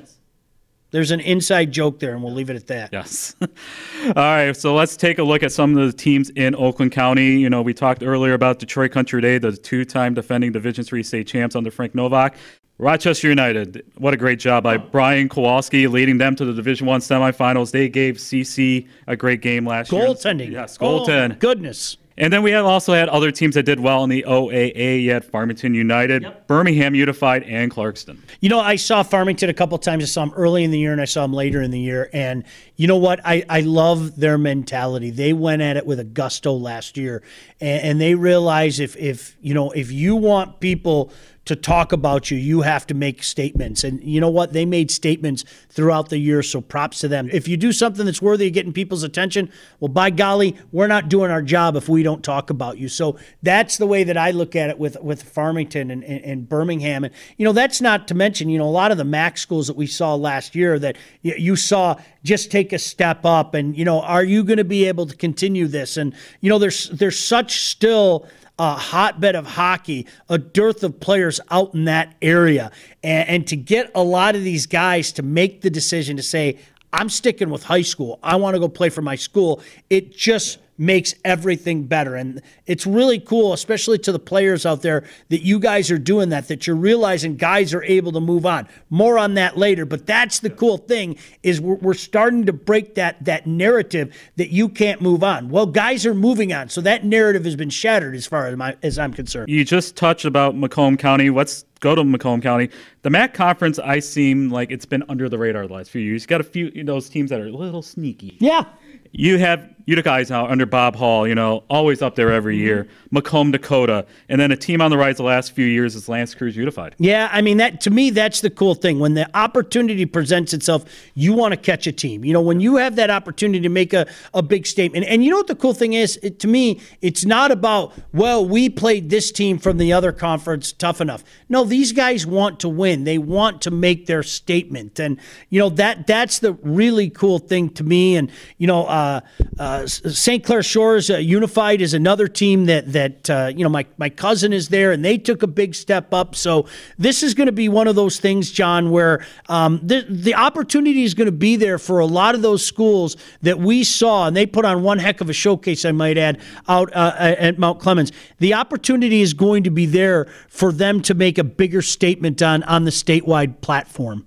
There's 0.92 1.11
an 1.12 1.20
inside 1.20 1.70
joke 1.72 2.00
there, 2.00 2.14
and 2.14 2.22
we'll 2.22 2.33
leave 2.35 2.50
it 2.50 2.57
at 2.57 2.66
that. 2.66 2.90
Yes. 2.92 3.37
All 3.40 4.12
right, 4.16 4.57
so 4.57 4.74
let's 4.74 4.96
take 4.96 5.18
a 5.18 5.22
look 5.22 5.42
at 5.42 5.53
some 5.53 5.76
of 5.76 5.87
the 5.87 5.92
teams 5.96 6.31
in 6.31 6.55
Oakland 6.57 6.92
County. 6.92 7.38
You 7.38 7.48
know, 7.48 7.62
we 7.62 7.72
talked 7.74 8.03
earlier 8.03 8.35
about 8.35 8.59
Detroit 8.59 8.90
Country 8.90 9.20
Day, 9.20 9.38
the 9.38 9.53
two-time 9.53 10.14
defending 10.14 10.53
Division 10.53 10.83
Three 10.85 11.03
state 11.03 11.26
champs 11.26 11.55
under 11.55 11.70
Frank 11.70 11.94
Novak. 11.94 12.37
Rochester 12.79 13.29
United, 13.29 13.85
what 13.98 14.14
a 14.14 14.16
great 14.16 14.38
job 14.38 14.64
by 14.64 14.79
Brian 14.79 15.29
Kowalski 15.29 15.87
leading 15.87 16.16
them 16.16 16.35
to 16.37 16.46
the 16.46 16.55
Division 16.55 16.87
One 16.87 17.00
semifinals. 17.00 17.72
They 17.72 17.90
gave 17.90 18.16
CC 18.16 18.88
a 19.07 19.14
great 19.16 19.42
game 19.42 19.66
last 19.66 19.92
year. 19.92 20.03
Goaltending. 20.07 20.50
Yes, 20.50 20.79
Oh, 20.81 21.00
goaltend. 21.00 21.38
goodness. 21.40 21.98
And 22.20 22.30
then 22.30 22.42
we 22.42 22.50
have 22.50 22.66
also 22.66 22.92
had 22.92 23.09
other 23.09 23.33
teams 23.33 23.54
that 23.54 23.62
did 23.62 23.80
well 23.80 24.04
in 24.04 24.11
the 24.11 24.26
OAA. 24.28 25.02
You 25.02 25.11
had 25.12 25.24
Farmington 25.24 25.74
United, 25.74 26.30
Birmingham 26.46 26.94
Unified, 26.94 27.44
and 27.44 27.72
Clarkston. 27.72 28.18
You 28.40 28.50
know, 28.50 28.61
I 28.61 28.76
saw 28.76 29.02
Farmington 29.02 29.48
a 29.48 29.54
couple 29.54 29.78
times. 29.78 30.04
I 30.04 30.06
saw 30.06 30.26
them 30.26 30.35
early 30.37 30.62
in 30.62 30.70
the 30.70 30.78
year 30.78 30.92
and 30.92 31.00
I 31.00 31.06
saw 31.06 31.22
them 31.22 31.33
later 31.33 31.62
in 31.62 31.70
the 31.70 31.80
year. 31.80 32.11
And 32.12 32.44
you 32.76 32.87
know 32.87 32.98
what? 32.98 33.20
I, 33.24 33.46
I 33.48 33.61
love 33.61 34.20
their 34.20 34.37
mentality. 34.37 35.09
They 35.09 35.33
went 35.33 35.62
at 35.62 35.78
it 35.78 35.87
with 35.87 35.98
a 35.98 36.04
gusto 36.04 36.52
last 36.52 36.98
year. 36.98 37.22
And, 37.59 37.83
and 37.85 38.00
they 38.00 38.14
realize 38.14 38.80
if, 38.80 38.98
if, 38.98 39.35
you 39.40 39.54
know, 39.54 39.70
if 39.70 39.90
you 39.90 40.14
want 40.14 40.61
people 40.61 41.12
to 41.46 41.57
talk 41.57 41.92
about 41.92 42.31
you, 42.31 42.37
you 42.37 42.61
have 42.61 42.87
to 42.87 42.94
make 42.94 43.22
statements. 43.22 43.83
And 43.83 44.03
you 44.05 44.20
know 44.20 44.29
what? 44.29 44.53
They 44.53 44.64
made 44.64 44.90
statements 44.90 45.44
throughout 45.70 46.09
the 46.11 46.18
year, 46.18 46.42
so 46.42 46.61
props 46.61 47.00
to 47.00 47.09
them. 47.09 47.29
If 47.33 47.48
you 47.48 47.57
do 47.57 47.72
something 47.72 48.05
that's 48.05 48.20
worthy 48.20 48.46
of 48.46 48.53
getting 48.53 48.72
people's 48.72 49.03
attention, 49.03 49.50
well, 49.81 49.88
by 49.88 50.11
golly, 50.11 50.57
we're 50.70 50.87
not 50.87 51.09
doing 51.09 51.31
our 51.31 51.42
job 51.42 51.76
if 51.76 51.88
we 51.88 52.03
don't 52.03 52.22
talk 52.22 52.50
about 52.50 52.79
you. 52.79 52.88
So 52.88 53.18
that's 53.42 53.79
the 53.79 53.87
way 53.87 54.05
that 54.05 54.16
I 54.16 54.33
look 54.33 54.55
at 54.55 54.70
it 54.70 54.79
with, 54.79 55.00
with 55.00 55.22
Farmington 55.22 55.90
and, 55.90 56.05
and, 56.05 56.24
and 56.24 56.48
Birmingham. 56.48 57.05
And, 57.05 57.14
you 57.37 57.44
know, 57.44 57.53
that's 57.53 57.81
not 57.81 58.07
to 58.09 58.14
mention, 58.14 58.50
you 58.50 58.59
know, 58.59 58.66
a 58.66 58.70
lot 58.70 58.92
of 58.92 58.98
the 58.98 59.05
MAC 59.05 59.38
schools 59.38 59.66
that 59.66 59.76
we 59.76 59.87
saw 59.87 60.14
last 60.14 60.55
year 60.55 60.79
that 60.79 60.98
you 61.22 61.57
saw 61.57 61.96
just 62.22 62.50
take 62.50 62.72
a 62.72 62.79
step 62.79 63.24
up. 63.24 63.55
And, 63.55 63.76
you 63.76 63.85
know, 63.85 64.03
are 64.03 64.24
you 64.24 64.44
going 64.44 64.59
to 64.59 64.64
be 64.64 64.85
able 64.85 65.07
to 65.07 65.16
continue 65.16 65.66
this? 65.66 65.96
And, 65.96 66.14
you 66.40 66.50
know, 66.50 66.59
there's, 66.59 66.90
there's 66.90 67.18
such 67.18 67.62
still 67.62 68.29
a 68.61 68.75
hotbed 68.75 69.35
of 69.35 69.46
hockey, 69.46 70.07
a 70.29 70.37
dearth 70.37 70.85
of 70.85 71.01
players 71.01 71.40
out 71.51 71.73
in 71.73 71.87
that 71.87 72.14
area. 72.20 72.70
And, 73.03 73.29
and 73.29 73.46
to 73.46 73.57
get 73.57 73.90
a 73.94 74.03
lot 74.03 74.37
of 74.37 74.44
these 74.44 74.66
guys 74.66 75.12
to 75.12 75.23
make 75.23 75.62
the 75.62 75.70
decision 75.70 76.18
to 76.18 76.23
say, 76.23 76.59
I'm 76.92 77.09
sticking 77.09 77.49
with 77.49 77.62
high 77.62 77.81
school, 77.81 78.18
I 78.23 78.37
want 78.37 78.55
to 78.57 78.61
go 78.61 78.68
play 78.68 78.90
for 78.90 79.01
my 79.01 79.16
school, 79.16 79.62
it 79.88 80.14
just 80.14 80.59
makes 80.81 81.14
everything 81.27 81.85
better. 81.85 82.16
And 82.16 82.40
it's 82.66 82.87
really 82.87 83.21
cool, 83.21 83.53
especially 83.53 83.99
to 83.99 84.12
the 84.12 84.19
players 84.19 84.64
out 84.64 84.81
there, 84.81 85.05
that 85.29 85.43
you 85.43 85.61
guys 85.61 85.90
are 85.90 85.99
doing 85.99 86.31
that, 86.31 86.49
that 86.49 86.66
you're 86.66 86.75
realizing 86.75 87.37
guys 87.37 87.75
are 87.75 87.85
able 87.85 88.12
to 88.12 88.21
move 88.21 88.47
on. 88.47 88.66
More 88.88 89.19
on 89.19 89.35
that 89.35 89.59
later. 89.59 89.85
But 89.85 90.07
that's 90.07 90.40
the 90.40 90.49
cool 90.49 90.79
thing 90.79 91.19
is 91.43 91.61
we're, 91.61 91.75
we're 91.77 91.95
starting 91.95 92.47
to 92.47 92.53
break 92.55 92.95
that 92.95 93.23
that 93.27 93.47
narrative 93.47 94.16
that 94.37 94.51
you 94.51 94.71
can't 94.71 95.03
move 95.03 95.23
on. 95.23 95.51
Well, 95.51 95.66
guys 95.66 96.07
are 96.07 96.14
moving 96.14 96.53
on. 96.53 96.71
So 96.71 96.81
that 96.81 97.05
narrative 97.05 97.45
has 97.45 97.57
been 97.57 97.71
shattered 97.71 98.14
as 98.14 98.27
far 98.27 98.47
as, 98.47 98.57
my, 98.57 98.75
as 98.83 98.99
I'm 98.99 99.12
concerned. 99.12 99.51
You 99.51 99.64
just 99.64 99.97
touched 99.97 100.25
about 100.25 100.57
Macomb 100.57 100.97
County. 100.97 101.29
Let's 101.29 101.66
go 101.81 101.95
to 101.95 102.05
Macomb 102.05 102.40
County. 102.40 102.71
The 103.03 103.11
MAC 103.11 103.35
conference, 103.35 103.79
I 103.79 103.99
seem 103.99 104.51
like 104.51 104.71
it's 104.71 104.87
been 104.87 105.05
under 105.11 105.29
the 105.29 105.37
radar 105.37 105.66
the 105.66 105.75
last 105.75 105.90
few 105.90 106.01
years. 106.01 106.23
You 106.23 106.29
got 106.29 106.40
a 106.40 106.45
few 106.45 106.69
of 106.69 106.87
those 106.87 107.11
teams 107.11 107.29
that 107.31 107.40
are 107.40 107.49
a 107.49 107.53
little 107.53 107.83
sneaky. 107.83 108.37
Yeah. 108.40 108.64
You 109.12 109.38
have 109.38 109.69
Utica 109.90 110.11
Eisenhower 110.11 110.48
under 110.48 110.66
Bob 110.66 110.96
Hall, 110.96 111.26
you 111.26 111.35
know, 111.35 111.64
always 111.68 112.00
up 112.00 112.14
there 112.14 112.33
every 112.33 112.57
year. 112.57 112.88
Macomb, 113.11 113.50
Dakota, 113.50 114.07
and 114.29 114.40
then 114.40 114.53
a 114.53 114.57
team 114.57 114.81
on 114.81 114.90
the 114.90 114.96
rise 114.96 115.16
the 115.16 115.24
last 115.24 115.53
few 115.53 115.66
years 115.66 115.96
is 115.96 116.09
L'Anse 116.09 116.35
Creuse 116.35 116.57
Unified. 116.57 116.94
Yeah, 116.98 117.29
I 117.33 117.42
mean 117.42 117.57
that 117.59 117.81
to 117.83 117.90
me 117.90 118.11
that's 118.11 118.40
the 118.40 118.50
cool 118.50 118.74
thing. 118.74 119.00
When 119.00 119.14
the 119.14 119.29
opportunity 119.37 120.07
presents 120.07 120.55
itself, 120.55 120.85
you 121.14 121.33
want 121.33 121.53
to 121.53 121.57
catch 121.57 121.87
a 121.87 121.92
team. 121.92 122.24
You 122.24 122.33
know, 122.33 122.40
when 122.40 122.61
you 122.61 122.76
have 122.76 122.96
that 122.96 123.11
opportunity 123.11 123.61
to 123.61 123.68
make 123.68 123.92
a, 123.92 124.07
a 124.35 124.42
big 124.42 124.66
statement. 124.66 125.07
And 125.07 125.24
you 125.24 125.31
know 125.31 125.37
what 125.37 125.46
the 125.46 125.55
cool 125.55 125.74
thing 125.74 125.94
is? 125.94 126.18
It, 126.22 126.38
to 126.40 126.48
me, 126.48 126.81
it's 127.00 127.24
not 127.24 127.50
about, 127.50 127.92
well, 128.12 128.46
we 128.46 128.68
played 128.68 129.11
this 129.11 129.33
team 129.33 129.59
from 129.59 129.79
the 129.79 129.92
other 129.92 130.12
conference 130.12 130.72
tough 130.72 131.00
enough. 131.00 131.24
No, 131.48 131.64
these 131.64 131.92
guys 131.92 132.26
want 132.26 132.61
to 132.61 132.68
win. 132.68 133.05
They 133.05 133.18
want 133.18 133.62
to 133.62 133.70
make 133.70 134.07
their 134.07 134.22
statement. 134.22 134.98
And 134.98 135.18
you 135.48 135.59
know, 135.59 135.68
that 135.70 136.07
that's 136.07 136.38
the 136.38 136.53
really 136.62 137.11
cool 137.11 137.38
thing 137.38 137.70
to 137.70 137.85
me. 137.85 138.16
And 138.16 138.31
you 138.59 138.66
know, 138.66 138.85
uh, 138.87 139.20
uh, 139.59 139.80
St. 139.87 140.45
Clair 140.45 140.62
Shores 140.62 141.11
uh, 141.11 141.16
Unified 141.16 141.81
is 141.81 141.95
another 141.95 142.29
team 142.29 142.66
that 142.66 142.93
that 142.93 143.31
uh, 143.31 143.53
you 143.55 143.62
know 143.64 143.71
my 143.71 143.87
my 143.99 144.09
cousin 144.09 144.53
is 144.53 144.69
there, 144.69 144.93
and 144.93 145.05
they 145.05 145.19
took 145.19 145.43
a 145.43 145.47
big 145.47 145.75
step 145.75 146.12
up. 146.12 146.35
So 146.35 146.66
this 146.99 147.23
is 147.23 147.35
going 147.35 147.47
to 147.47 147.53
be 147.53 147.69
one 147.69 147.88
of 147.88 147.97
those 147.97 148.21
things, 148.21 148.51
John, 148.51 148.90
where 148.90 149.25
um, 149.49 149.81
the 149.83 150.07
the 150.09 150.35
opportunity 150.35 151.03
is 151.03 151.14
going 151.14 151.27
to 151.27 151.33
be 151.33 151.57
there 151.57 151.79
for 151.79 151.99
a 151.99 152.07
lot 152.07 152.35
of 152.35 152.43
those 152.43 152.64
schools 152.64 153.16
that 153.43 153.59
we 153.59 153.85
saw, 153.85 154.27
and 154.27 154.37
they 154.37 154.47
put 154.47 154.64
on 154.64 154.83
one 154.83 154.99
heck 154.99 155.21
of 155.21 155.29
a 155.29 155.35
showcase, 155.35 155.85
I 155.85 155.93
might 155.93 156.19
add, 156.19 156.40
out 156.69 156.95
uh, 156.95 157.14
at 157.16 157.59
Mount 157.59 157.81
Clemens. 157.81 158.12
The 158.38 158.55
opportunity 158.55 159.23
is 159.23 159.35
going 159.35 159.64
to 159.64 159.71
be 159.71 159.87
there 159.87 160.27
for 160.49 160.73
them 160.73 161.03
to 161.03 161.14
make 161.14 161.38
a 161.38 161.45
bigger 161.45 161.83
statement 161.83 162.43
on 162.43 162.62
on 162.64 162.85
the 162.85 162.90
statewide 162.90 163.61
platform. 163.61 164.27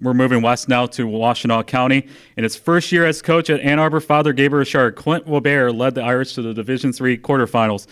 We're 0.00 0.14
moving 0.14 0.42
west 0.42 0.68
now 0.68 0.86
to 0.86 1.06
Washtenaw 1.06 1.66
County. 1.66 2.06
In 2.36 2.44
his 2.44 2.54
first 2.54 2.92
year 2.92 3.04
as 3.04 3.20
coach 3.20 3.50
at 3.50 3.60
Ann 3.60 3.80
Arbor, 3.80 4.00
Father 4.00 4.32
Gabriel 4.32 4.60
Richard, 4.60 4.94
Clint 4.94 5.26
Weber 5.26 5.72
led 5.72 5.96
the 5.96 6.02
Irish 6.02 6.34
to 6.34 6.42
the 6.42 6.54
Division 6.54 6.92
Three 6.92 7.18
quarterfinals. 7.18 7.86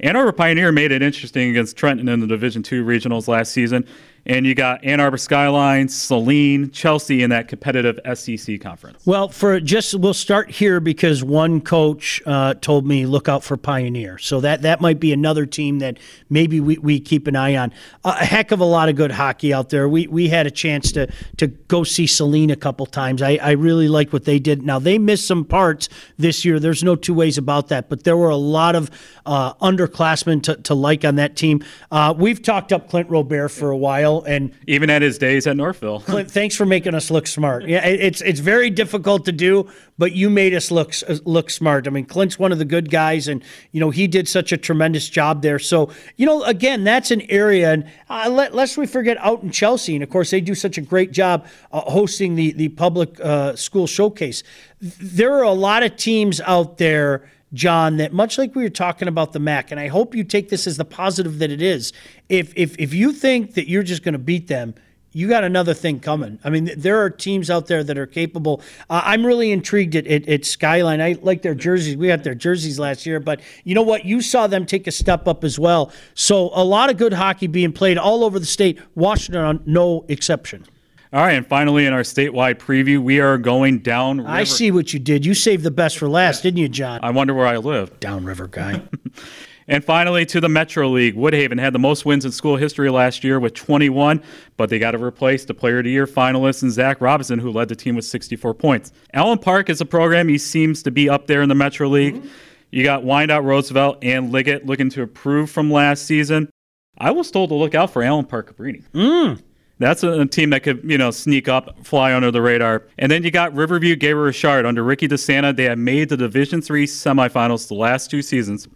Ann 0.00 0.16
Arbor 0.16 0.32
Pioneer 0.32 0.70
made 0.72 0.92
it 0.92 1.02
interesting 1.02 1.50
against 1.50 1.76
Trenton 1.76 2.08
in 2.08 2.20
the 2.20 2.26
Division 2.26 2.62
Two 2.62 2.84
regionals 2.84 3.26
last 3.26 3.52
season, 3.52 3.86
and 4.26 4.46
you 4.46 4.54
got 4.54 4.84
Ann 4.84 5.00
Arbor 5.00 5.18
Skyline, 5.18 5.88
Saline, 5.88 6.70
Chelsea 6.70 7.22
in 7.22 7.30
that 7.30 7.48
competitive 7.48 7.98
SEC 8.16 8.60
conference. 8.60 9.04
Well, 9.06 9.28
for 9.28 9.60
just 9.60 9.94
we'll 9.94 10.14
start 10.14 10.50
here 10.50 10.80
because 10.80 11.22
one 11.22 11.60
coach 11.60 12.22
uh, 12.26 12.54
told 12.54 12.86
me 12.86 13.06
look 13.06 13.28
out 13.28 13.42
for 13.42 13.56
Pioneer, 13.56 14.18
so 14.18 14.40
that 14.40 14.62
that 14.62 14.80
might 14.80 15.00
be 15.00 15.12
another 15.12 15.46
team 15.46 15.78
that 15.80 15.98
maybe 16.28 16.60
we, 16.60 16.78
we 16.78 17.00
keep 17.00 17.26
an 17.26 17.36
eye 17.36 17.56
on. 17.56 17.72
A 18.04 18.24
heck 18.24 18.50
of 18.50 18.60
a 18.60 18.64
lot 18.64 18.88
of 18.88 18.96
good 18.96 19.10
hockey 19.10 19.52
out 19.52 19.70
there. 19.70 19.88
We 19.88 20.06
we 20.06 20.28
had 20.28 20.46
a 20.46 20.50
chance 20.50 20.92
to 20.92 21.08
to 21.38 21.46
go 21.46 21.84
see 21.84 22.06
Saline 22.06 22.50
a 22.50 22.56
couple 22.56 22.86
times. 22.86 23.22
I, 23.22 23.38
I 23.42 23.52
really 23.52 23.88
like 23.88 24.12
what 24.12 24.24
they 24.24 24.38
did. 24.38 24.62
Now 24.62 24.78
they 24.78 24.98
missed 24.98 25.26
some 25.26 25.44
parts 25.44 25.88
this 26.18 26.44
year. 26.44 26.58
There's 26.60 26.82
no 26.82 26.96
two 26.96 27.14
ways 27.14 27.38
about 27.38 27.68
that. 27.68 27.88
But 27.88 28.04
there 28.04 28.16
were 28.16 28.30
a 28.30 28.36
lot 28.36 28.74
of 28.74 28.90
uh, 29.26 29.54
underclassmen 29.54 30.42
to, 30.44 30.56
to 30.56 30.74
like 30.74 31.04
on 31.04 31.16
that 31.16 31.36
team. 31.36 31.64
Uh, 31.90 32.14
we've 32.16 32.42
talked 32.42 32.72
up 32.72 32.88
Clint 32.88 33.08
Robert 33.08 33.48
for 33.48 33.70
a 33.70 33.76
while, 33.76 34.09
and 34.18 34.52
Even 34.66 34.90
at 34.90 35.02
his 35.02 35.18
days 35.18 35.46
at 35.46 35.56
Northville. 35.56 36.00
Clint, 36.00 36.30
thanks 36.30 36.56
for 36.56 36.66
making 36.66 36.94
us 36.94 37.10
look 37.10 37.26
smart. 37.26 37.66
Yeah, 37.66 37.84
it's 37.86 38.20
it's 38.20 38.40
very 38.40 38.68
difficult 38.70 39.24
to 39.26 39.32
do, 39.32 39.68
but 39.98 40.12
you 40.12 40.28
made 40.28 40.54
us 40.54 40.70
look 40.70 40.94
look 41.24 41.50
smart. 41.50 41.86
I 41.86 41.90
mean, 41.90 42.04
Clint's 42.04 42.38
one 42.38 42.52
of 42.52 42.58
the 42.58 42.64
good 42.64 42.90
guys, 42.90 43.28
and 43.28 43.42
you 43.72 43.80
know 43.80 43.90
he 43.90 44.06
did 44.06 44.28
such 44.28 44.52
a 44.52 44.56
tremendous 44.56 45.08
job 45.08 45.42
there. 45.42 45.58
So 45.58 45.90
you 46.16 46.26
know, 46.26 46.42
again, 46.44 46.84
that's 46.84 47.10
an 47.10 47.22
area, 47.30 47.72
and 47.72 47.86
uh, 48.08 48.28
let, 48.30 48.54
lest 48.54 48.76
we 48.76 48.86
forget 48.86 49.16
out 49.18 49.42
in 49.42 49.50
Chelsea, 49.50 49.94
and 49.94 50.02
of 50.02 50.10
course 50.10 50.30
they 50.30 50.40
do 50.40 50.54
such 50.54 50.76
a 50.76 50.82
great 50.82 51.12
job 51.12 51.46
uh, 51.72 51.80
hosting 51.80 52.34
the 52.34 52.52
the 52.52 52.68
public 52.70 53.18
uh, 53.20 53.56
school 53.56 53.86
showcase. 53.86 54.42
There 54.80 55.34
are 55.34 55.44
a 55.44 55.52
lot 55.52 55.82
of 55.82 55.96
teams 55.96 56.40
out 56.40 56.78
there. 56.78 57.30
John, 57.52 57.96
that 57.96 58.12
much 58.12 58.38
like 58.38 58.54
we 58.54 58.62
were 58.62 58.68
talking 58.68 59.08
about 59.08 59.32
the 59.32 59.40
MAC, 59.40 59.72
and 59.72 59.80
I 59.80 59.88
hope 59.88 60.14
you 60.14 60.22
take 60.22 60.50
this 60.50 60.68
as 60.68 60.76
the 60.76 60.84
positive 60.84 61.40
that 61.40 61.50
it 61.50 61.60
is. 61.60 61.92
If 62.30 62.52
if 62.56 62.78
if 62.78 62.94
you 62.94 63.12
think 63.12 63.54
that 63.54 63.68
you're 63.68 63.82
just 63.82 64.02
going 64.02 64.12
to 64.12 64.18
beat 64.18 64.46
them, 64.46 64.74
you 65.12 65.28
got 65.28 65.42
another 65.42 65.74
thing 65.74 65.98
coming. 65.98 66.38
I 66.44 66.50
mean, 66.50 66.70
there 66.76 67.02
are 67.02 67.10
teams 67.10 67.50
out 67.50 67.66
there 67.66 67.82
that 67.82 67.98
are 67.98 68.06
capable. 68.06 68.62
Uh, 68.88 69.02
I'm 69.04 69.26
really 69.26 69.50
intrigued 69.50 69.96
at, 69.96 70.06
at, 70.06 70.28
at 70.28 70.44
Skyline. 70.44 71.00
I 71.00 71.16
like 71.20 71.42
their 71.42 71.54
jerseys. 71.54 71.96
We 71.96 72.08
had 72.08 72.22
their 72.22 72.34
jerseys 72.36 72.78
last 72.78 73.04
year, 73.04 73.18
but 73.18 73.40
you 73.64 73.74
know 73.74 73.82
what? 73.82 74.04
You 74.04 74.22
saw 74.22 74.46
them 74.46 74.64
take 74.64 74.86
a 74.86 74.92
step 74.92 75.26
up 75.26 75.42
as 75.42 75.58
well. 75.58 75.92
So 76.14 76.50
a 76.52 76.64
lot 76.64 76.90
of 76.90 76.96
good 76.96 77.12
hockey 77.12 77.48
being 77.48 77.72
played 77.72 77.98
all 77.98 78.22
over 78.22 78.38
the 78.38 78.46
state. 78.46 78.78
Washtenaw, 78.96 79.66
no 79.66 80.04
exception. 80.08 80.64
All 81.12 81.22
right, 81.22 81.32
and 81.32 81.44
finally 81.44 81.86
in 81.86 81.92
our 81.92 82.02
statewide 82.02 82.58
preview, 82.58 83.02
we 83.02 83.18
are 83.18 83.36
going 83.36 83.80
down. 83.80 84.18
River. 84.18 84.30
I 84.30 84.44
see 84.44 84.70
what 84.70 84.92
you 84.92 85.00
did. 85.00 85.26
You 85.26 85.34
saved 85.34 85.64
the 85.64 85.72
best 85.72 85.98
for 85.98 86.08
last, 86.08 86.44
didn't 86.44 86.58
you, 86.58 86.68
John? 86.68 87.00
I 87.02 87.10
wonder 87.10 87.34
where 87.34 87.48
I 87.48 87.56
live. 87.56 87.98
Downriver 87.98 88.46
guy. 88.46 88.82
And 89.70 89.84
finally, 89.84 90.26
to 90.26 90.40
the 90.40 90.48
Metro 90.48 90.88
League. 90.88 91.14
Woodhaven 91.14 91.60
had 91.60 91.72
the 91.72 91.78
most 91.78 92.04
wins 92.04 92.24
in 92.24 92.32
school 92.32 92.56
history 92.56 92.90
last 92.90 93.22
year 93.22 93.38
with 93.38 93.54
21, 93.54 94.20
but 94.56 94.68
they 94.68 94.80
got 94.80 94.90
to 94.90 95.02
replace 95.02 95.44
the 95.44 95.54
Player 95.54 95.78
of 95.78 95.84
the 95.84 95.90
Year 95.92 96.08
finalist 96.08 96.64
and 96.64 96.72
Zach 96.72 97.00
Robinson, 97.00 97.38
who 97.38 97.52
led 97.52 97.68
the 97.68 97.76
team 97.76 97.94
with 97.94 98.04
64 98.04 98.52
points. 98.54 98.92
Allen 99.14 99.38
Park 99.38 99.70
is 99.70 99.80
a 99.80 99.86
program 99.86 100.26
he 100.26 100.38
seems 100.38 100.82
to 100.82 100.90
be 100.90 101.08
up 101.08 101.28
there 101.28 101.40
in 101.40 101.48
the 101.48 101.54
Metro 101.54 101.88
League. 101.88 102.16
Mm-hmm. 102.16 102.28
You 102.72 102.82
got 102.82 103.04
Wyandotte 103.04 103.44
Roosevelt 103.44 103.98
and 104.02 104.32
Liggett 104.32 104.66
looking 104.66 104.90
to 104.90 105.02
improve 105.02 105.50
from 105.50 105.70
last 105.70 106.04
season. 106.04 106.50
I 106.98 107.12
was 107.12 107.30
told 107.30 107.50
to 107.50 107.54
look 107.54 107.76
out 107.76 107.92
for 107.92 108.02
Allen 108.02 108.24
Park 108.24 108.52
Cabrini. 108.52 108.82
Mm. 108.90 109.40
That's 109.78 110.02
a, 110.02 110.20
a, 110.20 110.26
team 110.26 110.50
that 110.50 110.64
could, 110.64 110.82
you 110.84 110.98
know, 110.98 111.12
sneak 111.12 111.48
up, 111.48 111.86
fly 111.86 112.12
under 112.12 112.32
the 112.32 112.42
radar. 112.42 112.88
And 112.98 113.10
then 113.10 113.22
you 113.22 113.30
got 113.30 113.54
Riverview 113.54 113.94
Gabriel 113.94 114.26
Richard 114.26 114.66
under 114.66 114.82
Ricky 114.82 115.06
DeSanta. 115.06 115.54
They 115.54 115.64
have 115.64 115.78
made 115.78 116.08
the 116.08 116.16
Division 116.16 116.60
Three 116.60 116.86
semifinals 116.86 117.68
the 117.68 117.74
last 117.74 118.10
two 118.10 118.20
seasons. 118.20 118.68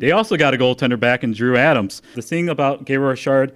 They 0.00 0.12
also 0.12 0.38
got 0.38 0.54
a 0.54 0.56
goaltender 0.56 0.98
back 0.98 1.22
in 1.22 1.32
Drew 1.32 1.58
Adams. 1.58 2.00
The 2.14 2.22
thing 2.22 2.48
about 2.48 2.86
Gabriel 2.86 3.10
Richard, 3.10 3.54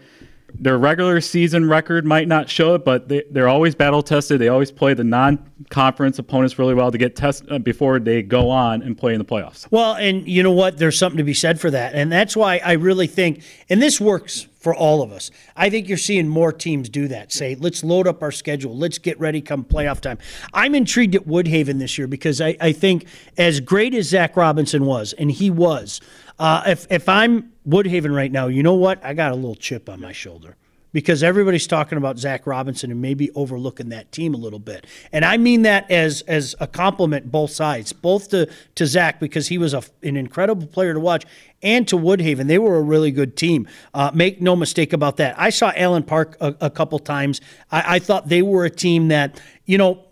their 0.52 0.76
regular 0.76 1.22
season 1.22 1.70
record 1.70 2.04
might 2.04 2.28
not 2.28 2.50
show 2.50 2.74
it, 2.74 2.84
but 2.84 3.08
they, 3.08 3.24
are 3.34 3.48
always 3.48 3.74
battle 3.74 4.02
tested. 4.02 4.40
They 4.40 4.48
always 4.48 4.70
play 4.70 4.92
the 4.92 5.04
non-conference 5.04 6.18
opponents 6.18 6.58
really 6.58 6.74
well 6.74 6.92
to 6.92 6.98
get 6.98 7.16
tested 7.16 7.50
uh, 7.50 7.58
before 7.58 7.98
they 7.98 8.22
go 8.22 8.50
on 8.50 8.82
and 8.82 8.96
play 8.96 9.14
in 9.14 9.18
the 9.18 9.24
playoffs. 9.24 9.66
Well, 9.70 9.94
and 9.94 10.28
you 10.28 10.42
know 10.42 10.52
what? 10.52 10.76
There's 10.76 10.98
something 10.98 11.16
to 11.16 11.24
be 11.24 11.34
said 11.34 11.60
for 11.60 11.70
that, 11.70 11.94
and 11.94 12.12
that's 12.12 12.36
why 12.36 12.60
I 12.62 12.72
really 12.72 13.06
think, 13.06 13.42
and 13.70 13.80
this 13.80 13.98
works 13.98 14.46
for 14.64 14.74
all 14.74 15.02
of 15.02 15.12
us. 15.12 15.30
I 15.54 15.68
think 15.68 15.88
you're 15.88 15.98
seeing 15.98 16.26
more 16.26 16.50
teams 16.50 16.88
do 16.88 17.06
that. 17.08 17.32
Say, 17.32 17.54
let's 17.54 17.84
load 17.84 18.08
up 18.08 18.22
our 18.22 18.32
schedule. 18.32 18.74
Let's 18.74 18.96
get 18.98 19.20
ready 19.20 19.42
come 19.42 19.62
playoff 19.62 20.00
time. 20.00 20.18
I'm 20.54 20.74
intrigued 20.74 21.14
at 21.14 21.26
Woodhaven 21.26 21.78
this 21.78 21.98
year 21.98 22.06
because 22.06 22.40
I, 22.40 22.56
I 22.60 22.72
think 22.72 23.06
as 23.36 23.60
great 23.60 23.94
as 23.94 24.08
Zach 24.08 24.36
Robinson 24.36 24.86
was, 24.86 25.12
and 25.12 25.30
he 25.30 25.50
was, 25.50 26.00
uh, 26.38 26.62
if 26.66 26.86
if 26.90 27.08
I'm 27.08 27.52
Woodhaven 27.68 28.16
right 28.16 28.32
now, 28.32 28.46
you 28.46 28.62
know 28.62 28.74
what? 28.74 29.04
I 29.04 29.12
got 29.12 29.32
a 29.32 29.34
little 29.36 29.54
chip 29.54 29.88
on 29.88 30.00
my 30.00 30.12
shoulder 30.12 30.56
because 30.94 31.24
everybody's 31.24 31.66
talking 31.66 31.98
about 31.98 32.18
Zach 32.18 32.46
Robinson 32.46 32.92
and 32.92 33.02
maybe 33.02 33.30
overlooking 33.32 33.88
that 33.88 34.12
team 34.12 34.32
a 34.32 34.36
little 34.36 34.60
bit. 34.60 34.86
And 35.12 35.24
I 35.24 35.36
mean 35.36 35.62
that 35.62 35.90
as 35.90 36.22
as 36.22 36.54
a 36.60 36.68
compliment, 36.68 37.30
both 37.30 37.50
sides, 37.50 37.92
both 37.92 38.30
to 38.30 38.48
to 38.76 38.86
Zach 38.86 39.20
because 39.20 39.48
he 39.48 39.58
was 39.58 39.74
a, 39.74 39.82
an 40.02 40.16
incredible 40.16 40.68
player 40.68 40.94
to 40.94 41.00
watch, 41.00 41.26
and 41.62 41.86
to 41.88 41.96
Woodhaven. 41.96 42.46
They 42.46 42.58
were 42.58 42.76
a 42.76 42.82
really 42.82 43.10
good 43.10 43.36
team. 43.36 43.66
Uh, 43.92 44.12
make 44.14 44.40
no 44.40 44.54
mistake 44.54 44.92
about 44.92 45.16
that. 45.16 45.34
I 45.38 45.50
saw 45.50 45.72
Allen 45.74 46.04
Park 46.04 46.36
a, 46.40 46.54
a 46.60 46.70
couple 46.70 46.98
times. 47.00 47.40
I, 47.72 47.96
I 47.96 47.98
thought 47.98 48.28
they 48.28 48.42
were 48.42 48.64
a 48.64 48.70
team 48.70 49.08
that 49.08 49.40
you 49.66 49.76
know 49.76 50.04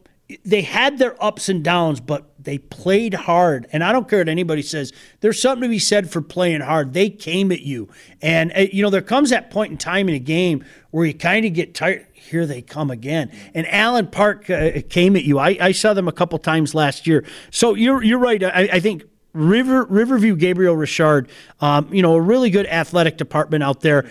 they 0.44 0.62
had 0.62 0.98
their 0.98 1.22
ups 1.22 1.48
and 1.48 1.62
downs, 1.62 2.00
but 2.00 2.31
they 2.44 2.58
played 2.58 3.14
hard. 3.14 3.66
And 3.72 3.84
I 3.84 3.92
don't 3.92 4.08
care 4.08 4.20
what 4.20 4.28
anybody 4.28 4.62
says. 4.62 4.92
There's 5.20 5.40
something 5.40 5.62
to 5.62 5.68
be 5.68 5.78
said 5.78 6.10
for 6.10 6.20
playing 6.20 6.60
hard. 6.60 6.92
They 6.92 7.10
came 7.10 7.52
at 7.52 7.62
you. 7.62 7.88
And, 8.20 8.52
uh, 8.56 8.66
you 8.72 8.82
know, 8.82 8.90
there 8.90 9.02
comes 9.02 9.30
that 9.30 9.50
point 9.50 9.72
in 9.72 9.78
time 9.78 10.08
in 10.08 10.14
a 10.14 10.20
game 10.20 10.64
where 10.90 11.06
you 11.06 11.14
kind 11.14 11.46
of 11.46 11.52
get 11.52 11.74
tired. 11.74 12.06
Here 12.12 12.46
they 12.46 12.62
come 12.62 12.90
again. 12.90 13.30
And 13.54 13.66
Allen 13.68 14.06
Park 14.06 14.48
uh, 14.48 14.82
came 14.88 15.16
at 15.16 15.24
you. 15.24 15.38
I, 15.38 15.56
I, 15.60 15.72
saw 15.72 15.92
them 15.92 16.06
a 16.06 16.12
couple 16.12 16.38
times 16.38 16.74
last 16.74 17.06
year. 17.06 17.24
So 17.50 17.74
you're, 17.74 18.02
you're 18.02 18.18
right. 18.18 18.42
I, 18.42 18.68
I 18.74 18.80
think 18.80 19.04
River 19.32 19.84
Riverview 19.84 20.36
Gabriel 20.36 20.76
Richard, 20.76 21.28
um, 21.60 21.92
you 21.92 22.02
know, 22.02 22.14
a 22.14 22.20
really 22.20 22.50
good 22.50 22.66
athletic 22.66 23.16
department 23.16 23.64
out 23.64 23.80
there 23.80 24.10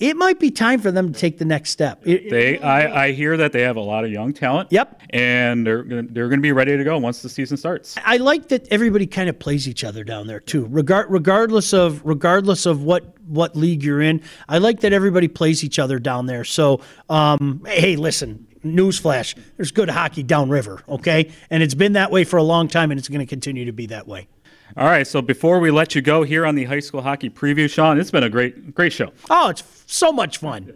it 0.00 0.16
might 0.16 0.40
be 0.40 0.50
time 0.50 0.80
for 0.80 0.90
them 0.90 1.12
to 1.12 1.18
take 1.18 1.38
the 1.38 1.44
next 1.44 1.70
step. 1.70 2.00
It, 2.06 2.30
they, 2.30 2.58
I, 2.58 3.04
I, 3.04 3.12
hear 3.12 3.36
that 3.36 3.52
they 3.52 3.60
have 3.60 3.76
a 3.76 3.82
lot 3.82 4.02
of 4.04 4.10
young 4.10 4.32
talent. 4.32 4.72
Yep, 4.72 5.02
and 5.10 5.66
they're 5.66 5.84
they're 5.84 6.28
going 6.28 6.38
to 6.38 6.42
be 6.42 6.52
ready 6.52 6.76
to 6.76 6.82
go 6.82 6.98
once 6.98 7.20
the 7.22 7.28
season 7.28 7.58
starts. 7.58 7.96
I 8.04 8.16
like 8.16 8.48
that 8.48 8.66
everybody 8.72 9.06
kind 9.06 9.28
of 9.28 9.38
plays 9.38 9.68
each 9.68 9.84
other 9.84 10.02
down 10.02 10.26
there 10.26 10.40
too, 10.40 10.66
regard 10.70 11.10
regardless 11.10 11.74
of 11.74 12.00
regardless 12.04 12.64
of 12.64 12.82
what 12.82 13.14
what 13.26 13.54
league 13.54 13.84
you're 13.84 14.00
in. 14.00 14.22
I 14.48 14.58
like 14.58 14.80
that 14.80 14.92
everybody 14.94 15.28
plays 15.28 15.62
each 15.62 15.78
other 15.78 15.98
down 15.98 16.26
there. 16.26 16.44
So, 16.44 16.80
um, 17.10 17.62
hey, 17.66 17.96
listen, 17.96 18.46
newsflash: 18.64 19.36
there's 19.56 19.70
good 19.70 19.90
hockey 19.90 20.22
downriver, 20.22 20.82
okay, 20.88 21.30
and 21.50 21.62
it's 21.62 21.74
been 21.74 21.92
that 21.92 22.10
way 22.10 22.24
for 22.24 22.38
a 22.38 22.42
long 22.42 22.68
time, 22.68 22.90
and 22.90 22.98
it's 22.98 23.08
going 23.08 23.20
to 23.20 23.26
continue 23.26 23.66
to 23.66 23.72
be 23.72 23.86
that 23.86 24.08
way. 24.08 24.28
All 24.76 24.86
right, 24.86 25.06
so 25.06 25.20
before 25.20 25.58
we 25.58 25.70
let 25.70 25.94
you 25.94 26.02
go 26.02 26.22
here 26.22 26.46
on 26.46 26.54
the 26.54 26.64
high 26.64 26.80
school 26.80 27.02
hockey 27.02 27.28
preview, 27.28 27.68
Sean, 27.68 27.98
it's 27.98 28.10
been 28.10 28.22
a 28.22 28.30
great, 28.30 28.74
great 28.74 28.92
show. 28.92 29.12
Oh, 29.28 29.48
it's 29.48 29.64
so 29.86 30.12
much 30.12 30.38
fun. 30.38 30.72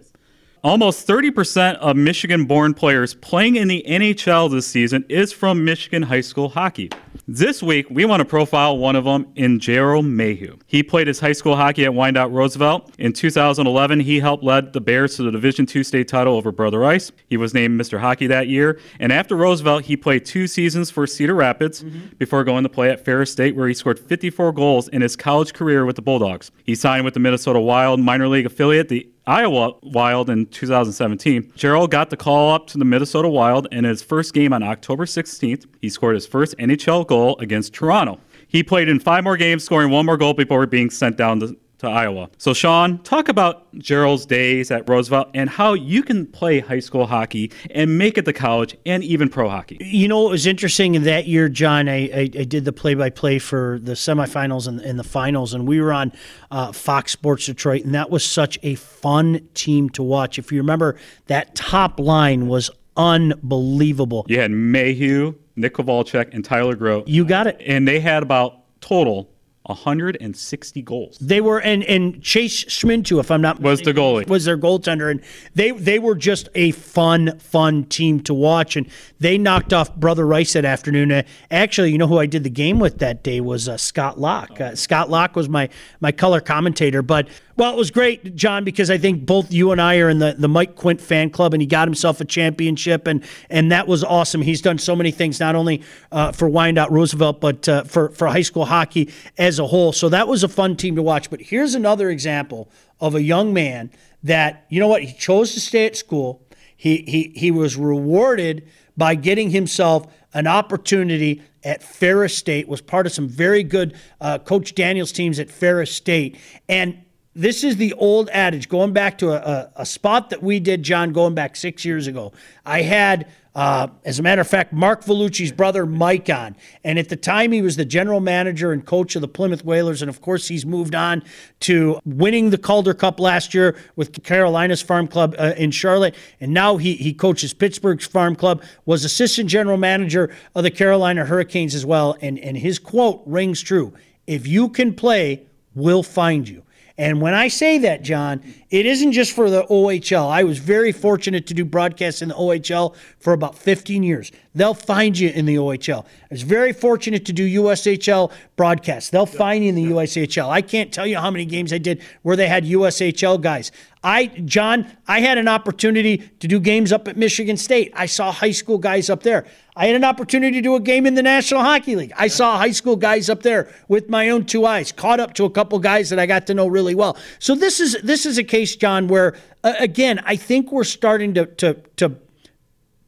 Almost 0.65 1.07
30% 1.07 1.75
of 1.75 1.95
Michigan 1.95 2.47
born 2.47 2.73
players 2.73 3.13
playing 3.13 3.57
in 3.57 3.69
the 3.69 3.85
NHL 3.87 4.51
this 4.51 4.67
season 4.67 5.05
is 5.11 5.31
from 5.31 5.63
Michigan 5.63 6.05
high 6.05 6.23
school 6.23 6.49
hockey. 6.49 6.89
This 7.29 7.63
week, 7.63 7.87
we 7.91 8.07
want 8.07 8.21
to 8.21 8.25
profile 8.25 8.79
one 8.79 8.97
of 8.97 9.05
them 9.05 9.27
in 9.37 9.61
Gerald 9.61 10.07
Mayhew. 10.07 10.57
He 10.67 10.83
played 10.83 11.07
his 11.07 11.21
high 11.21 11.33
school 11.33 11.55
hockey 11.55 11.85
at 11.85 11.93
Wyandotte 11.93 12.31
Roosevelt. 12.31 12.95
In 12.99 13.13
2011, 13.13 14.01
he 14.01 14.21
helped 14.21 14.43
lead 14.43 14.73
the 14.73 14.81
Bears 14.81 15.17
to 15.17 15.23
the 15.23 15.31
Division 15.31 15.67
II 15.73 15.85
state 15.85 16.09
title 16.09 16.35
over 16.35 16.51
Brother 16.51 16.79
Rice. 16.79 17.13
He 17.27 17.37
was 17.37 17.53
named 17.53 17.79
Mr. 17.79 18.01
Hockey 18.01 18.27
that 18.29 18.49
year. 18.49 18.81
And 18.99 19.13
after 19.13 19.37
Roosevelt, 19.37 19.85
he 19.85 19.99
played 19.99 20.25
two 20.25 20.47
seasons 20.47 20.91
for 20.91 21.07
Cedar 21.07 21.35
Rapids 21.35 21.83
mm-hmm. 21.83 22.17
before 22.17 22.43
going 22.43 22.63
to 22.63 22.71
play 22.71 22.89
at 22.89 23.05
Ferris 23.05 23.31
State, 23.31 23.55
where 23.55 23.69
he 23.69 23.75
scored 23.75 23.99
54 23.99 24.53
goals 24.53 24.89
in 24.89 25.03
his 25.03 25.15
college 25.15 25.53
career 25.53 25.85
with 25.85 25.97
the 25.97 26.03
Bulldogs. 26.03 26.51
He 26.65 26.75
signed 26.75 27.05
with 27.05 27.13
the 27.13 27.21
Minnesota 27.21 27.61
Wild 27.61 28.01
minor 28.01 28.29
league 28.29 28.47
affiliate, 28.47 28.89
the 28.89 29.07
Iowa 29.27 29.75
Wild 29.83 30.29
in 30.29 30.47
2017. 30.47 31.53
Gerald 31.57 31.91
got 31.91 32.11
the 32.11 32.17
call 32.17 32.53
up 32.53 32.67
to 32.69 32.79
the 32.79 32.85
Minnesota 32.85 33.29
Wild 33.29 33.67
in 33.73 33.85
his 33.85 34.03
first 34.03 34.35
game 34.35 34.53
on 34.53 34.63
October 34.63 35.07
16th. 35.07 35.67
He 35.81 35.89
scored 35.89 36.15
his 36.15 36.27
first 36.27 36.55
NHL 36.59 37.07
goal 37.07 37.39
against 37.39 37.73
Toronto. 37.73 38.21
He 38.47 38.63
played 38.63 38.89
in 38.89 39.01
five 39.01 39.25
more 39.25 39.39
games, 39.39 39.65
scoring 39.65 39.91
one 39.91 40.05
more 40.05 40.19
goal 40.19 40.35
before 40.35 40.67
being 40.67 40.91
sent 40.91 41.17
down 41.17 41.41
to 41.41 41.57
to 41.85 41.91
Iowa. 41.91 42.31
So, 42.39 42.53
Sean, 42.53 42.99
talk 43.01 43.29
about 43.29 43.73
Gerald's 43.79 44.27
days 44.27 44.71
at 44.71 44.89
Roosevelt 44.89 45.31
and 45.35 45.49
how 45.49 45.75
you 45.75 46.03
can 46.03 46.27
play 46.27 46.61
high 46.61 46.81
school 46.81 47.07
hockey 47.07 47.51
and 47.71 47.99
make 47.99 48.19
it 48.19 48.25
to 48.25 48.33
college 48.33 48.77
and 48.87 49.03
even 49.05 49.29
pro 49.29 49.49
hockey. 49.49 49.79
You 49.81 50.09
know, 50.09 50.27
it 50.29 50.31
was 50.31 50.47
interesting 50.47 51.03
that 51.03 51.27
year, 51.27 51.49
John. 51.49 51.89
I, 51.89 52.11
I, 52.15 52.21
I 52.21 52.45
did 52.45 52.65
the 52.65 52.73
play 52.73 52.95
by 52.95 53.11
play 53.11 53.39
for 53.39 53.79
the 53.83 53.93
semifinals 53.93 54.67
and, 54.67 54.81
and, 54.81 54.99
the 54.99 55.05
finals, 55.05 55.55
and 55.55 55.67
we 55.67 55.81
were 55.81 55.93
on 55.93 56.13
uh, 56.51 56.73
Fox 56.73 57.13
Sports 57.13 57.47
Detroit, 57.47 57.85
and 57.85 57.95
that 57.95 58.11
was 58.11 58.25
such 58.25 58.59
a 58.63 58.75
fun 58.75 59.47
team 59.55 59.91
to 59.91 60.03
watch. 60.03 60.39
If 60.39 60.53
you 60.53 60.59
remember, 60.59 60.97
that 61.27 61.55
top 61.55 61.99
line 62.01 62.47
was 62.47 62.71
unbelievable. 62.97 64.25
You 64.29 64.41
had 64.41 64.51
Mayhew, 64.51 65.35
Nick 65.57 65.75
Kovalchuk, 65.75 66.33
and 66.33 66.45
Tyler 66.45 66.77
Groh. 66.77 67.03
You 67.07 67.25
got 67.25 67.47
it. 67.47 67.61
And 67.65 67.87
they 67.87 68.01
had 68.01 68.23
about 68.23 68.81
total 68.81 69.31
160 69.67 70.83
goals. 70.83 71.17
They 71.19 71.41
were 71.41 71.59
and 71.59 71.83
and 71.85 72.23
Chase 72.23 72.65
Schmintu, 72.65 73.19
if 73.19 73.31
I'm 73.31 73.41
not 73.41 73.61
was 73.61 73.81
the 73.81 73.95
goalie, 73.95 74.29
was 74.29 74.45
their 74.45 74.59
goaltender, 74.59 75.11
and 75.11 75.23
they 75.55 75.71
they 75.71 75.99
were 75.99 76.15
just 76.15 76.51
a 76.55 76.73
fun 76.73 77.39
fun 77.39 77.85
team 77.85 78.21
to 78.21 78.35
watch, 78.35 78.77
and 78.77 78.87
they 79.21 79.39
knocked 79.39 79.73
off 79.73 79.95
Brother 79.97 80.27
Rice 80.27 80.53
that 80.53 80.67
afternoon. 80.67 81.11
Uh, 81.11 81.23
actually, 81.51 81.93
you 81.93 81.99
know 81.99 82.07
who 82.07 82.19
I 82.19 82.27
did 82.27 82.45
the 82.45 82.51
game 82.51 82.79
with 82.79 82.99
that 82.99 83.23
day 83.23 83.41
was 83.41 83.67
uh, 83.67 83.79
Scott 83.79 84.21
Locke. 84.21 84.61
Uh, 84.61 84.75
Scott 84.75 85.09
Locke 85.09 85.35
was 85.35 85.49
my 85.49 85.71
my 86.01 86.13
color 86.13 86.41
commentator, 86.41 87.01
but 87.01 87.29
well, 87.57 87.73
it 87.73 87.77
was 87.77 87.93
great, 87.93 88.35
John, 88.35 88.65
because 88.65 88.91
I 88.91 88.99
think 88.99 89.25
both 89.25 89.53
you 89.53 89.71
and 89.71 89.81
I 89.81 89.99
are 89.99 90.09
in 90.09 90.19
the, 90.19 90.35
the 90.37 90.49
Mike 90.49 90.75
Quint 90.75 91.01
fan 91.01 91.31
club, 91.31 91.55
and 91.55 91.63
he 91.63 91.67
got 91.67 91.87
himself 91.87 92.21
a 92.21 92.25
championship, 92.25 93.07
and 93.07 93.23
and 93.49 93.71
that 93.71 93.87
was 93.87 94.03
awesome. 94.03 94.43
He's 94.43 94.61
done 94.61 94.79
so 94.79 94.97
many 94.97 95.13
things, 95.13 95.39
not 95.39 95.55
only 95.55 95.83
uh, 96.11 96.33
for 96.33 96.49
Wyandotte 96.49 96.91
Roosevelt, 96.91 97.41
but 97.41 97.69
uh, 97.69 97.85
for 97.85 98.09
for 98.11 98.27
high 98.27 98.43
school 98.43 98.65
hockey 98.65 99.13
as 99.39 99.61
a 99.61 99.67
whole. 99.67 99.93
So 99.93 100.09
that 100.09 100.27
was 100.27 100.43
a 100.43 100.49
fun 100.49 100.77
team 100.77 100.97
to 100.97 101.03
watch. 101.03 101.31
But 101.31 101.41
here's 101.41 101.77
another 101.77 102.11
example 102.11 102.71
of 103.01 103.15
a 103.15 103.23
young 103.23 103.53
man 103.53 103.91
that 104.25 104.67
you 104.69 104.81
know 104.81 104.89
what 104.89 105.05
he 105.05 105.13
chose 105.13 105.55
to 105.55 105.61
stay 105.61 105.87
at 105.87 105.97
school. 105.97 106.43
He 106.77 107.05
he 107.07 107.33
he 107.39 107.51
was 107.53 107.77
rewarded 107.77 108.69
by 108.97 109.15
getting 109.15 109.51
himself 109.51 110.13
an 110.33 110.49
opportunity 110.49 111.41
at 111.63 111.85
Ferris 111.85 112.37
State. 112.37 112.67
Was 112.67 112.81
part 112.81 113.07
of 113.07 113.13
some 113.13 113.29
very 113.29 113.63
good 113.63 113.97
uh, 114.21 114.39
Coach 114.39 114.75
Daniels 114.75 115.13
teams 115.13 115.39
at 115.39 115.51
Ferris 115.51 115.95
State, 115.95 116.37
and 116.69 117.05
this 117.35 117.65
is 117.65 117.77
the 117.77 117.93
old 117.95 118.29
adage 118.33 118.69
going 118.69 118.93
back 118.93 119.19
to 119.19 119.31
a, 119.31 119.37
a, 119.37 119.71
a, 119.83 119.87
spot 119.87 120.31
that 120.31 120.43
we 120.43 120.61
did, 120.61 120.83
John, 120.83 121.13
going 121.13 121.35
back 121.35 121.57
six 121.57 121.85
years 121.85 122.07
ago. 122.07 122.33
I 122.65 122.83
had, 122.83 123.27
uh, 123.57 123.89
as 124.05 124.21
a 124.21 124.23
matter 124.23 124.41
of 124.41 124.47
fact, 124.47 124.73
Mark 124.73 125.03
Vellucci's 125.05 125.51
brother 125.51 125.85
Mike 125.85 126.31
on. 126.31 126.55
And 126.85 126.97
at 126.97 127.09
the 127.09 127.17
time, 127.17 127.51
he 127.51 127.61
was 127.61 127.77
the 127.77 127.85
general 127.85 128.21
manager 128.21 128.71
and 128.71 128.87
coach 128.87 129.17
of 129.17 129.21
the 129.21 129.29
Plymouth 129.29 129.65
Whalers. 129.65 130.01
And 130.01 130.09
of 130.09 130.21
course, 130.21 130.47
he's 130.47 130.65
moved 130.65 130.95
on 130.95 131.25
to 131.61 131.99
winning 132.05 132.51
the 132.51 132.59
Calder 132.59 132.95
Cup 132.95 133.19
last 133.19 133.53
year 133.53 133.77
with 133.97 134.23
Carolina's 134.23 134.81
Farm 134.81 135.09
Club 135.09 135.35
uh, 135.37 135.55
in 135.57 135.73
Charlotte. 135.73 136.15
And 136.41 136.55
now 136.55 136.77
he, 136.77 136.95
he 136.95 137.13
coaches 137.13 137.53
Pittsburgh's 137.53 138.07
Farm 138.07 138.37
Club, 138.37 138.63
was 138.87 139.05
assistant 139.05 139.51
general 139.51 139.77
manager 139.77 140.33
of 140.55 140.63
the 140.63 140.71
Carolina 140.71 141.25
Hurricanes 141.25 141.75
as 141.75 141.85
well. 141.85 142.17
And, 142.21 142.39
and 142.39 142.57
his 142.57 142.79
quote 142.79 143.23
rings 143.27 143.61
true 143.61 143.93
If 144.29 144.47
you 144.47 144.69
can 144.69 144.95
play, 144.95 145.47
we'll 145.75 146.05
find 146.05 146.49
you. 146.49 146.64
And 146.97 147.21
when 147.21 147.35
I 147.35 147.49
say 147.49 147.79
that, 147.79 148.03
John, 148.03 148.41
it 148.71 148.87
isn't 148.87 149.13
just 149.13 149.33
for 149.33 149.51
the 149.51 149.65
OHL. 149.65 150.31
I 150.31 150.45
was 150.45 150.59
very 150.59 150.93
fortunate 150.93 151.45
to 151.49 151.55
do 151.55 151.65
broadcasts 151.65 152.23
in 152.23 152.29
the 152.29 152.37
OHL 152.37 152.95
for 153.19 153.33
about 153.33 153.59
15 153.59 154.05
years. 154.05 154.31
They'll 154.55 154.75
find 154.75 155.19
you 155.19 155.31
in 155.31 155.45
the 155.45 155.57
OHL. 155.57 156.05
I 156.05 156.27
was 156.31 156.43
very 156.43 156.73
fortunate 156.73 157.25
to 157.27 157.33
do 157.33 157.63
USHL 157.63 158.31
broadcasts. 158.55 159.11
They'll 159.11 159.27
find 159.27 159.65
you 159.65 159.71
in 159.71 159.75
the 159.75 159.87
USHL. 159.87 160.49
I 160.49 160.63
can't 160.63 160.93
tell 160.93 161.07
you 161.07 161.19
how 161.19 161.33
many 161.33 161.45
games 161.45 161.73
I 161.73 161.79
did 161.79 162.01
where 162.23 162.37
they 162.37 162.47
had 162.47 162.65
USHL 162.65 163.41
guys. 163.41 163.73
I, 164.05 164.27
John, 164.27 164.87
I 165.09 165.21
had 165.21 165.39
an 165.39 165.49
opportunity 165.49 166.19
to 166.19 166.47
do 166.47 166.61
games 166.61 166.93
up 166.93 167.09
at 167.09 167.17
Michigan 167.17 167.57
State. 167.57 167.91
I 167.97 168.05
saw 168.05 168.31
high 168.31 168.51
school 168.51 168.77
guys 168.77 169.09
up 169.09 169.23
there. 169.23 169.47
I 169.75 169.87
had 169.87 169.97
an 169.97 170.05
opportunity 170.05 170.59
to 170.59 170.63
do 170.63 170.77
a 170.77 170.81
game 170.81 171.07
in 171.07 171.15
the 171.15 171.23
National 171.23 171.63
Hockey 171.63 171.97
League. 171.97 172.13
I 172.17 172.29
saw 172.29 172.59
high 172.59 172.71
school 172.71 172.97
guys 172.97 173.31
up 173.31 173.43
there 173.43 173.73
with 173.89 174.11
my 174.11 174.29
own 174.29 174.45
two 174.45 174.67
eyes, 174.67 174.93
caught 174.93 175.21
up 175.21 175.33
to 175.35 175.47
a 175.47 175.51
couple 175.51 175.79
guys 175.79 176.11
that 176.11 176.19
I 176.19 176.27
got 176.27 176.47
to 176.49 176.55
know 176.55 176.67
really 176.67 176.95
well. 176.95 177.17
So 177.39 177.55
this 177.55 177.81
is 177.81 177.97
this 178.03 178.27
is 178.27 178.37
a 178.37 178.45
case, 178.45 178.77
John, 178.77 179.09
where 179.09 179.35
uh, 179.65 179.73
again 179.81 180.21
I 180.25 180.37
think 180.37 180.71
we're 180.71 180.85
starting 180.85 181.33
to 181.35 181.47
to 181.47 181.75
to 181.97 182.15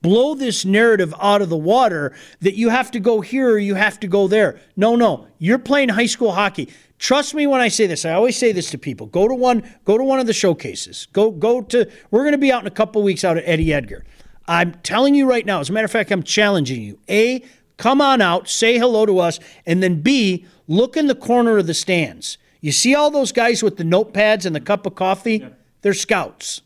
blow 0.07 0.37
this 0.37 0.65
narrative 0.65 1.13
out 1.21 1.43
of 1.43 1.49
the 1.49 1.57
water 1.57 2.15
that 2.41 2.55
you 2.55 2.69
have 2.69 2.93
to 2.93 3.01
go 3.01 3.21
here 3.21 3.51
or 3.51 3.59
you 3.59 3.75
have 3.75 3.99
to 3.99 4.07
go 4.07 4.29
there. 4.29 4.61
No, 4.77 4.95
no, 4.95 5.27
you're 5.41 5.59
playing 5.59 5.89
high 5.89 6.07
school 6.07 6.31
hockey. 6.31 6.69
Trust 7.01 7.35
me 7.35 7.49
when 7.49 7.61
I 7.61 7.67
say 7.67 7.89
this. 7.89 8.05
I 8.05 8.13
always 8.13 8.37
say 8.37 8.53
this 8.53 8.71
to 8.71 8.79
people. 8.79 9.09
Go 9.09 9.27
to 9.27 9.35
one 9.35 9.69
go 9.85 9.99
to 9.99 10.05
one 10.05 10.21
of 10.21 10.29
the 10.29 10.33
showcases. 10.33 11.09
Go 11.13 11.33
go 11.33 11.61
to 11.61 11.91
we're 12.13 12.21
going 12.21 12.33
to 12.33 12.39
be 12.39 12.53
out 12.53 12.63
in 12.63 12.69
a 12.69 12.71
couple 12.71 13.03
weeks 13.03 13.25
out 13.25 13.37
at 13.37 13.43
Eddie 13.49 13.75
Edgar. 13.75 14.05
I'm 14.47 14.75
telling 14.85 15.17
you 15.17 15.29
right 15.29 15.45
now, 15.45 15.59
as 15.59 15.71
a 15.71 15.73
matter 15.73 15.87
of 15.87 15.91
fact, 15.91 16.13
I'm 16.13 16.23
challenging 16.23 16.83
you. 16.83 17.01
A, 17.09 17.43
come 17.77 18.01
on 18.01 18.23
out, 18.23 18.49
say 18.49 18.79
hello 18.79 19.07
to 19.07 19.19
us, 19.19 19.41
and 19.67 19.83
then 19.83 20.03
B, 20.03 20.47
look 20.69 20.97
in 20.97 21.09
the 21.09 21.17
corner 21.17 21.59
of 21.59 21.67
the 21.67 21.75
stands. 21.75 22.39
You 22.61 22.71
see 22.71 22.95
all 22.95 23.11
those 23.11 23.33
guys 23.33 23.61
with 23.61 23.77
the 23.77 23.83
notepads 23.83 24.47
and 24.47 24.55
the 24.55 24.61
cup 24.61 24.87
of 24.87 24.95
coffee? 24.95 25.39
Yeah. 25.39 25.49
They're 25.83 25.95
scouts. 25.95 26.63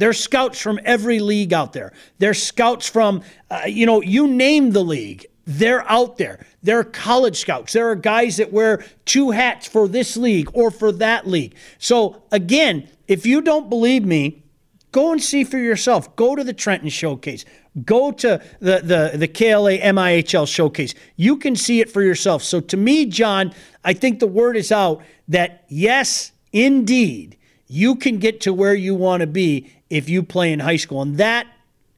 They're 0.00 0.14
scouts 0.14 0.58
from 0.58 0.80
every 0.82 1.20
league 1.20 1.52
out 1.52 1.74
there. 1.74 1.92
They're 2.18 2.32
scouts 2.32 2.88
from, 2.88 3.22
uh, 3.50 3.64
you 3.66 3.84
know, 3.84 4.00
you 4.00 4.26
name 4.26 4.70
the 4.70 4.82
league. 4.82 5.26
They're 5.44 5.86
out 5.90 6.16
there. 6.16 6.46
They're 6.62 6.84
college 6.84 7.38
scouts. 7.38 7.74
There 7.74 7.90
are 7.90 7.94
guys 7.94 8.38
that 8.38 8.50
wear 8.50 8.82
two 9.04 9.30
hats 9.30 9.66
for 9.66 9.86
this 9.86 10.16
league 10.16 10.48
or 10.54 10.70
for 10.70 10.90
that 10.92 11.26
league. 11.26 11.54
So, 11.76 12.22
again, 12.32 12.88
if 13.08 13.26
you 13.26 13.42
don't 13.42 13.68
believe 13.68 14.06
me, 14.06 14.42
go 14.90 15.12
and 15.12 15.22
see 15.22 15.44
for 15.44 15.58
yourself. 15.58 16.16
Go 16.16 16.34
to 16.34 16.44
the 16.44 16.54
Trenton 16.54 16.88
Showcase. 16.88 17.44
Go 17.84 18.10
to 18.10 18.42
the, 18.58 18.80
the, 18.82 19.18
the 19.18 19.28
KLA 19.28 19.80
MIHL 19.80 20.48
Showcase. 20.48 20.94
You 21.16 21.36
can 21.36 21.54
see 21.54 21.80
it 21.82 21.90
for 21.90 22.00
yourself. 22.00 22.42
So, 22.42 22.60
to 22.60 22.78
me, 22.78 23.04
John, 23.04 23.52
I 23.84 23.92
think 23.92 24.18
the 24.18 24.26
word 24.26 24.56
is 24.56 24.72
out 24.72 25.02
that 25.28 25.66
yes, 25.68 26.32
indeed, 26.54 27.36
you 27.66 27.96
can 27.96 28.18
get 28.18 28.40
to 28.40 28.54
where 28.54 28.74
you 28.74 28.94
want 28.94 29.20
to 29.20 29.26
be 29.26 29.70
if 29.90 30.08
you 30.08 30.22
play 30.22 30.52
in 30.52 30.60
high 30.60 30.76
school. 30.76 31.02
And 31.02 31.18
that 31.18 31.46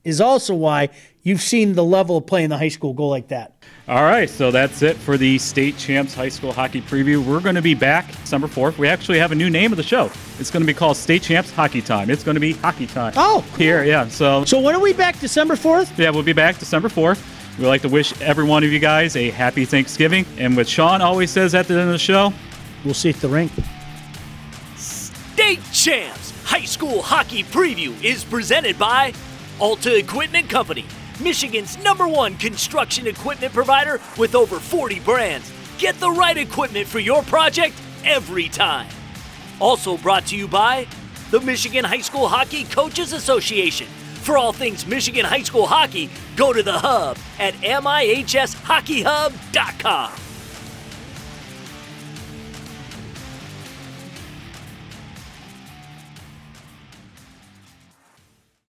is 0.05 0.21
also 0.21 0.55
why 0.55 0.89
you've 1.23 1.41
seen 1.41 1.75
the 1.75 1.85
level 1.85 2.17
of 2.17 2.27
play 2.27 2.43
in 2.43 2.51
the 2.51 2.59
high 2.59 2.69
school 2.69 2.93
go 2.93 3.07
like 3.07 3.29
that. 3.29 3.53
All 3.89 4.03
right, 4.03 4.31
so 4.31 4.51
that's 4.51 4.83
it 4.83 4.97
for 4.97 5.17
the 5.17 5.39
state 5.39 5.77
champs 5.77 6.15
high 6.15 6.29
school 6.29 6.53
hockey 6.53 6.81
preview. 6.81 7.25
We're 7.25 7.41
going 7.41 7.57
to 7.57 7.63
be 7.63 7.75
back 7.75 8.09
December 8.21 8.47
4th. 8.47 8.79
We 8.79 8.89
actually 8.89 9.19
have 9.19 9.33
a 9.33 9.35
new 9.35 9.51
name 9.51 9.73
of 9.73 9.77
the 9.77 9.83
show. 9.83 10.11
It's 10.39 10.51
going 10.51 10.63
to 10.63 10.67
be 10.67 10.75
called 10.75 10.97
State 10.97 11.23
Champs 11.23 11.51
Hockey 11.51 11.83
Time. 11.83 12.09
It's 12.09 12.23
going 12.23 12.37
to 12.37 12.41
be 12.41 12.53
hockey 12.53 12.87
time. 12.87 13.13
Oh, 13.17 13.45
cool. 13.51 13.59
here, 13.59 13.85
yeah. 13.85 14.09
So, 14.09 14.45
so 14.45 14.61
when 14.61 14.75
are 14.75 14.81
we 14.81 14.93
back? 14.93 15.19
December 15.19 15.55
4th? 15.55 15.99
Yeah, 15.99 16.11
we'll 16.11 16.23
be 16.23 16.33
back 16.33 16.59
December 16.59 16.89
4th. 16.89 17.23
We'd 17.59 17.67
like 17.67 17.83
to 17.83 17.89
wish 17.89 18.19
every 18.21 18.45
one 18.45 18.65
of 18.65 18.73
you 18.73 18.79
guys 18.79 19.17
a 19.17 19.31
happy 19.31 19.65
Thanksgiving. 19.65 20.27
And 20.39 20.57
what 20.57 20.69
Sean 20.69 21.03
always 21.03 21.31
says 21.31 21.55
at 21.55 21.67
the 21.67 21.75
end 21.75 21.83
of 21.83 21.93
the 21.93 21.99
show, 21.99 22.33
we'll 22.85 22.95
see 22.95 23.09
you 23.09 23.15
at 23.15 23.21
the 23.21 23.29
rink. 23.29 23.53
State 24.77 25.61
Champs 25.73 26.32
High 26.45 26.65
School 26.65 27.03
Hockey 27.03 27.45
Preview 27.45 28.03
is 28.03 28.25
presented 28.25 28.79
by 28.79 29.13
Alta 29.59 29.97
Equipment 29.97 30.51
Company, 30.51 30.85
Michigan's 31.21 31.83
number 31.83 32.09
one 32.09 32.37
construction 32.37 33.07
equipment 33.07 33.53
provider 33.53 34.01
with 34.19 34.35
over 34.35 34.59
40 34.59 35.01
brands. 35.01 35.53
Get 35.79 35.99
the 36.01 36.11
right 36.11 36.37
equipment 36.37 36.87
for 36.87 36.99
your 36.99 37.23
project 37.23 37.75
every 38.05 38.49
time. 38.49 38.89
Also 39.61 39.97
brought 39.97 40.27
to 40.27 40.37
you 40.37 40.49
by 40.49 40.87
the 41.31 41.41
Michigan 41.41 41.85
High 41.85 42.01
School 42.01 42.29
Hockey 42.29 42.65
Coaches 42.65 43.13
Association. 43.13 43.87
For 43.87 44.37
all 44.37 44.53
things 44.53 44.87
Michigan 44.87 45.25
High 45.25 45.43
School 45.43 45.67
hockey, 45.67 46.11
go 46.37 46.53
to 46.53 46.63
the 46.63 46.79
hub 46.79 47.17
at 47.39 47.55
mihshockeyhub.com. 47.55 50.32